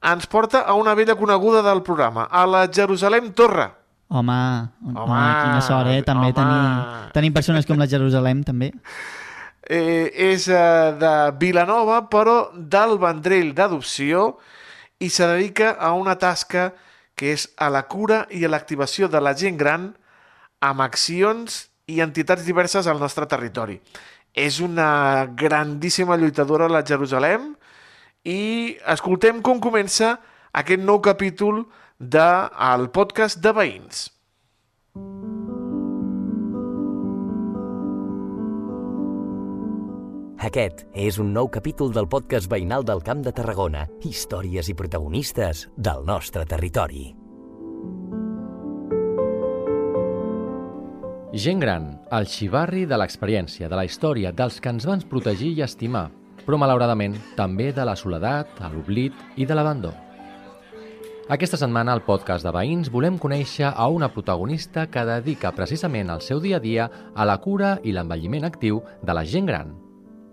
ens 0.05 0.27
porta 0.29 0.61
a 0.67 0.75
una 0.77 0.93
vella 0.93 1.15
coneguda 1.17 1.63
del 1.65 1.81
programa, 1.81 2.27
a 2.29 2.45
la 2.45 2.65
Jerusalem 2.67 3.31
Torre. 3.33 3.69
Home, 4.09 4.35
home, 4.85 4.99
Home, 5.01 5.21
quina 5.41 5.61
sort, 5.65 5.87
eh? 5.89 6.03
També 6.05 6.27
home. 6.29 6.35
tenir, 6.37 7.11
tenir 7.15 7.31
persones 7.33 7.65
com 7.65 7.79
la 7.81 7.87
Jerusalem, 7.89 8.43
també. 8.45 8.71
eh, 9.67 10.11
és 10.13 10.47
eh, 10.47 10.93
de 10.99 11.13
Vilanova, 11.41 12.03
però 12.11 12.51
del 12.53 12.99
Vendrell 13.01 13.55
d'adopció 13.57 14.35
i 14.99 15.09
se 15.09 15.25
dedica 15.25 15.71
a 15.79 15.93
una 15.97 16.19
tasca 16.21 16.73
que 17.15 17.31
és 17.33 17.47
a 17.57 17.71
la 17.73 17.87
cura 17.87 18.27
i 18.29 18.43
a 18.45 18.49
l'activació 18.51 19.07
de 19.09 19.21
la 19.23 19.33
gent 19.33 19.57
gran 19.57 19.95
amb 20.61 20.81
accions 20.85 21.71
i 21.88 22.01
entitats 22.01 22.45
diverses 22.45 22.88
al 22.88 22.99
nostre 22.99 23.27
territori. 23.29 23.79
És 24.33 24.59
una 24.59 25.25
grandíssima 25.38 26.17
lluitadora 26.17 26.65
a 26.65 26.73
la 26.73 26.83
Jerusalem 26.83 27.53
i 28.25 28.75
escoltem 28.91 29.41
com 29.41 29.61
comença 29.63 30.17
aquest 30.51 30.81
nou 30.81 30.99
capítol 31.01 31.63
del 31.99 32.49
de, 32.86 32.91
podcast 32.91 33.39
de 33.39 33.53
veïns. 33.55 34.09
Aquest 40.45 40.83
és 40.93 41.17
un 41.17 41.31
nou 41.33 41.47
capítol 41.49 41.93
del 41.95 42.05
podcast 42.11 42.51
veïnal 42.51 42.86
del 42.86 43.01
Camp 43.01 43.23
de 43.25 43.33
Tarragona. 43.33 43.88
Històries 44.05 44.69
i 44.69 44.77
protagonistes 44.77 45.65
del 45.77 46.05
nostre 46.05 46.45
territori. 46.45 47.24
Gent 51.36 51.59
gran, 51.59 51.88
el 52.15 52.29
xivarri 52.31 52.86
de 52.88 52.95
l'experiència, 52.95 53.67
de 53.67 53.75
la 53.75 53.83
història, 53.83 54.29
dels 54.31 54.61
que 54.63 54.71
ens 54.71 54.86
van 54.88 55.01
protegir 55.11 55.49
i 55.57 55.65
estimar, 55.65 56.05
però 56.45 56.55
malauradament 56.55 57.17
també 57.36 57.73
de 57.75 57.83
la 57.83 57.97
soledat, 57.99 58.53
l'oblit 58.71 59.36
i 59.36 59.43
de 59.43 59.57
l'abandó. 59.57 59.91
Aquesta 61.27 61.59
setmana 61.59 61.91
al 61.91 62.05
podcast 62.07 62.47
de 62.47 62.55
Veïns 62.55 62.88
volem 62.88 63.19
conèixer 63.19 63.67
a 63.67 63.89
una 63.91 64.07
protagonista 64.15 64.88
que 64.88 65.03
dedica 65.11 65.51
precisament 65.51 66.13
el 66.15 66.23
seu 66.23 66.39
dia 66.39 66.61
a 66.61 66.63
dia 66.63 66.88
a 67.13 67.27
la 67.27 67.41
cura 67.43 67.81
i 67.83 67.91
l'envelliment 67.91 68.47
actiu 68.47 68.79
de 69.03 69.19
la 69.19 69.25
gent 69.27 69.51
gran. 69.51 69.75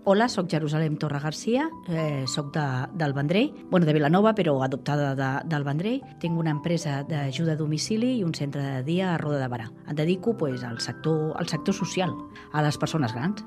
Hola, 0.05 0.27
sóc 0.27 0.49
Jerusalem 0.51 0.97
Torra 0.97 1.21
Garcia, 1.21 1.69
eh, 1.87 2.25
sóc 2.27 2.51
de, 2.51 2.87
del 2.93 3.13
Vendrell, 3.13 3.53
bueno, 3.71 3.85
de 3.85 3.93
Vilanova, 3.93 4.33
però 4.35 4.61
adoptada 4.61 5.13
de, 5.15 5.47
del 5.47 5.63
Vendrell. 5.63 6.01
Tinc 6.19 6.35
una 6.37 6.51
empresa 6.51 7.05
d'ajuda 7.07 7.53
a 7.53 7.55
domicili 7.55 8.17
i 8.17 8.23
un 8.27 8.33
centre 8.35 8.59
de 8.61 8.81
dia 8.83 9.13
a 9.13 9.17
Roda 9.17 9.39
de 9.39 9.47
Barà. 9.47 9.69
Em 9.87 9.95
dedico 9.95 10.35
pues, 10.35 10.65
al, 10.67 10.81
sector, 10.83 11.31
al 11.39 11.47
sector 11.47 11.73
social, 11.73 12.11
a 12.51 12.65
les 12.65 12.77
persones 12.77 13.15
grans. 13.15 13.45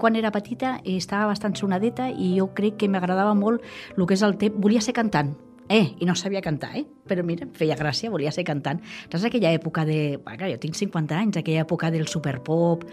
Quan 0.00 0.16
era 0.16 0.32
petita 0.32 0.78
estava 0.88 1.34
bastant 1.34 1.58
sonadeta 1.60 2.08
i 2.08 2.32
jo 2.38 2.48
crec 2.56 2.80
que 2.80 2.88
m'agradava 2.88 3.36
molt 3.36 3.60
el 3.98 4.06
que 4.06 4.16
és 4.16 4.24
el 4.24 4.38
temps. 4.40 4.56
Volia 4.56 4.80
ser 4.80 4.96
cantant, 4.96 5.34
Eh, 5.70 5.94
i 6.02 6.04
no 6.04 6.16
sabia 6.18 6.40
cantar, 6.42 6.72
eh? 6.74 6.82
Però 7.06 7.22
mira, 7.22 7.46
feia 7.54 7.76
gràcia, 7.78 8.10
volia 8.10 8.32
ser 8.34 8.42
cantant. 8.48 8.80
Saps 9.06 9.28
aquella 9.28 9.52
època 9.54 9.84
de... 9.86 10.18
Bueno, 10.24 10.48
jo 10.50 10.58
tinc 10.58 10.74
50 10.74 11.14
anys, 11.14 11.38
aquella 11.38 11.62
època 11.62 11.92
del 11.94 12.08
superpop. 12.10 12.88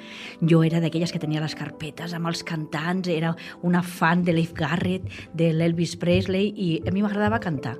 Jo 0.45 0.61
era 0.67 0.83
d'aquelles 0.83 1.09
que 1.09 1.23
tenia 1.23 1.41
les 1.41 1.57
carpetes 1.57 2.13
amb 2.13 2.29
els 2.29 2.45
cantants, 2.45 3.09
era 3.09 3.33
una 3.65 3.81
fan 3.81 4.21
de 4.21 4.37
Leif 4.37 4.53
Garrett, 4.53 5.09
de 5.33 5.49
l'Elvis 5.57 5.97
Presley, 5.97 6.53
i 6.53 6.71
a 6.85 6.93
mi 6.93 7.01
m'agradava 7.01 7.41
cantar. 7.41 7.79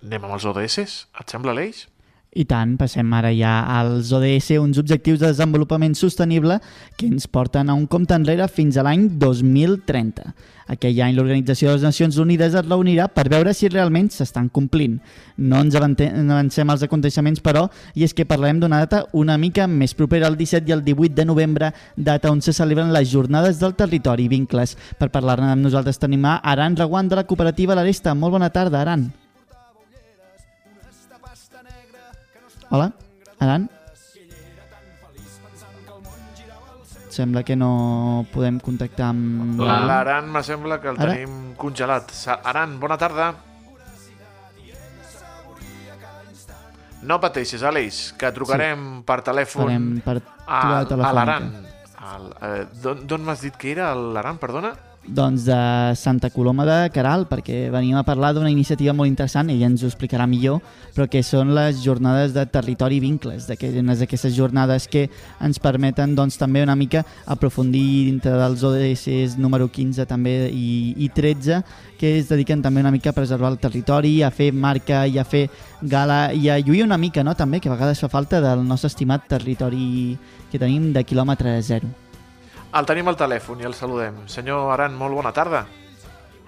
Anem 0.00 0.24
amb 0.24 0.34
els 0.36 0.46
ODS? 0.48 1.06
Et 1.20 1.26
sembla, 1.28 1.52
l'Eix? 1.56 1.86
I 2.30 2.44
tant, 2.46 2.76
passem 2.78 3.08
ara 3.18 3.32
ja 3.34 3.56
als 3.80 4.12
ODS, 4.14 4.52
uns 4.62 4.78
objectius 4.78 5.18
de 5.18 5.32
desenvolupament 5.32 5.96
sostenible 5.98 6.60
que 6.94 7.08
ens 7.10 7.26
porten 7.26 7.66
a 7.66 7.74
un 7.74 7.88
compte 7.90 8.14
enrere 8.14 8.46
fins 8.46 8.76
a 8.78 8.84
l'any 8.86 9.08
2030. 9.18 10.28
Aquell 10.70 11.00
any 11.02 11.16
l'Organització 11.16 11.72
de 11.72 11.74
les 11.74 11.86
Nacions 11.88 12.20
Unides 12.22 12.54
es 12.54 12.68
reunirà 12.68 13.08
per 13.10 13.24
veure 13.32 13.50
si 13.50 13.66
realment 13.66 14.12
s'estan 14.14 14.46
complint. 14.46 15.00
No 15.42 15.58
ens 15.58 15.74
avancem 15.74 16.70
als 16.70 16.84
aconteixements, 16.86 17.42
però, 17.42 17.64
i 17.98 18.06
és 18.06 18.14
que 18.14 18.28
parlarem 18.30 18.60
d'una 18.62 18.78
data 18.84 19.08
una 19.10 19.34
mica 19.34 19.66
més 19.66 19.96
propera 19.98 20.30
al 20.30 20.38
17 20.38 20.70
i 20.70 20.76
el 20.76 20.84
18 20.86 21.16
de 21.16 21.24
novembre, 21.26 21.72
data 21.96 22.30
on 22.30 22.44
se 22.46 22.54
celebren 22.54 22.92
les 22.94 23.10
Jornades 23.10 23.58
del 23.58 23.74
Territori 23.74 24.28
i 24.28 24.30
Vincles. 24.30 24.76
Per 25.02 25.10
parlar-ne 25.10 25.50
amb 25.50 25.66
nosaltres 25.66 25.98
tenim 25.98 26.30
a 26.30 26.36
Aran 26.44 26.78
Reguant 26.78 27.10
de 27.10 27.18
la 27.18 27.26
cooperativa 27.26 27.74
L'Aresta. 27.74 28.14
Molt 28.14 28.38
bona 28.38 28.54
tarda, 28.54 28.84
Aran. 28.84 29.10
Hola, 32.70 32.92
Aran? 33.42 33.66
Sembla 37.10 37.42
que 37.42 37.56
no 37.58 38.24
podem 38.30 38.60
contactar 38.62 39.08
amb... 39.10 39.58
L'Aran 39.58 40.28
me 40.30 40.42
sembla 40.46 40.78
que 40.78 40.92
el 40.92 41.00
Ara? 41.00 41.16
tenim 41.16 41.56
congelat. 41.58 42.14
Aran, 42.46 42.76
bona 42.78 42.94
tarda. 43.00 43.32
No 47.02 47.18
pateixis, 47.18 47.64
Aleix, 47.66 48.12
que 48.20 48.30
trucarem 48.36 48.86
sí. 49.00 49.02
per 49.08 49.18
telèfon 49.26 49.64
Farem 49.66 49.90
per 50.04 50.16
a, 50.46 50.60
a 50.84 51.12
l'Aran. 51.16 51.50
Eh, 52.38 52.62
D'on 52.86 53.26
m'has 53.26 53.42
dit 53.42 53.58
que 53.58 53.74
era 53.74 53.90
l'Aran, 53.98 54.38
perdona? 54.38 54.76
Doncs 55.06 55.46
de 55.46 55.96
Santa 55.96 56.28
Coloma 56.28 56.66
de 56.68 56.90
Caral, 56.92 57.24
perquè 57.26 57.70
venim 57.72 57.96
a 57.96 58.04
parlar 58.04 58.34
d'una 58.36 58.50
iniciativa 58.52 58.92
molt 58.92 59.08
interessant, 59.08 59.48
ella 59.48 59.66
ens 59.66 59.80
ho 59.82 59.88
explicarà 59.88 60.26
millor, 60.28 60.60
però 60.94 61.06
que 61.08 61.22
són 61.24 61.54
les 61.56 61.80
jornades 61.80 62.34
de 62.36 62.44
territori 62.52 62.98
i 62.98 63.02
vincles, 63.02 63.48
unes 63.48 64.02
d'aquestes 64.02 64.36
jornades 64.36 64.86
que 64.92 65.06
ens 65.40 65.58
permeten 65.58 66.12
doncs, 66.14 66.36
també 66.36 66.62
una 66.62 66.76
mica 66.76 67.02
aprofundir 67.24 68.10
dintre 68.10 68.36
dels 68.36 68.62
ODS 68.62 69.38
número 69.40 69.70
15 69.72 70.04
també 70.06 70.50
i, 70.52 70.92
i 70.98 71.08
13, 71.08 71.62
que 71.98 72.18
es 72.18 72.28
dediquen 72.28 72.60
també 72.62 72.84
una 72.84 72.92
mica 72.92 73.10
a 73.10 73.16
preservar 73.16 73.54
el 73.54 73.58
territori, 73.58 74.20
a 74.22 74.30
fer 74.30 74.52
marca 74.52 75.06
i 75.08 75.16
a 75.18 75.24
fer 75.24 75.48
gala 75.80 76.34
i 76.36 76.50
a 76.52 76.60
lluir 76.60 76.84
una 76.84 77.00
mica, 77.00 77.24
no? 77.24 77.34
també, 77.34 77.58
que 77.58 77.72
a 77.72 77.74
vegades 77.74 78.04
fa 78.04 78.12
falta 78.12 78.44
del 78.44 78.68
nostre 78.68 78.92
estimat 78.92 79.26
territori 79.32 80.16
que 80.52 80.60
tenim 80.60 80.92
de 80.92 81.04
quilòmetre 81.08 81.56
zero. 81.64 82.09
El 82.70 82.86
tenim 82.86 83.08
al 83.10 83.16
telèfon 83.18 83.62
i 83.64 83.66
el 83.66 83.74
saludem. 83.74 84.20
Senyor 84.30 84.68
Aran, 84.70 84.94
molt 84.94 85.16
bona 85.18 85.32
tarda. 85.34 85.64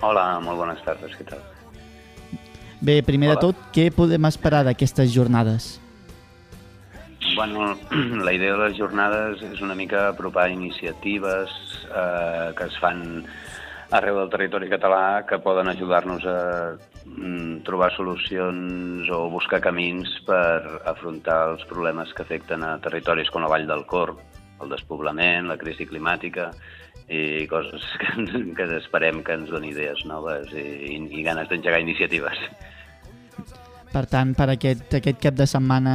Hola, 0.07 0.27
molt 0.43 0.61
bones 0.61 0.83
tardes, 0.87 1.17
què 1.19 1.27
tal? 1.27 1.41
Bé, 2.83 3.01
primer 3.07 3.33
Hola. 3.33 3.39
de 3.39 3.43
tot, 3.47 3.65
què 3.75 3.89
podem 3.95 4.29
esperar 4.31 4.63
d'aquestes 4.67 5.11
jornades? 5.15 5.81
Bueno, 7.35 7.73
la 8.27 8.33
idea 8.35 8.55
de 8.55 8.69
les 8.69 8.79
jornades 8.79 9.43
és 9.51 9.63
una 9.63 9.75
mica 9.75 10.09
apropar 10.13 10.49
iniciatives 10.51 11.51
eh, 11.91 12.51
que 12.59 12.71
es 12.71 12.79
fan 12.83 13.25
arreu 13.93 14.23
del 14.23 14.31
territori 14.33 14.71
català 14.71 15.25
que 15.29 15.41
poden 15.43 15.69
ajudar-nos 15.69 16.25
a 16.25 16.39
mm, 17.05 17.63
trobar 17.67 17.91
solucions 17.97 19.11
o 19.11 19.27
buscar 19.31 19.61
camins 19.61 20.15
per 20.27 20.81
afrontar 20.87 21.41
els 21.53 21.67
problemes 21.69 22.15
que 22.15 22.25
afecten 22.25 22.63
a 22.65 22.79
territoris 22.85 23.31
com 23.31 23.45
la 23.45 23.51
Vall 23.53 23.67
del 23.69 23.85
Corp, 23.91 24.23
el 24.63 24.73
despoblament, 24.73 25.49
la 25.51 25.59
crisi 25.61 25.87
climàtica 25.89 26.51
i 27.13 27.47
coses 27.51 27.85
que, 28.01 28.27
que 28.57 28.69
esperem 28.79 29.23
que 29.27 29.37
ens 29.37 29.51
doni 29.53 29.73
idees 29.75 30.05
noves 30.09 30.53
i, 30.55 30.99
i 31.03 31.25
ganes 31.27 31.51
d'engegar 31.51 31.83
iniciatives. 31.83 32.39
Per 33.93 34.07
tant, 34.09 34.33
per 34.33 34.49
aquest, 34.55 34.87
aquest 34.97 35.19
cap 35.21 35.35
de 35.37 35.47
setmana, 35.49 35.95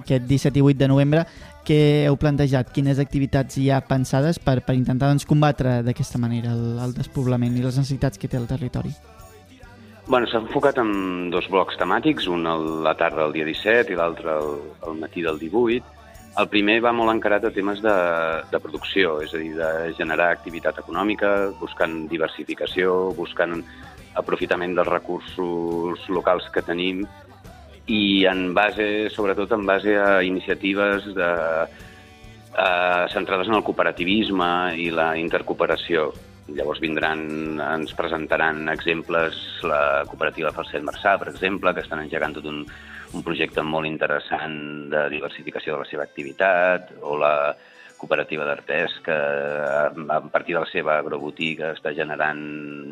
aquest 0.00 0.24
17 0.26 0.58
i 0.58 0.64
8 0.66 0.80
de 0.80 0.88
novembre, 0.90 1.22
què 1.66 2.06
heu 2.06 2.16
plantejat? 2.18 2.72
Quines 2.74 2.98
activitats 3.02 3.58
hi 3.58 3.68
ha 3.70 3.80
pensades 3.86 4.40
per, 4.42 4.60
per 4.66 4.74
intentar 4.74 5.10
doncs, 5.12 5.26
combatre 5.26 5.80
d'aquesta 5.86 6.18
manera 6.22 6.54
el, 6.54 6.80
el 6.82 6.94
despoblament 6.96 7.54
i 7.54 7.62
les 7.62 7.78
necessitats 7.78 8.18
que 8.18 8.30
té 8.30 8.38
el 8.38 8.48
territori? 8.50 8.94
Bueno, 10.06 10.28
S'ha 10.30 10.38
enfocat 10.38 10.78
en 10.78 11.30
dos 11.34 11.48
blocs 11.50 11.78
temàtics, 11.78 12.28
un 12.30 12.46
a 12.46 12.54
la 12.58 12.94
tarda 12.98 13.24
del 13.24 13.34
dia 13.34 13.46
17 13.48 13.94
i 13.94 13.98
l'altre 13.98 14.36
al, 14.36 14.52
al 14.86 14.98
matí 15.00 15.22
del 15.22 15.38
18, 15.42 15.95
el 16.36 16.48
primer 16.52 16.80
va 16.84 16.92
molt 16.92 17.12
encarat 17.14 17.46
a 17.48 17.52
temes 17.54 17.80
de, 17.84 17.96
de 18.50 18.60
producció, 18.60 19.16
és 19.24 19.32
a 19.32 19.40
dir, 19.40 19.54
de 19.56 19.70
generar 19.96 20.28
activitat 20.34 20.82
econòmica, 20.82 21.32
buscant 21.60 22.02
diversificació, 22.10 23.12
buscant 23.16 23.62
aprofitament 24.20 24.74
dels 24.76 24.90
recursos 24.90 26.04
locals 26.12 26.48
que 26.52 26.64
tenim 26.64 27.04
i 27.86 28.26
en 28.28 28.50
base, 28.56 29.08
sobretot 29.14 29.52
en 29.56 29.64
base 29.68 29.96
a 29.96 30.22
iniciatives 30.26 31.06
de, 31.14 31.30
eh, 32.56 33.04
centrades 33.12 33.48
en 33.48 33.54
el 33.54 33.64
cooperativisme 33.64 34.50
i 34.76 34.90
la 34.90 35.14
intercooperació. 35.16 36.10
Llavors 36.56 36.80
vindran, 36.80 37.60
ens 37.60 37.94
presentaran 37.98 38.68
exemples, 38.70 39.38
la 39.66 40.04
cooperativa 40.06 40.52
Falset 40.54 40.84
Marçà, 40.84 41.16
per 41.18 41.32
exemple, 41.32 41.72
que 41.74 41.82
estan 41.82 42.04
engegant 42.04 42.36
tot 42.38 42.46
un, 42.46 42.64
un 43.14 43.22
projecte 43.22 43.62
molt 43.62 43.86
interessant 43.86 44.90
de 44.90 45.06
diversificació 45.12 45.74
de 45.74 45.84
la 45.84 45.90
seva 45.90 46.04
activitat, 46.06 46.92
o 47.02 47.16
la 47.20 47.54
cooperativa 47.96 48.44
d'artès 48.44 48.98
que 49.04 49.14
a 49.14 50.20
partir 50.32 50.54
de 50.54 50.60
la 50.60 50.70
seva 50.70 50.98
agrobotiga 50.98 51.72
està 51.72 51.94
generant 51.96 52.42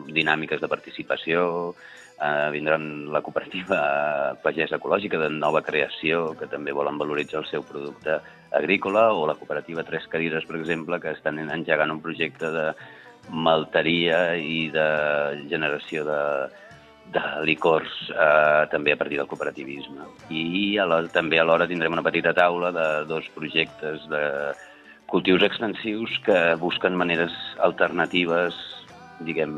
dinàmiques 0.09 0.63
de 0.63 0.71
participació, 0.71 1.75
eh, 2.21 2.49
vindran 2.55 3.13
la 3.13 3.21
cooperativa 3.21 4.39
Pagès 4.43 4.73
Ecològica 4.73 5.21
de 5.21 5.29
nova 5.31 5.63
creació, 5.63 6.33
que 6.39 6.49
també 6.49 6.73
volen 6.73 6.99
valoritzar 6.99 7.43
el 7.43 7.51
seu 7.51 7.63
producte 7.69 8.19
agrícola, 8.51 9.13
o 9.13 9.27
la 9.27 9.37
cooperativa 9.37 9.85
Tres 9.85 10.07
Cadires, 10.09 10.47
per 10.47 10.57
exemple, 10.57 11.01
que 11.01 11.13
estan 11.13 11.39
engegant 11.39 11.91
un 11.91 12.01
projecte 12.01 12.51
de 12.51 12.69
malteria 13.31 14.37
i 14.37 14.69
de 14.73 14.89
generació 15.49 16.05
de, 16.05 16.21
de 17.13 17.23
licors 17.45 17.91
eh, 18.11 18.65
també 18.73 18.95
a 18.95 18.99
partir 19.01 19.19
del 19.21 19.29
cooperativisme. 19.31 20.09
I 20.31 20.79
a 20.83 20.87
la, 20.89 21.03
també 21.13 21.39
alhora 21.41 21.69
tindrem 21.71 21.93
una 21.93 22.05
petita 22.07 22.35
taula 22.35 22.73
de 22.75 22.89
dos 23.11 23.29
projectes 23.35 24.07
de 24.11 24.25
cultius 25.11 25.45
extensius 25.47 26.17
que 26.25 26.39
busquen 26.59 26.97
maneres 26.97 27.35
alternatives, 27.63 28.57
diguem, 29.21 29.55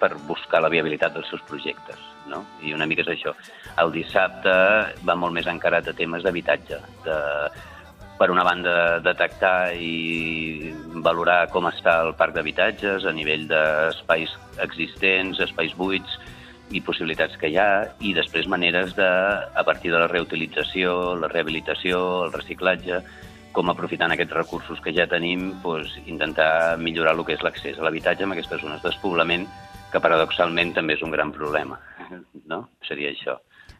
per 0.00 0.14
buscar 0.28 0.62
la 0.64 0.70
viabilitat 0.72 1.16
dels 1.16 1.28
seus 1.32 1.42
projectes. 1.48 1.98
No? 2.30 2.44
I 2.62 2.74
una 2.76 2.86
mica 2.86 3.02
és 3.02 3.10
això. 3.16 3.34
El 3.80 3.92
dissabte 3.92 4.52
va 5.06 5.16
molt 5.18 5.34
més 5.34 5.48
encarat 5.50 5.88
a 5.90 5.96
temes 5.96 6.22
d'habitatge, 6.24 6.78
de, 7.04 7.18
per 8.20 8.30
una 8.30 8.44
banda, 8.44 9.00
detectar 9.04 9.72
i 9.74 10.72
valorar 11.04 11.46
com 11.52 11.68
està 11.70 12.02
el 12.04 12.12
parc 12.18 12.36
d'habitatges 12.36 13.06
a 13.08 13.14
nivell 13.16 13.46
d'espais 13.50 14.36
existents, 14.60 15.40
espais 15.40 15.72
buits 15.76 16.20
i 16.70 16.82
possibilitats 16.86 17.36
que 17.40 17.50
hi 17.50 17.56
ha, 17.58 17.70
i 18.00 18.12
després 18.14 18.48
maneres 18.50 18.94
de, 18.98 19.06
a 19.06 19.64
partir 19.66 19.90
de 19.90 19.98
la 19.98 20.10
reutilització, 20.10 21.16
la 21.18 21.30
rehabilitació, 21.32 22.00
el 22.26 22.32
reciclatge, 22.34 23.00
com 23.52 23.72
aprofitant 23.72 24.14
aquests 24.14 24.36
recursos 24.36 24.78
que 24.84 24.94
ja 24.94 25.08
tenim, 25.10 25.48
doncs, 25.64 25.96
intentar 26.06 26.78
millorar 26.78 27.16
el 27.16 27.24
que 27.26 27.34
és 27.34 27.42
l'accés 27.42 27.78
a 27.78 27.86
l'habitatge 27.86 28.26
en 28.26 28.36
aquestes 28.36 28.62
zones 28.62 28.84
despoblament, 28.86 29.48
que 29.90 30.02
paradoxalment 30.02 30.70
també 30.76 30.94
és 30.94 31.02
un 31.06 31.14
gran 31.16 31.34
problema. 31.34 31.80
No? 32.50 32.64
Seria 32.82 33.12
això. 33.12 33.36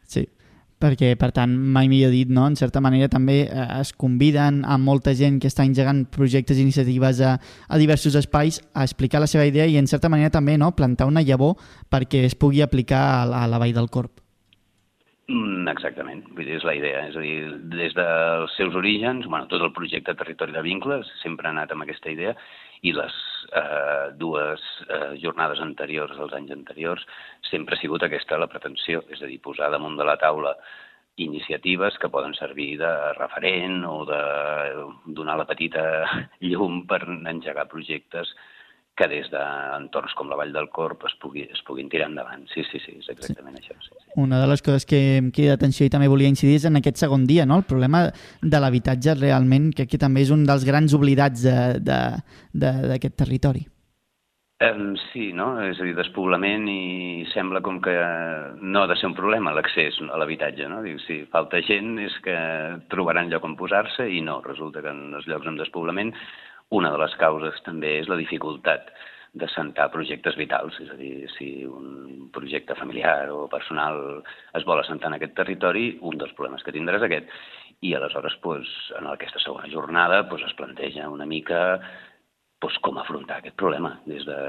Sí, 0.07 0.22
perquè, 0.80 1.12
per 1.20 1.30
tant, 1.36 1.52
mai 1.52 1.90
millor 1.92 2.12
dit, 2.14 2.30
no? 2.32 2.46
en 2.48 2.56
certa 2.56 2.80
manera 2.80 3.10
també 3.12 3.42
eh, 3.44 3.66
es 3.80 3.92
conviden 3.92 4.62
a 4.64 4.78
molta 4.80 5.14
gent 5.16 5.38
que 5.42 5.50
està 5.50 5.66
engegant 5.68 6.06
projectes 6.12 6.58
i 6.58 6.64
iniciatives 6.64 7.20
a, 7.20 7.36
a 7.68 7.80
diversos 7.80 8.16
espais 8.18 8.62
a 8.72 8.86
explicar 8.88 9.20
la 9.20 9.28
seva 9.30 9.46
idea 9.48 9.68
i, 9.68 9.76
en 9.80 9.90
certa 9.90 10.08
manera, 10.08 10.32
també 10.32 10.56
no? 10.58 10.72
plantar 10.76 11.10
una 11.10 11.24
llavor 11.26 11.58
perquè 11.92 12.24
es 12.26 12.34
pugui 12.34 12.64
aplicar 12.64 13.02
a, 13.20 13.22
la, 13.28 13.44
a 13.44 13.52
la 13.52 13.60
Vall 13.60 13.76
del 13.76 13.92
Corp. 13.92 14.16
Mm, 15.30 15.68
exactament, 15.70 16.24
vull 16.34 16.48
dir, 16.48 16.56
és 16.58 16.64
la 16.66 16.74
idea. 16.74 17.04
És 17.10 17.14
a 17.14 17.22
dir, 17.22 17.36
des 17.76 17.94
dels 17.94 18.56
seus 18.58 18.74
orígens, 18.74 19.28
bueno, 19.28 19.46
tot 19.52 19.62
el 19.62 19.74
projecte 19.76 20.16
Territori 20.18 20.56
de 20.56 20.64
Vincles 20.64 21.12
sempre 21.20 21.46
ha 21.46 21.54
anat 21.54 21.70
amb 21.70 21.86
aquesta 21.86 22.10
idea 22.10 22.34
i 22.82 22.92
les 22.96 23.16
eh, 23.52 24.10
dues 24.16 24.62
eh, 24.88 25.16
jornades 25.22 25.60
anteriors, 25.64 26.18
els 26.18 26.36
anys 26.36 26.54
anteriors, 26.54 27.02
sempre 27.50 27.76
ha 27.76 27.80
sigut 27.80 28.04
aquesta 28.06 28.38
la 28.40 28.50
pretensió, 28.50 29.02
és 29.10 29.22
a 29.22 29.28
dir, 29.28 29.40
posar 29.44 29.70
damunt 29.72 29.98
de 29.98 30.06
la 30.06 30.16
taula 30.20 30.54
iniciatives 31.20 31.98
que 32.00 32.08
poden 32.08 32.32
servir 32.38 32.78
de 32.80 32.90
referent 33.18 33.82
o 33.84 34.04
de 34.08 34.20
donar 35.18 35.36
la 35.40 35.48
petita 35.48 35.82
llum 36.48 36.84
per 36.88 37.02
engegar 37.04 37.68
projectes 37.68 38.32
que 39.01 39.09
des 39.09 39.30
d'entorns 39.32 40.12
com 40.18 40.28
la 40.28 40.36
Vall 40.36 40.53
del 40.53 40.68
Corp 40.74 41.07
es, 41.09 41.16
pugui, 41.22 41.46
es 41.48 41.62
puguin 41.64 41.88
tirar 41.88 42.11
endavant. 42.11 42.44
Sí, 42.53 42.66
sí, 42.68 42.82
sí, 42.84 42.98
és 43.01 43.09
exactament 43.14 43.57
sí. 43.57 43.64
això. 43.64 43.78
Sí, 43.80 43.96
sí. 43.96 44.12
Una 44.20 44.42
de 44.42 44.51
les 44.51 44.61
coses 44.66 44.84
que 44.88 45.01
em 45.16 45.32
crida 45.32 45.57
atenció 45.57 45.88
i 45.88 45.92
també 45.92 46.11
volia 46.12 46.28
incidir 46.28 46.59
és 46.61 46.68
en 46.68 46.76
aquest 46.80 47.01
segon 47.01 47.24
dia, 47.30 47.48
no? 47.48 47.62
el 47.62 47.68
problema 47.68 48.07
de 48.42 48.61
l'habitatge 48.61 49.16
realment, 49.16 49.70
que 49.76 49.88
aquí 49.88 50.01
també 50.01 50.26
és 50.26 50.32
un 50.34 50.44
dels 50.48 50.68
grans 50.68 50.96
oblidats 50.96 51.46
d'aquest 51.80 53.16
territori. 53.16 53.64
Um, 54.61 54.92
sí, 55.09 55.30
no? 55.32 55.55
És 55.64 55.78
a 55.80 55.86
dir, 55.88 55.94
despoblament 55.96 56.66
i 56.68 57.24
sembla 57.30 57.62
com 57.64 57.78
que 57.80 57.94
no 58.61 58.82
ha 58.82 58.90
de 58.90 58.96
ser 59.01 59.09
un 59.09 59.14
problema 59.16 59.55
l'accés 59.57 59.96
a 60.05 60.18
l'habitatge, 60.20 60.66
no? 60.68 60.82
Diu, 60.84 60.98
si 61.07 61.22
falta 61.32 61.62
gent 61.64 61.94
és 62.05 62.18
que 62.20 62.36
trobaran 62.92 63.32
lloc 63.32 63.46
on 63.48 63.57
posar-se 63.57 64.05
i 64.12 64.20
no, 64.20 64.42
resulta 64.44 64.82
que 64.84 64.92
en 64.92 65.16
els 65.16 65.24
llocs 65.32 65.48
amb 65.48 65.64
despoblament 65.64 66.12
una 66.70 66.90
de 66.94 66.98
les 67.02 67.14
causes 67.18 67.62
també 67.66 67.98
és 68.00 68.10
la 68.10 68.18
dificultat 68.20 68.90
de 69.32 69.46
sentar 69.54 69.90
projectes 69.94 70.36
vitals, 70.38 70.74
és 70.82 70.90
a 70.90 70.96
dir, 70.98 71.28
si 71.36 71.64
un 71.66 72.28
projecte 72.34 72.74
familiar 72.74 73.30
o 73.30 73.46
personal 73.50 74.22
es 74.58 74.66
vol 74.66 74.80
assentar 74.82 75.10
en 75.10 75.18
aquest 75.18 75.36
territori, 75.38 75.98
un 76.02 76.18
dels 76.18 76.34
problemes 76.38 76.64
que 76.66 76.74
tindrà 76.74 76.98
és 76.98 77.06
aquest. 77.06 77.30
I 77.86 77.94
aleshores, 77.96 78.36
doncs, 78.42 78.70
en 78.98 79.06
aquesta 79.08 79.42
segona 79.42 79.70
jornada, 79.70 80.24
doncs, 80.30 80.48
es 80.50 80.56
planteja 80.58 81.08
una 81.08 81.28
mica 81.30 81.60
doncs, 82.60 82.80
com 82.84 82.98
afrontar 82.98 83.38
aquest 83.38 83.56
problema, 83.60 83.94
des 84.06 84.26
de, 84.26 84.40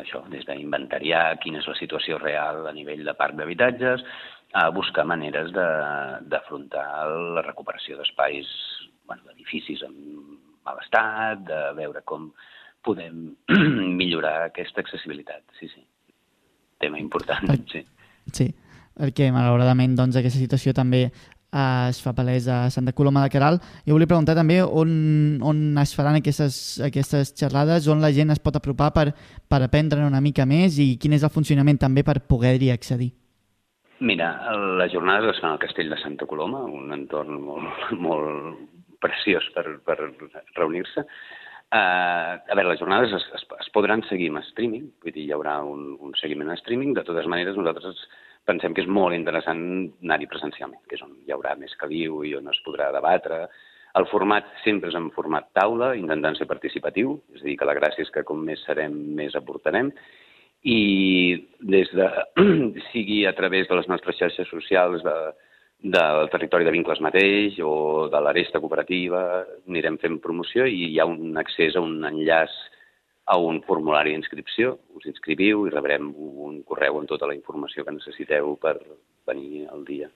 això, 0.00 0.22
des 0.32 0.46
d'inventariar 0.48 1.40
quina 1.42 1.60
és 1.60 1.68
la 1.68 1.76
situació 1.80 2.18
real 2.22 2.64
a 2.66 2.72
nivell 2.72 3.04
de 3.04 3.18
parc 3.18 3.36
d'habitatges, 3.38 4.06
a 4.54 4.68
buscar 4.70 5.04
maneres 5.10 5.50
d'afrontar 5.52 6.86
la 7.34 7.42
recuperació 7.42 7.98
d'espais, 7.98 8.46
bueno, 9.04 9.26
d'edificis 9.26 9.82
amb 9.82 10.33
mal 10.64 10.80
estat, 10.82 11.44
de 11.48 11.60
veure 11.78 12.02
com 12.08 12.30
podem 12.84 13.32
millorar 14.00 14.50
aquesta 14.50 14.84
accessibilitat. 14.84 15.42
Sí, 15.60 15.70
sí. 15.72 15.82
Tema 16.80 17.00
important, 17.00 17.46
per... 17.48 17.60
sí. 17.70 17.84
Sí, 18.32 18.48
perquè 18.96 19.28
malauradament 19.32 19.96
doncs, 19.98 20.16
aquesta 20.16 20.40
situació 20.40 20.72
també 20.76 21.02
eh, 21.54 21.88
es 21.88 22.00
fa 22.02 22.14
palès 22.16 22.48
a 22.48 22.68
Santa 22.72 22.94
Coloma 22.96 23.24
de 23.24 23.32
Caral. 23.32 23.60
Jo 23.86 23.96
volia 23.96 24.10
preguntar 24.10 24.36
també 24.36 24.60
on, 24.64 24.94
on 25.44 25.64
es 25.82 25.94
faran 25.96 26.18
aquestes, 26.20 26.80
aquestes 26.84 27.34
xerrades, 27.38 27.88
on 27.88 28.04
la 28.04 28.12
gent 28.16 28.34
es 28.34 28.42
pot 28.42 28.56
apropar 28.56 28.92
per, 28.96 29.10
per 29.48 29.62
aprendre 29.62 30.04
una 30.06 30.22
mica 30.24 30.48
més 30.48 30.80
i 30.82 30.94
quin 31.00 31.16
és 31.16 31.26
el 31.26 31.34
funcionament 31.34 31.80
també 31.80 32.04
per 32.06 32.20
poder-hi 32.28 32.72
accedir. 32.74 33.12
Mira, 34.04 34.32
les 34.80 34.92
jornades 34.92 35.36
es 35.36 35.40
fan 35.40 35.54
al 35.54 35.60
Castell 35.62 35.92
de 35.92 35.96
Santa 36.02 36.26
Coloma, 36.26 36.64
un 36.66 36.90
entorn 36.92 37.38
molt, 37.40 37.92
molt 37.94 38.73
preciós 39.04 39.46
per, 39.54 39.66
per 39.84 39.98
reunir-se. 40.56 41.04
Uh, 41.74 42.36
a 42.38 42.54
veure, 42.54 42.68
les 42.70 42.78
jornades 42.78 43.12
es, 43.16 43.24
es, 43.34 43.44
es 43.60 43.70
podran 43.74 44.04
seguir 44.06 44.28
en 44.30 44.38
streaming, 44.44 44.90
vull 45.02 45.14
dir, 45.14 45.24
hi 45.26 45.34
haurà 45.34 45.56
un, 45.66 45.94
un 45.98 46.12
seguiment 46.20 46.52
en 46.52 46.60
streaming. 46.60 46.92
De 46.94 47.02
totes 47.06 47.28
maneres, 47.30 47.56
nosaltres 47.58 48.04
pensem 48.48 48.74
que 48.76 48.84
és 48.84 48.90
molt 48.90 49.16
interessant 49.16 49.62
anar-hi 50.04 50.28
presencialment, 50.30 50.84
que 50.88 50.98
és 50.98 51.04
on 51.04 51.16
hi 51.24 51.34
haurà 51.34 51.56
més 51.58 51.74
caliu 51.80 52.20
i 52.28 52.34
on 52.38 52.50
es 52.52 52.60
podrà 52.66 52.90
debatre. 52.94 53.46
El 53.98 54.06
format 54.10 54.46
sempre 54.62 54.90
és 54.90 54.98
en 54.98 55.08
format 55.16 55.48
taula, 55.56 55.94
intentant 55.98 56.36
ser 56.38 56.46
participatiu, 56.50 57.16
és 57.34 57.42
a 57.42 57.48
dir, 57.48 57.56
que 57.58 57.68
la 57.68 57.76
gràcia 57.78 58.04
és 58.04 58.12
que 58.14 58.26
com 58.26 58.42
més 58.44 58.62
serem, 58.68 58.94
més 59.18 59.34
aportarem, 59.38 59.90
i 60.64 60.78
des 61.74 61.90
de, 61.94 62.08
sigui 62.92 63.24
a 63.26 63.34
través 63.38 63.68
de 63.70 63.80
les 63.80 63.90
nostres 63.90 64.18
xarxes 64.20 64.50
socials, 64.50 65.02
de, 65.04 65.16
del 65.84 66.30
territori 66.32 66.64
de 66.64 66.72
vincles 66.72 67.00
mateix 67.04 67.58
o 67.60 68.08
de 68.08 68.20
l'aresta 68.24 68.60
cooperativa, 68.60 69.44
anirem 69.68 69.98
fent 70.00 70.16
promoció 70.24 70.64
i 70.64 70.94
hi 70.94 70.98
ha 70.98 71.04
un 71.04 71.36
accés 71.36 71.76
a 71.76 71.82
un 71.84 71.98
enllaç 72.08 72.54
a 73.28 73.36
un 73.36 73.60
formulari 73.68 74.14
d'inscripció, 74.14 74.78
us 74.96 75.04
inscriviu 75.08 75.66
i 75.66 75.72
rebrem 75.72 76.08
un 76.16 76.62
correu 76.64 76.98
amb 77.00 77.08
tota 77.08 77.28
la 77.28 77.36
informació 77.36 77.84
que 77.84 77.96
necessiteu 77.96 78.56
per 78.60 78.78
venir 79.28 79.66
al 79.72 79.84
dia 79.84 80.08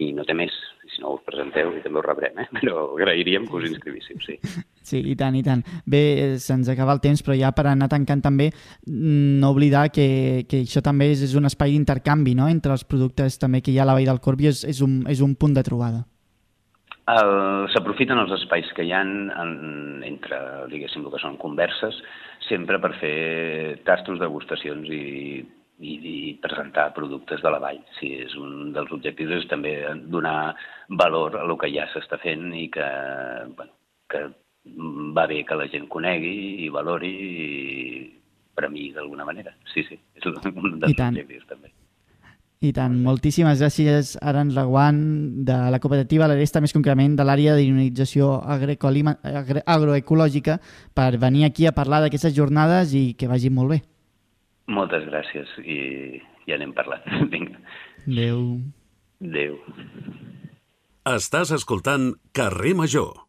i 0.00 0.10
no 0.16 0.24
té 0.26 0.34
més. 0.36 0.54
Si 0.90 1.02
no 1.04 1.14
us 1.14 1.24
presenteu 1.26 1.70
i 1.76 1.82
també 1.84 2.00
ho 2.00 2.04
rebrem, 2.04 2.40
eh? 2.42 2.46
però 2.58 2.88
agrairíem 2.96 3.46
que 3.46 3.58
us 3.58 3.68
inscrivíssiu, 3.68 4.20
sí. 4.24 4.36
Sí, 4.90 5.02
i 5.12 5.14
tant, 5.18 5.36
i 5.38 5.42
tant. 5.46 5.62
Bé, 5.86 6.02
se'ns 6.42 6.70
acaba 6.72 6.96
el 6.96 7.02
temps, 7.04 7.22
però 7.22 7.36
ja 7.38 7.52
per 7.54 7.66
anar 7.70 7.90
tancant 7.92 8.24
també, 8.24 8.48
mm, 8.88 9.36
no 9.42 9.52
oblidar 9.54 9.88
que, 9.94 10.46
que 10.50 10.64
això 10.64 10.82
també 10.82 11.12
és, 11.12 11.22
és 11.28 11.36
un 11.38 11.46
espai 11.46 11.76
d'intercanvi 11.76 12.34
no? 12.38 12.48
entre 12.50 12.74
els 12.74 12.86
productes 12.88 13.38
també 13.38 13.60
que 13.60 13.74
hi 13.74 13.78
ha 13.78 13.84
a 13.86 13.90
la 13.92 13.98
Vall 13.98 14.08
del 14.08 14.22
Corb 14.24 14.40
i 14.40 14.50
és, 14.50 14.64
és, 14.64 14.80
un, 14.82 15.02
és 15.10 15.22
un 15.22 15.36
punt 15.38 15.54
de 15.54 15.66
trobada. 15.66 16.02
S'aprofiten 17.10 18.20
els 18.22 18.32
espais 18.36 18.68
que 18.76 18.84
hi 18.86 18.92
han 18.94 19.30
en, 19.34 19.54
entre, 20.06 20.38
diguéssim, 20.70 21.02
el 21.02 21.14
que 21.14 21.22
són 21.22 21.38
converses, 21.42 21.96
sempre 22.46 22.78
per 22.82 22.92
fer 23.00 23.80
tastos, 23.86 24.20
degustacions 24.22 24.86
i 24.94 25.02
i, 25.80 25.96
i 25.96 26.38
presentar 26.42 26.92
productes 26.96 27.42
de 27.42 27.52
la 27.52 27.60
vall. 27.62 27.80
Sí, 27.98 28.12
és 28.26 28.36
un 28.38 28.72
dels 28.76 28.92
objectius 28.92 29.40
és 29.40 29.48
també 29.50 29.74
donar 30.12 30.54
valor 31.00 31.40
a 31.40 31.44
el 31.46 31.56
que 31.60 31.72
ja 31.72 31.88
s'està 31.90 32.20
fent 32.22 32.52
i 32.54 32.68
que, 32.72 32.86
bueno, 33.56 33.72
que 34.10 34.20
va 35.16 35.26
bé 35.26 35.42
que 35.48 35.56
la 35.56 35.68
gent 35.72 35.88
conegui 35.88 36.66
i 36.66 36.72
valori 36.72 37.14
i 37.18 38.16
mi 38.70 38.90
d'alguna 38.92 39.24
manera. 39.24 39.54
Sí, 39.72 39.80
sí, 39.88 39.96
és 40.14 40.26
un 40.28 40.34
dels 40.36 41.00
objectius 41.00 41.46
també. 41.48 41.70
I 42.60 42.74
tant, 42.76 42.92
moltíssimes 43.00 43.56
gràcies, 43.62 44.18
Aran 44.20 44.50
Raguant, 44.52 44.98
de 45.48 45.54
la 45.72 45.78
cooperativa 45.80 46.28
l'Aresta, 46.28 46.60
més 46.60 46.76
concretament 46.76 47.14
de 47.16 47.24
l'àrea 47.24 47.54
d'ionització 47.56 48.44
agroecològica, 48.44 50.58
per 50.92 51.16
venir 51.22 51.46
aquí 51.46 51.64
a 51.64 51.72
parlar 51.72 52.02
d'aquestes 52.04 52.36
jornades 52.36 52.92
i 52.92 53.16
que 53.16 53.30
vagi 53.32 53.48
molt 53.48 53.72
bé. 53.72 53.80
Moltes 54.70 55.06
gràcies 55.08 55.50
i, 55.64 56.20
ja 56.46 56.58
anem 56.58 56.74
parlant. 56.76 57.02
Vinga. 57.32 57.58
Adéu. 58.06 58.44
Adéu. 59.20 59.58
Estàs 61.10 61.50
escoltant 61.56 62.12
Carrer 62.36 62.76
Major. 62.78 63.26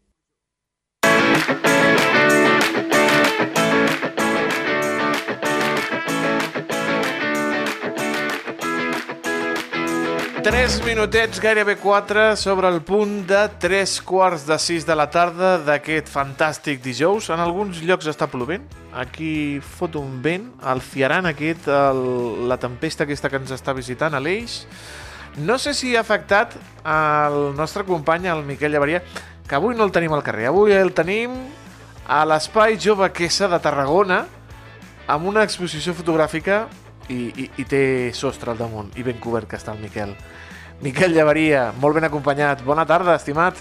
Tres 10.41 10.79
minutets, 10.81 11.37
gairebé 11.37 11.75
quatre, 11.77 12.35
sobre 12.35 12.67
el 12.67 12.79
punt 12.81 13.27
de 13.29 13.43
tres 13.61 13.99
quarts 14.01 14.47
de 14.49 14.57
sis 14.57 14.87
de 14.89 14.95
la 14.97 15.05
tarda 15.13 15.59
d'aquest 15.61 16.09
fantàstic 16.09 16.81
dijous. 16.81 17.29
En 17.29 17.43
alguns 17.43 17.83
llocs 17.85 18.09
està 18.09 18.25
plovent, 18.25 18.65
aquí 18.93 19.59
fot 19.63 19.95
un 19.99 20.19
vent, 20.23 20.49
el 20.67 20.81
fiaran 20.81 21.27
aquest, 21.29 21.67
el, 21.71 22.01
la 22.49 22.57
tempesta 22.61 23.05
aquesta 23.05 23.31
que 23.31 23.39
ens 23.41 23.53
està 23.55 23.75
visitant, 23.77 24.15
a 24.15 24.21
l'Eix. 24.23 24.65
No 25.39 25.57
sé 25.61 25.73
si 25.73 25.95
ha 25.95 26.03
afectat 26.03 26.57
el 26.83 27.55
nostre 27.55 27.85
company, 27.87 28.27
el 28.27 28.43
Miquel 28.47 28.73
Llavaria, 28.73 29.01
que 29.47 29.55
avui 29.55 29.75
no 29.75 29.87
el 29.87 29.95
tenim 29.95 30.13
al 30.15 30.23
carrer, 30.23 30.49
avui 30.49 30.75
el 30.75 30.93
tenim 30.95 31.33
a 32.07 32.23
l'Espai 32.27 32.77
Jove 32.81 33.11
Quessa 33.15 33.47
de 33.51 33.59
Tarragona, 33.63 34.25
amb 35.11 35.27
una 35.27 35.43
exposició 35.47 35.95
fotogràfica 35.95 36.65
i, 37.09 37.31
i, 37.31 37.49
i 37.63 37.67
té 37.67 37.83
sostre 38.15 38.51
al 38.53 38.59
damunt 38.59 38.91
i 38.99 39.03
ben 39.03 39.19
cobert 39.23 39.49
que 39.49 39.59
està 39.59 39.75
el 39.75 39.83
Miquel. 39.83 40.15
Miquel 40.81 41.13
Llavaria, 41.13 41.69
molt 41.79 41.99
ben 41.99 42.07
acompanyat. 42.07 42.63
Bona 42.65 42.87
tarda, 42.89 43.15
estimat. 43.19 43.59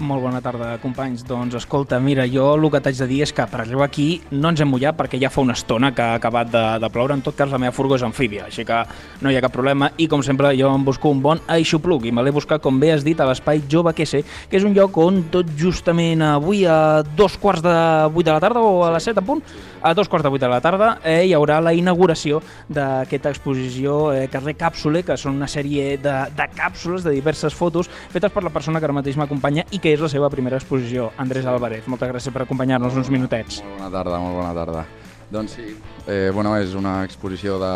Molt 0.00 0.22
bona 0.24 0.38
tarda, 0.40 0.78
companys. 0.80 1.26
Doncs 1.28 1.58
escolta, 1.58 1.98
mira, 2.00 2.24
jo 2.24 2.46
el 2.56 2.62
que 2.72 2.78
t'haig 2.80 2.96
de 3.02 3.06
dir 3.10 3.18
és 3.26 3.34
que 3.36 3.44
per 3.52 3.58
arribar 3.60 3.84
aquí 3.84 4.06
no 4.32 4.48
ens 4.48 4.62
hem 4.64 4.70
mullat 4.72 4.96
perquè 4.96 5.18
ja 5.20 5.28
fa 5.28 5.42
una 5.44 5.52
estona 5.52 5.90
que 5.92 6.00
ha 6.00 6.14
acabat 6.16 6.48
de, 6.48 6.62
de 6.80 6.88
ploure. 6.88 7.12
En 7.12 7.20
tot 7.20 7.36
cas, 7.36 7.50
la 7.52 7.60
meva 7.60 7.74
furgo 7.76 7.98
és 7.98 8.04
amfíbia, 8.06 8.46
així 8.48 8.64
que 8.64 8.78
no 9.20 9.28
hi 9.28 9.36
ha 9.36 9.42
cap 9.44 9.52
problema. 9.52 9.90
I 10.00 10.06
com 10.08 10.24
sempre, 10.24 10.54
jo 10.56 10.70
em 10.72 10.86
busco 10.86 11.12
un 11.12 11.20
bon 11.20 11.42
aixopluc 11.52 12.06
i 12.08 12.14
me 12.16 12.24
l'he 12.24 12.32
buscat, 12.32 12.62
com 12.64 12.80
bé 12.80 12.94
has 12.94 13.04
dit, 13.04 13.20
a 13.20 13.26
l'espai 13.28 13.60
Jove 13.68 13.92
QC, 13.98 14.22
que 14.48 14.56
és 14.56 14.64
un 14.64 14.72
lloc 14.72 14.96
on 15.04 15.20
tot 15.34 15.52
justament 15.60 16.24
avui 16.24 16.64
a 16.64 17.02
dos 17.04 17.36
quarts 17.36 17.60
de 17.66 17.76
vuit 18.14 18.24
de 18.24 18.32
la 18.32 18.40
tarda 18.40 18.64
o 18.64 18.80
a 18.86 18.94
les 18.96 19.04
set 19.04 19.20
a 19.20 19.26
punt, 19.26 19.44
a 19.82 19.92
dos 19.92 20.08
quarts 20.08 20.24
de 20.24 20.32
vuit 20.32 20.40
de 20.40 20.48
la 20.48 20.60
tarda 20.60 20.90
eh, 21.04 21.26
hi 21.28 21.32
haurà 21.36 21.60
la 21.60 21.72
inauguració 21.76 22.40
d'aquesta 22.68 23.32
exposició 23.32 24.14
eh, 24.14 24.26
Carrer 24.32 24.56
Càpsule, 24.60 25.04
que 25.04 25.16
són 25.20 25.36
una 25.36 25.48
sèrie 25.48 25.96
de, 26.00 26.16
de 26.36 26.48
càpsules 26.56 27.04
de 27.04 27.14
diverses 27.16 27.56
fotos 27.56 27.88
fetes 28.12 28.32
per 28.32 28.44
la 28.44 28.52
persona 28.52 28.80
que 28.80 28.88
ara 28.88 28.96
mateix 28.96 29.16
m'acompanya 29.20 29.64
i 29.72 29.80
que 29.80 29.89
és 29.94 30.00
la 30.02 30.08
seva 30.12 30.30
primera 30.30 30.58
exposició, 30.60 31.10
Andrés 31.20 31.46
Álvarez. 31.48 31.86
Moltes 31.90 32.10
gràcies 32.12 32.34
per 32.34 32.44
acompanyar-nos 32.44 32.96
uns 32.98 33.10
minutets. 33.12 33.60
Molt 33.64 33.78
bona 33.78 33.90
tarda, 33.94 34.18
molt 34.22 34.38
bona 34.38 34.54
tarda. 34.56 34.84
Doncs 35.30 35.54
sí, 35.58 35.66
eh, 36.06 36.30
bueno, 36.34 36.56
és 36.58 36.74
una 36.74 37.00
exposició 37.06 37.58
de 37.62 37.74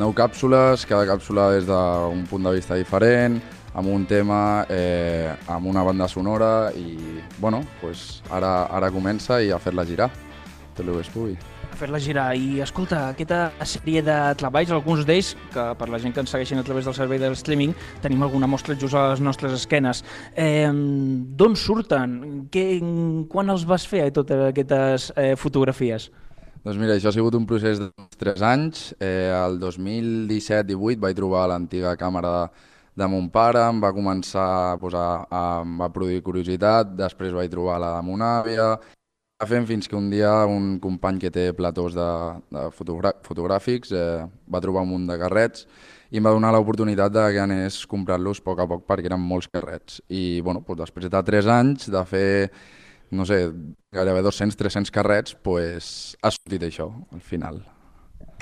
nou 0.00 0.14
càpsules, 0.16 0.86
cada 0.88 1.06
càpsula 1.06 1.52
és 1.58 1.68
d'un 1.68 2.26
punt 2.30 2.48
de 2.48 2.56
vista 2.56 2.78
diferent, 2.78 3.38
amb 3.74 3.88
un 3.88 4.04
tema, 4.06 4.66
eh, 4.68 5.32
amb 5.46 5.66
una 5.70 5.84
banda 5.86 6.08
sonora 6.08 6.72
i, 6.76 6.98
bueno, 7.38 7.62
pues 7.80 8.22
ara, 8.30 8.66
ara 8.66 8.90
comença 8.90 9.42
i 9.42 9.50
a 9.50 9.58
fer-la 9.62 9.86
girar, 9.86 10.10
tot 10.74 10.86
el 10.86 10.94
que 10.94 11.06
es 11.06 11.12
pugui 11.12 11.38
fer-la 11.82 11.98
girar. 12.02 12.30
I 12.38 12.62
escolta, 12.62 13.08
aquesta 13.10 13.50
sèrie 13.66 14.02
de 14.06 14.16
treballs, 14.38 14.70
alguns 14.74 15.06
d'ells, 15.08 15.32
que 15.54 15.66
per 15.78 15.88
la 15.90 15.98
gent 16.02 16.14
que 16.14 16.22
ens 16.22 16.30
segueixen 16.30 16.60
a 16.60 16.66
través 16.66 16.86
del 16.86 16.94
servei 16.96 17.18
del 17.22 17.34
streaming, 17.38 17.74
tenim 18.04 18.22
alguna 18.22 18.50
mostra 18.50 18.76
just 18.78 18.94
a 18.94 19.08
les 19.12 19.22
nostres 19.24 19.56
esquenes. 19.58 20.04
Eh, 20.36 20.70
D'on 20.70 21.56
surten? 21.58 22.18
Que, 22.54 22.66
quan 23.32 23.50
els 23.50 23.66
vas 23.66 23.86
fer, 23.88 24.06
eh, 24.06 24.14
totes 24.14 24.48
aquestes 24.52 25.10
eh, 25.16 25.34
fotografies? 25.36 26.10
Doncs 26.62 26.78
mira, 26.78 26.94
això 26.94 27.10
ha 27.10 27.16
sigut 27.16 27.34
un 27.34 27.46
procés 27.50 27.80
de 27.82 27.90
3 28.20 28.42
anys. 28.46 28.92
Eh, 29.02 29.32
el 29.34 29.58
2017-18 29.58 31.02
vaig 31.02 31.18
trobar 31.18 31.48
l'antiga 31.50 31.96
càmera 31.98 32.30
de, 32.36 32.70
de 33.02 33.08
mon 33.10 33.26
pare, 33.34 33.64
em 33.66 33.82
va 33.82 33.90
començar 33.96 34.48
a, 34.70 34.74
posar, 34.78 35.06
a, 35.26 35.44
em 35.66 35.78
va 35.82 35.90
produir 35.90 36.22
curiositat, 36.22 36.94
després 36.94 37.34
vaig 37.34 37.50
trobar 37.50 37.80
la 37.82 37.96
de 37.96 38.06
mon 38.06 38.22
àvia, 38.22 38.76
fent 39.48 39.66
fins 39.68 39.88
que 39.88 39.96
un 39.96 40.10
dia 40.12 40.32
un 40.50 40.76
company 40.82 41.18
que 41.22 41.30
té 41.34 41.48
platós 41.56 41.96
de, 41.96 42.08
de 42.52 42.66
fotogràfics 42.76 43.92
eh, 43.96 44.22
va 44.50 44.60
trobar 44.64 44.84
un 44.86 44.92
munt 44.92 45.08
de 45.08 45.18
carrets 45.20 45.66
i 46.12 46.20
em 46.20 46.28
va 46.28 46.34
donar 46.36 46.52
l'oportunitat 46.52 47.14
de 47.14 47.24
que 47.32 47.40
anés 47.40 47.80
comprant-los 47.88 48.42
a 48.42 48.46
poc 48.46 48.60
a 48.60 48.68
poc 48.68 48.84
perquè 48.88 49.08
eren 49.08 49.22
molts 49.24 49.48
carrets. 49.48 50.02
I 50.12 50.42
bueno, 50.44 50.60
doncs 50.66 50.84
després 50.84 51.08
de 51.08 51.22
3 51.32 51.48
anys 51.48 51.88
de 51.92 52.04
fer, 52.04 52.50
no 53.10 53.24
sé, 53.24 53.46
gairebé 53.96 54.20
200-300 54.28 54.92
carrets, 54.92 55.38
pues, 55.40 56.12
ha 56.20 56.34
sortit 56.36 56.68
això 56.68 56.92
al 57.16 57.24
final. 57.24 57.62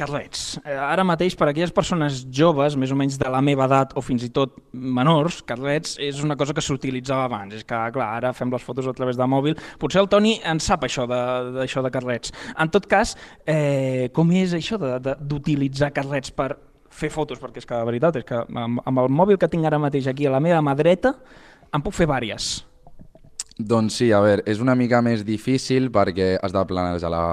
Carlets, 0.00 0.56
eh, 0.64 0.72
ara 0.72 1.04
mateix 1.04 1.36
per 1.36 1.48
a 1.48 1.52
aquelles 1.52 1.72
persones 1.76 2.22
joves, 2.32 2.76
més 2.80 2.92
o 2.94 2.96
menys 2.96 3.18
de 3.20 3.28
la 3.30 3.42
meva 3.44 3.66
edat 3.68 3.92
o 3.98 4.02
fins 4.04 4.24
i 4.24 4.30
tot 4.32 4.56
menors, 4.72 5.42
Carlets 5.46 5.98
és 6.00 6.22
una 6.24 6.38
cosa 6.40 6.54
que 6.56 6.64
s'utilitzava 6.64 7.26
abans. 7.28 7.54
És 7.58 7.66
que, 7.68 7.80
clar, 7.94 8.08
ara 8.20 8.32
fem 8.36 8.52
les 8.52 8.64
fotos 8.64 8.88
a 8.88 8.94
través 8.96 9.20
de 9.20 9.28
mòbil. 9.28 9.58
Potser 9.80 10.00
el 10.02 10.08
Toni 10.12 10.38
en 10.48 10.62
sap 10.64 10.86
això 10.88 11.04
de, 11.10 11.20
d'això 11.58 11.84
de 11.84 11.92
Carlets. 11.92 12.32
En 12.56 12.72
tot 12.72 12.88
cas, 12.90 13.14
eh, 13.44 14.08
com 14.16 14.32
és 14.32 14.56
això 14.56 14.80
d'utilitzar 14.80 15.92
Carlets 15.96 16.32
per 16.32 16.54
fer 16.90 17.10
fotos? 17.12 17.40
Perquè 17.42 17.60
és 17.60 17.68
que 17.68 17.76
la 17.76 17.86
veritat 17.88 18.16
és 18.22 18.26
que 18.26 18.40
amb, 18.40 18.80
amb 18.84 19.04
el 19.04 19.12
mòbil 19.12 19.38
que 19.40 19.50
tinc 19.52 19.68
ara 19.68 19.78
mateix 19.82 20.08
aquí 20.10 20.26
a 20.26 20.34
la 20.34 20.40
meva 20.40 20.62
mà 20.64 20.74
dreta 20.78 21.14
en 21.72 21.84
puc 21.84 21.94
fer 21.96 22.08
vàries. 22.10 22.60
Doncs 23.60 24.00
sí, 24.00 24.08
a 24.16 24.22
veure, 24.24 24.42
és 24.48 24.60
una 24.64 24.74
mica 24.78 25.02
més 25.04 25.26
difícil 25.26 25.90
perquè 25.92 26.32
has 26.40 26.54
de 26.54 26.62
planejar 26.64 27.10
la, 27.12 27.24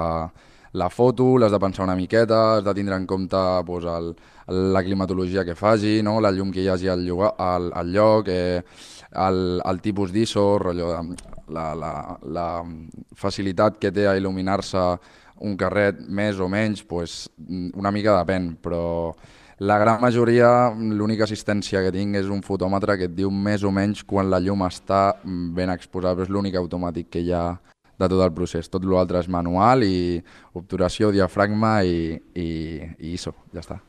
la 0.72 0.88
foto, 0.90 1.36
l'has 1.38 1.52
de 1.52 1.60
pensar 1.60 1.84
una 1.84 1.96
miqueta, 1.96 2.58
has 2.58 2.64
de 2.64 2.74
tindre 2.74 2.96
en 2.96 3.06
compte 3.06 3.38
pues, 3.66 3.84
el, 3.84 4.14
la 4.72 4.82
climatologia 4.82 5.44
que 5.44 5.54
faci, 5.54 6.02
no? 6.02 6.20
la 6.20 6.32
llum 6.32 6.52
que 6.52 6.62
hi 6.62 6.68
hagi 6.68 6.88
al, 6.88 7.04
lloc, 7.06 7.34
al, 7.38 7.70
al 7.74 7.92
lloc, 7.92 8.28
eh, 8.28 8.62
el, 9.12 9.62
el 9.64 9.80
tipus 9.80 10.12
d'ISO, 10.12 10.46
la, 10.68 11.74
la, 11.74 11.94
la 12.22 12.48
facilitat 13.16 13.78
que 13.80 13.92
té 13.92 14.06
a 14.08 14.16
il·luminar-se 14.18 14.84
un 15.46 15.56
carret 15.56 16.00
més 16.08 16.40
o 16.42 16.48
menys, 16.50 16.82
pues, 16.84 17.28
una 17.48 17.92
mica 17.94 18.16
depèn, 18.18 18.56
però 18.62 19.14
la 19.58 19.78
gran 19.78 20.00
majoria, 20.00 20.70
l'única 20.70 21.24
assistència 21.26 21.80
que 21.82 21.90
tinc 21.94 22.14
és 22.20 22.28
un 22.30 22.44
fotòmetre 22.46 22.94
que 22.98 23.08
et 23.08 23.14
diu 23.14 23.30
més 23.30 23.64
o 23.66 23.72
menys 23.74 24.04
quan 24.06 24.28
la 24.30 24.38
llum 24.38 24.62
està 24.66 25.16
ben 25.24 25.72
exposada, 25.74 26.14
però 26.14 26.28
és 26.28 26.30
l'únic 26.30 26.58
automàtic 26.60 27.08
que 27.10 27.24
hi 27.24 27.32
ha 27.34 27.58
de 27.98 28.08
tot 28.08 28.22
el 28.24 28.34
procés. 28.34 28.70
Tot 28.70 28.84
l'altre 28.86 29.22
és 29.22 29.28
manual 29.30 29.84
i 29.86 30.18
obturació, 30.58 31.12
diafragma 31.14 31.78
i, 31.84 32.16
i, 32.34 32.48
i 32.98 33.14
ISO, 33.14 33.34
ja 33.54 33.62
està. 33.64 33.80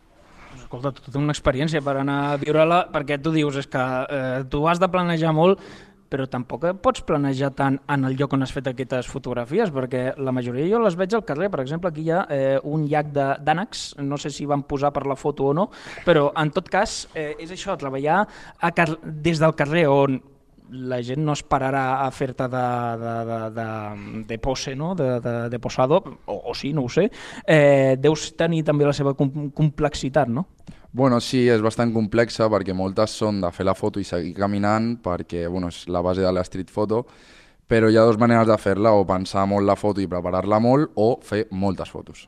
Escolta, 0.57 0.91
tota 0.93 1.21
una 1.21 1.33
experiència 1.33 1.81
per 1.85 1.99
anar 2.01 2.17
a 2.31 2.39
viure-la, 2.41 2.87
perquè 2.93 3.19
tu 3.21 3.33
dius 3.33 3.59
és 3.61 3.69
que 3.69 3.81
eh, 3.81 4.41
tu 4.49 4.65
has 4.69 4.81
de 4.81 4.89
planejar 4.91 5.33
molt, 5.33 5.61
però 6.09 6.25
tampoc 6.25 6.65
pots 6.83 7.03
planejar 7.05 7.51
tant 7.57 7.77
en 7.89 8.07
el 8.07 8.15
lloc 8.17 8.33
on 8.33 8.43
has 8.43 8.53
fet 8.53 8.67
aquestes 8.71 9.07
fotografies, 9.11 9.69
perquè 9.73 10.15
la 10.17 10.33
majoria 10.35 10.67
jo 10.71 10.81
les 10.81 10.97
veig 10.97 11.13
al 11.13 11.25
carrer. 11.25 11.51
Per 11.53 11.61
exemple, 11.61 11.91
aquí 11.91 12.07
hi 12.07 12.11
ha 12.13 12.23
eh, 12.33 12.57
un 12.65 12.87
llac 12.89 13.13
d'ànecs, 13.13 13.83
no 14.01 14.17
sé 14.17 14.33
si 14.33 14.49
van 14.49 14.65
posar 14.65 14.91
per 14.95 15.05
la 15.09 15.17
foto 15.19 15.51
o 15.51 15.53
no, 15.53 15.69
però 16.07 16.29
en 16.37 16.51
tot 16.55 16.69
cas 16.73 17.03
eh, 17.13 17.35
és 17.39 17.53
això, 17.53 17.77
treballar 17.79 18.23
a 18.59 18.73
des 19.05 19.39
del 19.39 19.55
carrer 19.57 19.85
on 19.89 20.19
la 20.71 20.99
gent 21.05 21.23
no 21.25 21.33
esperarà 21.33 22.05
a 22.05 22.09
fer-te 22.11 22.47
de, 22.51 22.65
de, 23.01 23.13
de, 23.29 23.39
de, 23.55 23.67
de 24.29 24.37
pose, 24.39 24.75
no? 24.75 24.93
de, 24.95 25.19
de, 25.19 25.33
de 25.49 25.59
posado, 25.59 26.03
o, 26.25 26.41
o 26.51 26.55
sí, 26.55 26.73
no 26.73 26.85
ho 26.85 26.89
sé, 26.89 27.09
eh, 27.45 27.95
deus 27.99 28.31
tenir 28.37 28.63
també 28.67 28.85
la 28.85 28.93
seva 28.93 29.15
complexitat, 29.15 30.29
no? 30.29 30.47
Bueno, 30.91 31.19
sí, 31.21 31.43
és 31.45 31.61
bastant 31.61 31.91
complexa 31.93 32.47
perquè 32.49 32.73
moltes 32.73 33.13
són 33.21 33.43
de 33.43 33.51
fer 33.53 33.67
la 33.67 33.75
foto 33.77 34.01
i 34.01 34.07
seguir 34.07 34.33
caminant 34.33 34.95
perquè 35.05 35.45
bueno, 35.47 35.69
és 35.69 35.83
la 35.85 36.01
base 36.01 36.25
de 36.25 36.31
la 36.33 36.41
street 36.45 36.71
photo, 36.73 37.03
però 37.69 37.91
hi 37.91 37.97
ha 37.99 38.07
dues 38.07 38.17
maneres 38.17 38.47
de 38.49 38.57
fer-la, 38.57 38.95
o 38.97 39.05
pensar 39.05 39.45
molt 39.45 39.67
la 39.69 39.77
foto 39.77 40.01
i 40.01 40.09
preparar-la 40.09 40.57
molt, 40.57 40.89
o 40.97 41.19
fer 41.21 41.43
moltes 41.51 41.91
fotos. 41.93 42.25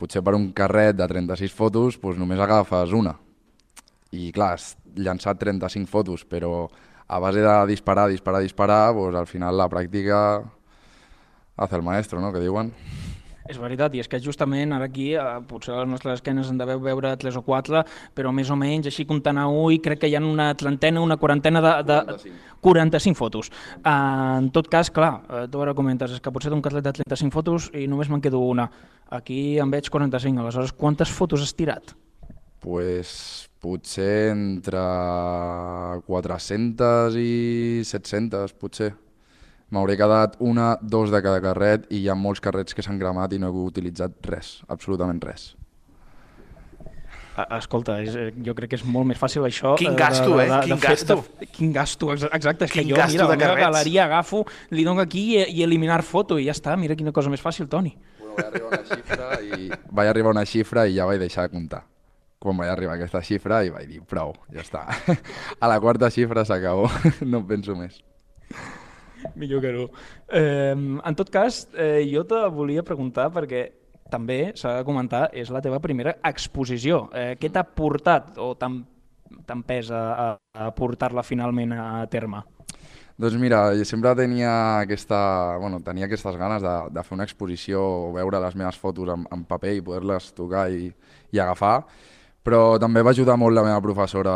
Potser 0.00 0.22
per 0.24 0.34
un 0.36 0.50
carret 0.56 0.96
de 0.96 1.04
36 1.08 1.52
fotos 1.52 2.00
doncs 2.00 2.18
només 2.20 2.40
agafes 2.40 2.92
una. 2.96 3.12
I 4.16 4.30
clar, 4.32 4.54
has 4.56 4.72
llançat 4.96 5.36
35 5.42 5.92
fotos, 5.92 6.24
però 6.24 6.70
a 7.08 7.18
base 7.18 7.40
de 7.40 7.66
disparar, 7.66 8.08
disparar, 8.10 8.42
disparar, 8.42 8.94
pues 8.94 9.14
al 9.14 9.26
final 9.26 9.56
la 9.56 9.68
pràctica 9.68 10.42
hace 11.56 11.76
el 11.76 11.82
maestro, 11.82 12.20
no?, 12.20 12.32
que 12.32 12.40
diuen. 12.40 12.72
És 13.46 13.58
veritat, 13.62 13.94
i 13.94 14.00
és 14.02 14.08
que 14.10 14.18
justament 14.18 14.72
ara 14.74 14.88
aquí, 14.88 15.12
eh, 15.14 15.24
potser 15.46 15.74
a 15.74 15.78
les 15.84 15.90
nostres 15.90 16.18
esquenes 16.18 16.48
en 16.50 16.58
deveu 16.58 16.80
veure 16.82 17.12
tres 17.20 17.36
o 17.38 17.44
quatre, 17.46 17.84
però 18.14 18.32
més 18.34 18.50
o 18.50 18.56
menys, 18.58 18.88
així 18.90 19.06
comptant 19.06 19.38
a 19.38 19.46
ull, 19.46 19.78
crec 19.82 20.02
que 20.02 20.10
hi 20.10 20.16
ha 20.18 20.22
una 20.22 20.48
trentena, 20.58 21.00
una 21.00 21.16
quarantena 21.16 21.62
de... 21.62 21.74
de 21.86 22.00
45. 22.06 22.56
45 22.66 23.14
fotos. 23.14 23.52
Eh, 23.76 23.90
en 23.92 24.50
tot 24.50 24.66
cas, 24.68 24.90
clar, 24.90 25.20
eh, 25.30 25.44
tu 25.50 25.62
ara 25.62 25.76
comentes, 25.78 26.16
és 26.16 26.22
que 26.22 26.32
potser 26.34 26.50
d'un 26.50 26.64
carlet 26.64 26.82
de 26.82 26.96
35 26.98 27.34
fotos 27.34 27.70
i 27.74 27.86
només 27.86 28.10
me'n 28.10 28.24
quedo 28.24 28.42
una. 28.42 28.66
Aquí 29.14 29.60
en 29.62 29.70
veig 29.70 29.86
45, 29.94 30.42
aleshores 30.42 30.74
quantes 30.74 31.12
fotos 31.14 31.46
has 31.46 31.54
tirat? 31.54 31.94
Pues 32.58 33.46
Potser 33.66 34.30
entre 34.30 34.78
400 36.06 37.16
i 37.18 37.82
700, 37.82 38.52
potser. 38.60 38.92
M'hauré 39.74 39.96
quedat 39.98 40.36
una, 40.38 40.76
dos 40.78 41.10
de 41.10 41.18
cada 41.24 41.40
carret 41.42 41.88
i 41.90 42.04
hi 42.04 42.06
ha 42.06 42.14
molts 42.14 42.38
carrets 42.44 42.76
que 42.76 42.84
s'han 42.86 43.00
cremat 43.00 43.34
i 43.34 43.40
no 43.42 43.50
he 43.50 43.64
utilitzat 43.64 44.20
res, 44.30 44.60
absolutament 44.70 45.18
res. 45.24 45.48
Escolta, 47.58 47.98
és, 48.04 48.14
eh, 48.14 48.28
jo 48.46 48.54
crec 48.54 48.70
que 48.70 48.78
és 48.78 48.84
molt 48.86 49.10
més 49.10 49.18
fàcil 49.18 49.42
això. 49.48 49.74
Quin 49.80 49.98
gasto, 49.98 50.38
eh? 50.38 50.46
De, 50.46 50.60
de, 50.60 50.68
quin 50.68 50.76
de, 50.76 50.86
gasto. 50.86 51.16
De, 51.40 51.48
quin 51.58 51.74
gasto, 51.74 52.12
exacte. 52.14 52.70
És 52.70 52.76
quin 52.76 52.86
que 52.86 52.94
jo, 52.94 53.00
gasto 53.02 53.18
mira, 53.18 53.26
de 53.32 53.40
carrets. 53.42 53.64
la 53.64 53.66
galeria 53.66 54.04
agafo, 54.06 54.44
li 54.70 54.86
dono 54.86 55.02
aquí 55.02 55.26
i, 55.34 55.42
i 55.58 55.66
eliminar 55.66 55.98
foto 56.06 56.38
i 56.38 56.46
ja 56.46 56.54
està. 56.54 56.78
Mira 56.78 56.94
quina 56.94 57.12
cosa 57.12 57.34
més 57.34 57.42
fàcil, 57.42 57.66
Toni. 57.66 57.96
Bueno, 58.22 58.30
vaig 58.38 58.46
arribar 58.46 58.70
a 58.70 58.78
una 58.78 58.86
xifra 58.94 59.28
i, 59.42 59.68
vaig 59.90 60.14
arribar 60.14 60.32
a 60.32 60.38
una 60.38 60.48
xifra 60.54 60.86
i 60.86 60.96
ja 61.00 61.10
vaig 61.10 61.20
deixar 61.26 61.50
de 61.50 61.54
comptar 61.58 61.82
quan 62.46 62.58
vaig 62.60 62.70
arribar 62.72 62.94
a 62.94 63.00
aquesta 63.00 63.22
xifra 63.26 63.62
i 63.66 63.72
vaig 63.74 63.88
dir, 63.90 64.02
prou, 64.06 64.34
ja 64.54 64.62
està. 64.62 64.86
A 65.62 65.70
la 65.70 65.80
quarta 65.82 66.10
xifra 66.14 66.46
s'acabó, 66.46 66.86
no 67.30 67.42
en 67.42 67.48
penso 67.48 67.76
més. 67.78 67.98
Millor 69.34 69.62
que 69.64 69.72
no. 69.74 69.88
Eh, 70.30 70.74
en 70.76 71.18
tot 71.18 71.30
cas, 71.34 71.66
eh, 71.74 72.06
jo 72.06 72.22
te 72.28 72.40
volia 72.54 72.86
preguntar 72.86 73.28
perquè 73.34 73.66
també 74.10 74.52
s'ha 74.54 74.78
de 74.78 74.84
comentar, 74.86 75.26
és 75.34 75.50
la 75.50 75.62
teva 75.64 75.80
primera 75.82 76.16
exposició. 76.24 77.06
Eh, 77.12 77.32
què 77.40 77.50
t'ha 77.50 77.64
portat 77.66 78.36
o 78.38 78.52
t'ha 78.54 79.56
pesa 79.66 80.02
a, 80.12 80.28
a 80.54 80.70
portar-la 80.76 81.26
finalment 81.26 81.74
a 81.74 82.04
terme? 82.10 82.44
Doncs 83.16 83.38
mira, 83.40 83.70
jo 83.72 83.84
sempre 83.88 84.12
tenia, 84.12 84.50
aquesta, 84.82 85.18
bueno, 85.56 85.80
tenia 85.80 86.04
aquestes 86.04 86.36
ganes 86.36 86.60
de, 86.60 86.74
de 86.92 87.04
fer 87.04 87.14
una 87.16 87.24
exposició, 87.24 87.80
veure 88.12 88.42
les 88.44 88.58
meves 88.60 88.76
fotos 88.76 89.08
en, 89.14 89.24
en 89.32 89.44
paper 89.48 89.72
i 89.72 89.80
poder-les 89.86 90.26
tocar 90.36 90.66
i, 90.68 90.90
i 91.32 91.40
agafar, 91.40 91.86
però 92.46 92.76
també 92.78 93.02
va 93.02 93.10
ajudar 93.10 93.34
molt 93.40 93.56
la 93.56 93.64
meva 93.66 93.80
professora 93.82 94.34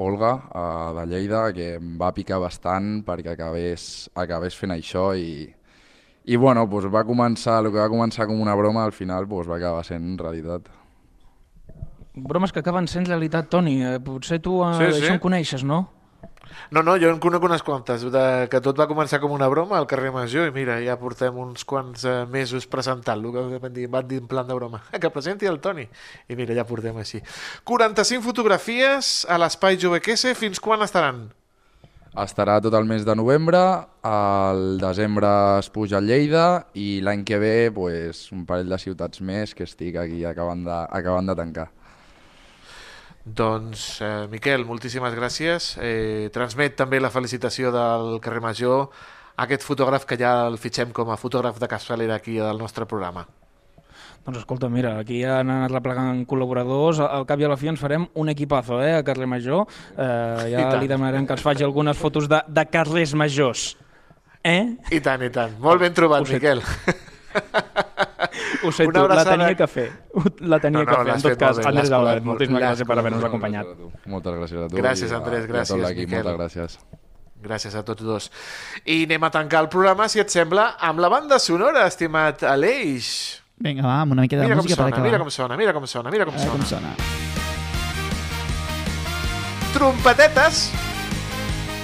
Olga 0.00 0.32
eh, 0.48 0.94
de 0.96 1.04
Lleida, 1.10 1.42
que 1.52 1.74
em 1.76 1.92
va 2.00 2.14
picar 2.16 2.40
bastant 2.40 3.02
perquè 3.04 3.34
acabés, 3.34 4.08
acabés 4.16 4.56
fent 4.56 4.72
això 4.72 5.10
i, 5.20 5.44
i 6.24 6.40
bueno, 6.40 6.64
doncs 6.70 6.88
va 6.92 7.04
començar, 7.04 7.58
el 7.60 7.68
que 7.68 7.82
va 7.82 7.90
començar 7.92 8.24
com 8.30 8.40
una 8.40 8.56
broma 8.56 8.86
al 8.86 8.96
final 8.96 9.28
doncs 9.28 9.50
va 9.52 9.60
acabar 9.60 9.84
sent 9.84 10.16
realitat. 10.22 10.72
Bromes 12.16 12.52
que 12.52 12.62
acaben 12.64 12.88
sent 12.88 13.04
realitat, 13.04 13.50
Toni. 13.52 13.82
Eh, 13.84 13.98
potser 14.00 14.40
tu 14.40 14.62
eh, 14.64 14.72
Sí, 14.78 14.86
sí. 14.88 15.02
això 15.02 15.12
en 15.18 15.20
coneixes, 15.20 15.64
no? 15.68 15.82
No, 16.70 16.82
no, 16.82 16.96
jo 16.98 17.12
en 17.12 17.20
conec 17.22 17.44
unes 17.46 17.62
quantes, 17.62 18.02
de, 18.10 18.24
que 18.50 18.60
tot 18.64 18.78
va 18.78 18.88
començar 18.90 19.20
com 19.22 19.32
una 19.34 19.48
broma 19.50 19.78
al 19.78 19.86
carrer 19.86 20.10
Major 20.14 20.48
i 20.50 20.54
mira, 20.54 20.80
ja 20.82 20.96
portem 20.98 21.36
uns 21.38 21.64
quants 21.68 22.04
eh, 22.06 22.16
mesos 22.30 22.66
presentant-lo, 22.70 23.32
que 23.34 23.62
van 23.62 23.74
dir, 23.74 23.86
van 23.92 24.08
dir 24.08 24.20
en 24.22 24.28
plan 24.30 24.48
de 24.48 24.58
broma, 24.58 24.82
que 25.02 25.12
presenti 25.14 25.46
el 25.46 25.60
Toni. 25.62 25.86
I 26.28 26.38
mira, 26.38 26.56
ja 26.58 26.66
portem 26.66 26.98
així. 26.98 27.22
45 27.64 28.24
fotografies 28.26 29.24
a 29.30 29.38
l'Espai 29.38 29.78
Jovequese, 29.78 30.34
fins 30.38 30.62
quan 30.62 30.82
estaran? 30.86 31.28
Estarà 32.16 32.56
tot 32.64 32.72
el 32.72 32.86
mes 32.88 33.04
de 33.04 33.12
novembre, 33.12 33.58
al 34.08 34.78
desembre 34.80 35.28
es 35.58 35.68
puja 35.68 35.98
a 35.98 36.00
Lleida 36.00 36.46
i 36.72 37.02
l'any 37.04 37.26
que 37.28 37.36
ve 37.36 37.56
pues, 37.76 38.30
un 38.32 38.46
parell 38.48 38.72
de 38.72 38.78
ciutats 38.80 39.20
més 39.20 39.52
que 39.54 39.66
estic 39.68 39.98
aquí 40.00 40.24
acabant 40.24 40.64
de, 40.64 40.78
acabant 40.96 41.28
de 41.28 41.36
tancar. 41.36 41.66
Doncs, 43.26 44.00
eh, 44.06 44.28
Miquel, 44.30 44.62
moltíssimes 44.64 45.14
gràcies. 45.18 45.72
Eh, 45.82 46.30
transmet 46.32 46.76
també 46.78 47.00
la 47.02 47.10
felicitació 47.10 47.72
del 47.74 48.20
carrer 48.22 48.40
Major 48.40 48.86
a 49.36 49.44
aquest 49.44 49.66
fotògraf 49.66 50.06
que 50.06 50.16
ja 50.16 50.46
el 50.46 50.58
fitxem 50.62 50.92
com 50.94 51.10
a 51.10 51.18
fotògraf 51.18 51.58
de 51.58 51.68
capçalera 51.68 52.14
aquí 52.14 52.38
al 52.38 52.58
nostre 52.58 52.86
programa. 52.86 53.26
Doncs 54.26 54.38
escolta, 54.38 54.68
mira, 54.68 54.96
aquí 54.98 55.20
ja 55.22 55.40
han 55.40 55.50
anat 55.50 55.74
replegant 55.74 56.24
col·laboradors, 56.26 57.00
al 57.02 57.26
cap 57.26 57.42
i 57.42 57.46
a 57.46 57.50
la 57.50 57.58
fi 57.58 57.70
ens 57.70 57.82
farem 57.82 58.06
un 58.14 58.30
equipazo 58.30 58.80
eh, 58.82 58.94
a 58.98 59.02
Carrer 59.06 59.26
Major, 59.26 59.66
eh, 59.96 60.46
ja 60.54 60.70
li 60.78 60.90
demanarem 60.90 61.26
que 61.26 61.34
ens 61.34 61.42
faci 61.42 61.66
algunes 61.66 61.98
fotos 61.98 62.26
de, 62.30 62.40
de 62.46 62.66
carrers 62.70 63.14
majors. 63.14 63.76
Eh? 64.42 64.76
I 64.94 65.02
tant, 65.02 65.22
i 65.26 65.30
tant. 65.34 65.58
Molt 65.62 65.82
ben 65.82 65.94
trobat, 65.94 66.26
Ho. 66.26 66.32
Miquel. 66.32 66.62
Ho 68.66 68.72
sento, 68.72 68.90
Una 68.90 68.98
la 69.00 69.04
abraçada. 69.06 69.36
tenia 69.36 69.54
que 69.56 69.66
fer. 69.66 69.92
La 70.40 70.58
tenia 70.60 70.78
No, 70.80 70.84
no, 70.84 70.90
que 70.90 71.04
fer. 71.04 71.14
En 71.14 71.22
tot 71.22 71.38
cas, 71.38 71.58
Andrés 71.66 71.90
Álvarez, 71.92 72.22
molt. 72.22 72.32
moltíssimes 72.34 72.62
gràcies 72.62 72.86
per 72.86 72.98
haver-nos 72.98 73.24
acompanyat. 73.24 73.66
Moltes 74.06 74.34
gràcies 74.34 74.64
a 74.64 74.68
tu. 74.68 74.76
Gràcies, 74.76 75.12
Andrés, 75.12 75.44
i 75.46 75.50
a 75.50 75.54
gràcies, 75.54 75.96
Miquel. 75.96 76.24
Moltes 76.24 76.56
gràcies. 76.56 76.78
Gràcies 77.46 77.74
a 77.76 77.82
tots 77.84 78.02
dos. 78.02 78.30
I 78.84 79.04
anem 79.04 79.22
a 79.24 79.30
tancar 79.30 79.60
el 79.62 79.68
programa, 79.68 80.08
si 80.08 80.18
et 80.18 80.30
sembla, 80.30 80.76
amb 80.80 80.98
la 80.98 81.08
banda 81.08 81.38
sonora, 81.38 81.86
estimat 81.86 82.42
Aleix. 82.42 83.42
Vinga, 83.58 83.82
va, 83.86 84.00
amb 84.02 84.12
una 84.12 84.22
mica 84.22 84.36
de 84.36 84.42
Mira 84.42 84.56
música 84.56 84.74
per 84.74 84.82
sona, 84.84 84.88
acabar. 84.88 85.06
mira 85.06 85.18
com 85.18 85.30
sona, 85.30 85.56
mira 85.56 85.72
com 85.72 85.86
sona, 85.86 86.10
mira 86.10 86.24
com 86.26 86.36
sona. 86.38 86.50
com 86.50 86.62
sona. 86.62 86.94
Trompetetes, 89.72 90.70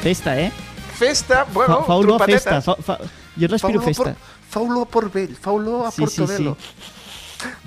Festa, 0.03 0.39
eh? 0.41 0.51
festa, 0.99 1.45
bueno, 1.53 1.80
fa, 1.80 1.87
fa 1.87 1.95
olor 1.95 2.16
trompetetes. 2.18 2.45
festa. 2.45 2.61
Fa, 2.62 2.74
fa... 2.83 2.99
Jo 3.37 3.47
respiro 3.49 3.78
olor 3.78 3.83
a 3.83 3.87
festa. 3.87 4.05
Por, 4.05 4.16
fa 4.53 4.61
olor 4.61 4.85
a 4.87 4.91
Port 4.93 5.13
Vell, 5.15 5.35
fa 5.35 5.55
olor 5.57 5.87
a 5.89 5.91
Sí, 5.91 6.05
sí, 6.07 6.21
Portobello. 6.21 6.57
sí. 6.61 7.01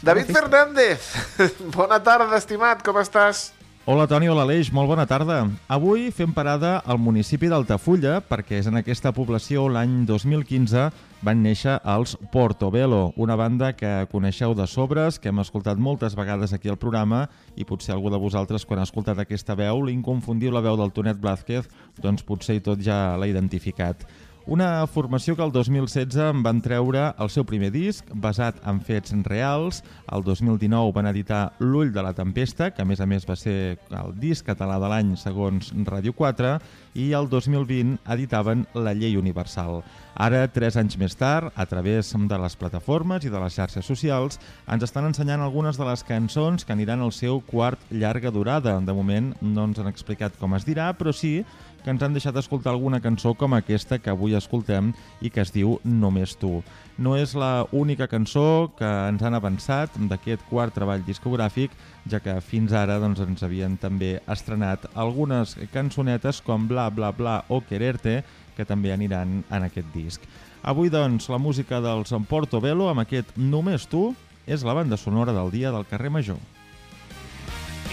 David 0.05 0.29
Fernández, 0.31 1.09
bona 1.75 1.99
tarda, 1.99 2.37
estimat, 2.37 2.79
com 2.85 2.95
estàs? 3.01 3.49
Hola 3.85 4.07
Toni, 4.09 4.25
hola 4.31 4.41
Aleix, 4.47 4.71
molt 4.73 4.89
bona 4.89 5.03
tarda. 5.05 5.43
Avui 5.69 6.07
fem 6.09 6.31
parada 6.33 6.79
al 6.89 6.97
municipi 6.97 7.45
d'Altafulla 7.51 8.15
perquè 8.25 8.57
és 8.57 8.65
en 8.71 8.79
aquesta 8.79 9.11
població 9.13 9.67
l'any 9.69 10.07
2015 10.09 10.87
van 11.21 11.43
néixer 11.45 11.75
els 11.93 12.15
Portobello, 12.33 13.11
una 13.15 13.35
banda 13.37 13.75
que 13.77 14.07
coneixeu 14.09 14.55
de 14.57 14.65
sobres, 14.65 15.19
que 15.21 15.29
hem 15.29 15.43
escoltat 15.43 15.77
moltes 15.77 16.15
vegades 16.17 16.53
aquí 16.57 16.71
al 16.73 16.79
programa 16.81 17.27
i 17.55 17.61
potser 17.69 17.93
algú 17.93 18.09
de 18.09 18.17
vosaltres 18.17 18.65
quan 18.65 18.81
ha 18.81 18.87
escoltat 18.89 19.21
aquesta 19.21 19.53
veu, 19.53 19.83
l'inconfundible 19.85 20.65
veu 20.65 20.79
del 20.81 20.89
Tonet 20.95 21.21
Blázquez, 21.21 21.69
doncs 22.01 22.25
potser 22.25 22.57
i 22.57 22.65
tot 22.65 22.81
ja 22.81 23.13
l'ha 23.21 23.29
identificat. 23.29 24.01
Una 24.47 24.85
formació 24.85 25.33
que 25.33 25.41
el 25.41 25.49
2016 25.51 26.19
en 26.21 26.43
van 26.45 26.59
treure 26.61 27.07
el 27.17 27.31
seu 27.33 27.47
primer 27.49 27.71
disc, 27.73 28.05
basat 28.13 28.59
en 28.69 28.77
fets 28.85 29.15
reals. 29.25 29.79
El 30.13 30.21
2019 30.21 30.91
van 30.93 31.09
editar 31.09 31.39
L'ull 31.57 31.89
de 31.89 32.03
la 32.05 32.13
tempesta, 32.13 32.69
que 32.69 32.83
a 32.83 32.85
més 32.85 33.01
a 33.01 33.07
més 33.09 33.25
va 33.25 33.33
ser 33.41 33.79
el 33.89 34.13
disc 34.21 34.45
català 34.45 34.77
de 34.77 34.91
l'any 34.91 35.15
segons 35.17 35.73
Radio 35.89 36.13
4, 36.13 36.59
i 36.93 37.07
el 37.17 37.25
2020 37.27 37.97
editaven 38.05 38.67
La 38.77 38.93
llei 38.93 39.17
universal. 39.17 39.81
Ara, 40.13 40.45
tres 40.53 40.77
anys 40.77 40.93
més 41.01 41.17
tard, 41.17 41.49
a 41.57 41.65
través 41.65 42.13
de 42.13 42.37
les 42.45 42.55
plataformes 42.55 43.25
i 43.25 43.33
de 43.33 43.41
les 43.41 43.57
xarxes 43.57 43.89
socials, 43.89 44.37
ens 44.69 44.85
estan 44.85 45.09
ensenyant 45.09 45.41
algunes 45.41 45.75
de 45.75 45.89
les 45.89 46.05
cançons 46.05 46.63
que 46.63 46.77
aniran 46.77 47.01
al 47.01 47.11
seu 47.17 47.41
quart 47.41 47.81
llarga 47.89 48.29
durada. 48.29 48.77
De 48.77 48.93
moment 48.93 49.33
no 49.41 49.65
ens 49.65 49.81
han 49.81 49.89
explicat 49.89 50.37
com 50.37 50.53
es 50.53 50.69
dirà, 50.69 50.93
però 50.93 51.11
sí 51.11 51.39
que 51.85 51.93
ens 51.93 52.01
han 52.01 52.15
deixat 52.17 52.33
escoltar 52.41 52.71
alguna 52.73 52.97
cançó 52.97 53.35
com 53.37 53.53
aquesta 53.53 53.99
que 54.01 54.09
avui 54.09 54.33
escoltem 54.33 54.87
i 55.21 55.29
que 55.29 55.43
es 55.43 55.51
diu 55.53 55.75
Només 55.85 56.33
tu. 56.41 56.63
No 56.97 57.13
és 57.13 57.35
la 57.37 57.67
única 57.77 58.07
cançó 58.09 58.71
que 58.79 58.89
ens 59.11 59.21
han 59.21 59.37
avançat 59.37 59.93
d'aquest 60.09 60.41
quart 60.49 60.73
treball 60.73 61.05
discogràfic, 61.05 61.75
ja 62.09 62.17
que 62.25 62.39
fins 62.41 62.73
ara 62.73 62.97
doncs, 63.03 63.21
ens 63.21 63.45
havien 63.45 63.77
també 63.77 64.15
estrenat 64.25 64.89
algunes 64.95 65.53
cançonetes 65.75 66.41
com 66.41 66.65
Bla 66.67 66.89
Bla 66.89 67.13
Bla 67.13 67.37
o 67.53 67.61
Quererte, 67.61 68.23
que 68.57 68.65
també 68.65 68.89
aniran 68.95 69.43
en 69.45 69.69
aquest 69.69 69.93
disc. 69.93 70.25
Avui, 70.65 70.89
doncs, 70.89 71.29
la 71.29 71.37
música 71.37 71.83
dels 71.85 72.15
Portobello 72.25 72.89
amb 72.89 73.05
aquest 73.05 73.37
Només 73.37 73.85
tu 73.85 74.07
és 74.49 74.65
la 74.65 74.73
banda 74.73 74.97
sonora 74.97 75.37
del 75.37 75.53
dia 75.53 75.69
del 75.69 75.85
carrer 75.85 76.09
Major. 76.09 76.54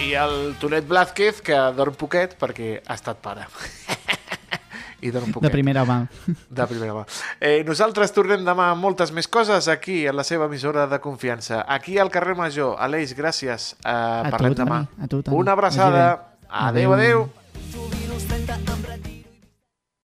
I 0.00 0.14
el 0.18 0.54
Tonet 0.60 0.86
Blázquez, 0.88 1.40
que 1.44 1.56
dorm 1.76 1.94
poquet 1.98 2.34
perquè 2.40 2.78
ha 2.86 2.94
estat 2.96 3.20
pare. 3.22 3.44
I 5.02 5.10
dorm 5.10 5.32
poquet. 5.34 5.48
De 5.48 5.52
primera 5.54 5.84
mà. 5.86 6.00
De 6.48 6.66
primera 6.70 6.94
mà. 6.94 7.04
Eh, 7.42 7.62
nosaltres 7.66 8.12
tornem 8.14 8.44
demà 8.46 8.70
amb 8.72 8.82
moltes 8.82 9.12
més 9.14 9.26
coses 9.28 9.68
aquí, 9.68 10.04
a 10.06 10.14
la 10.14 10.24
seva 10.26 10.46
emissora 10.50 10.86
de 10.90 10.98
confiança. 11.02 11.64
Aquí 11.68 11.98
al 11.98 12.10
carrer 12.14 12.36
Major. 12.38 12.76
Aleix, 12.82 13.14
gràcies. 13.18 13.72
Eh, 13.84 13.90
A 13.90 14.24
tu, 14.24 14.34
parlem 14.36 14.54
Toni, 14.54 14.64
demà. 14.64 14.80
a 15.02 15.08
tu, 15.10 15.22
Toni. 15.22 15.36
Una 15.36 15.52
abraçada. 15.58 16.06
Adéu, 16.48 16.92
Adéu. 16.92 17.28
adéu. 17.28 18.41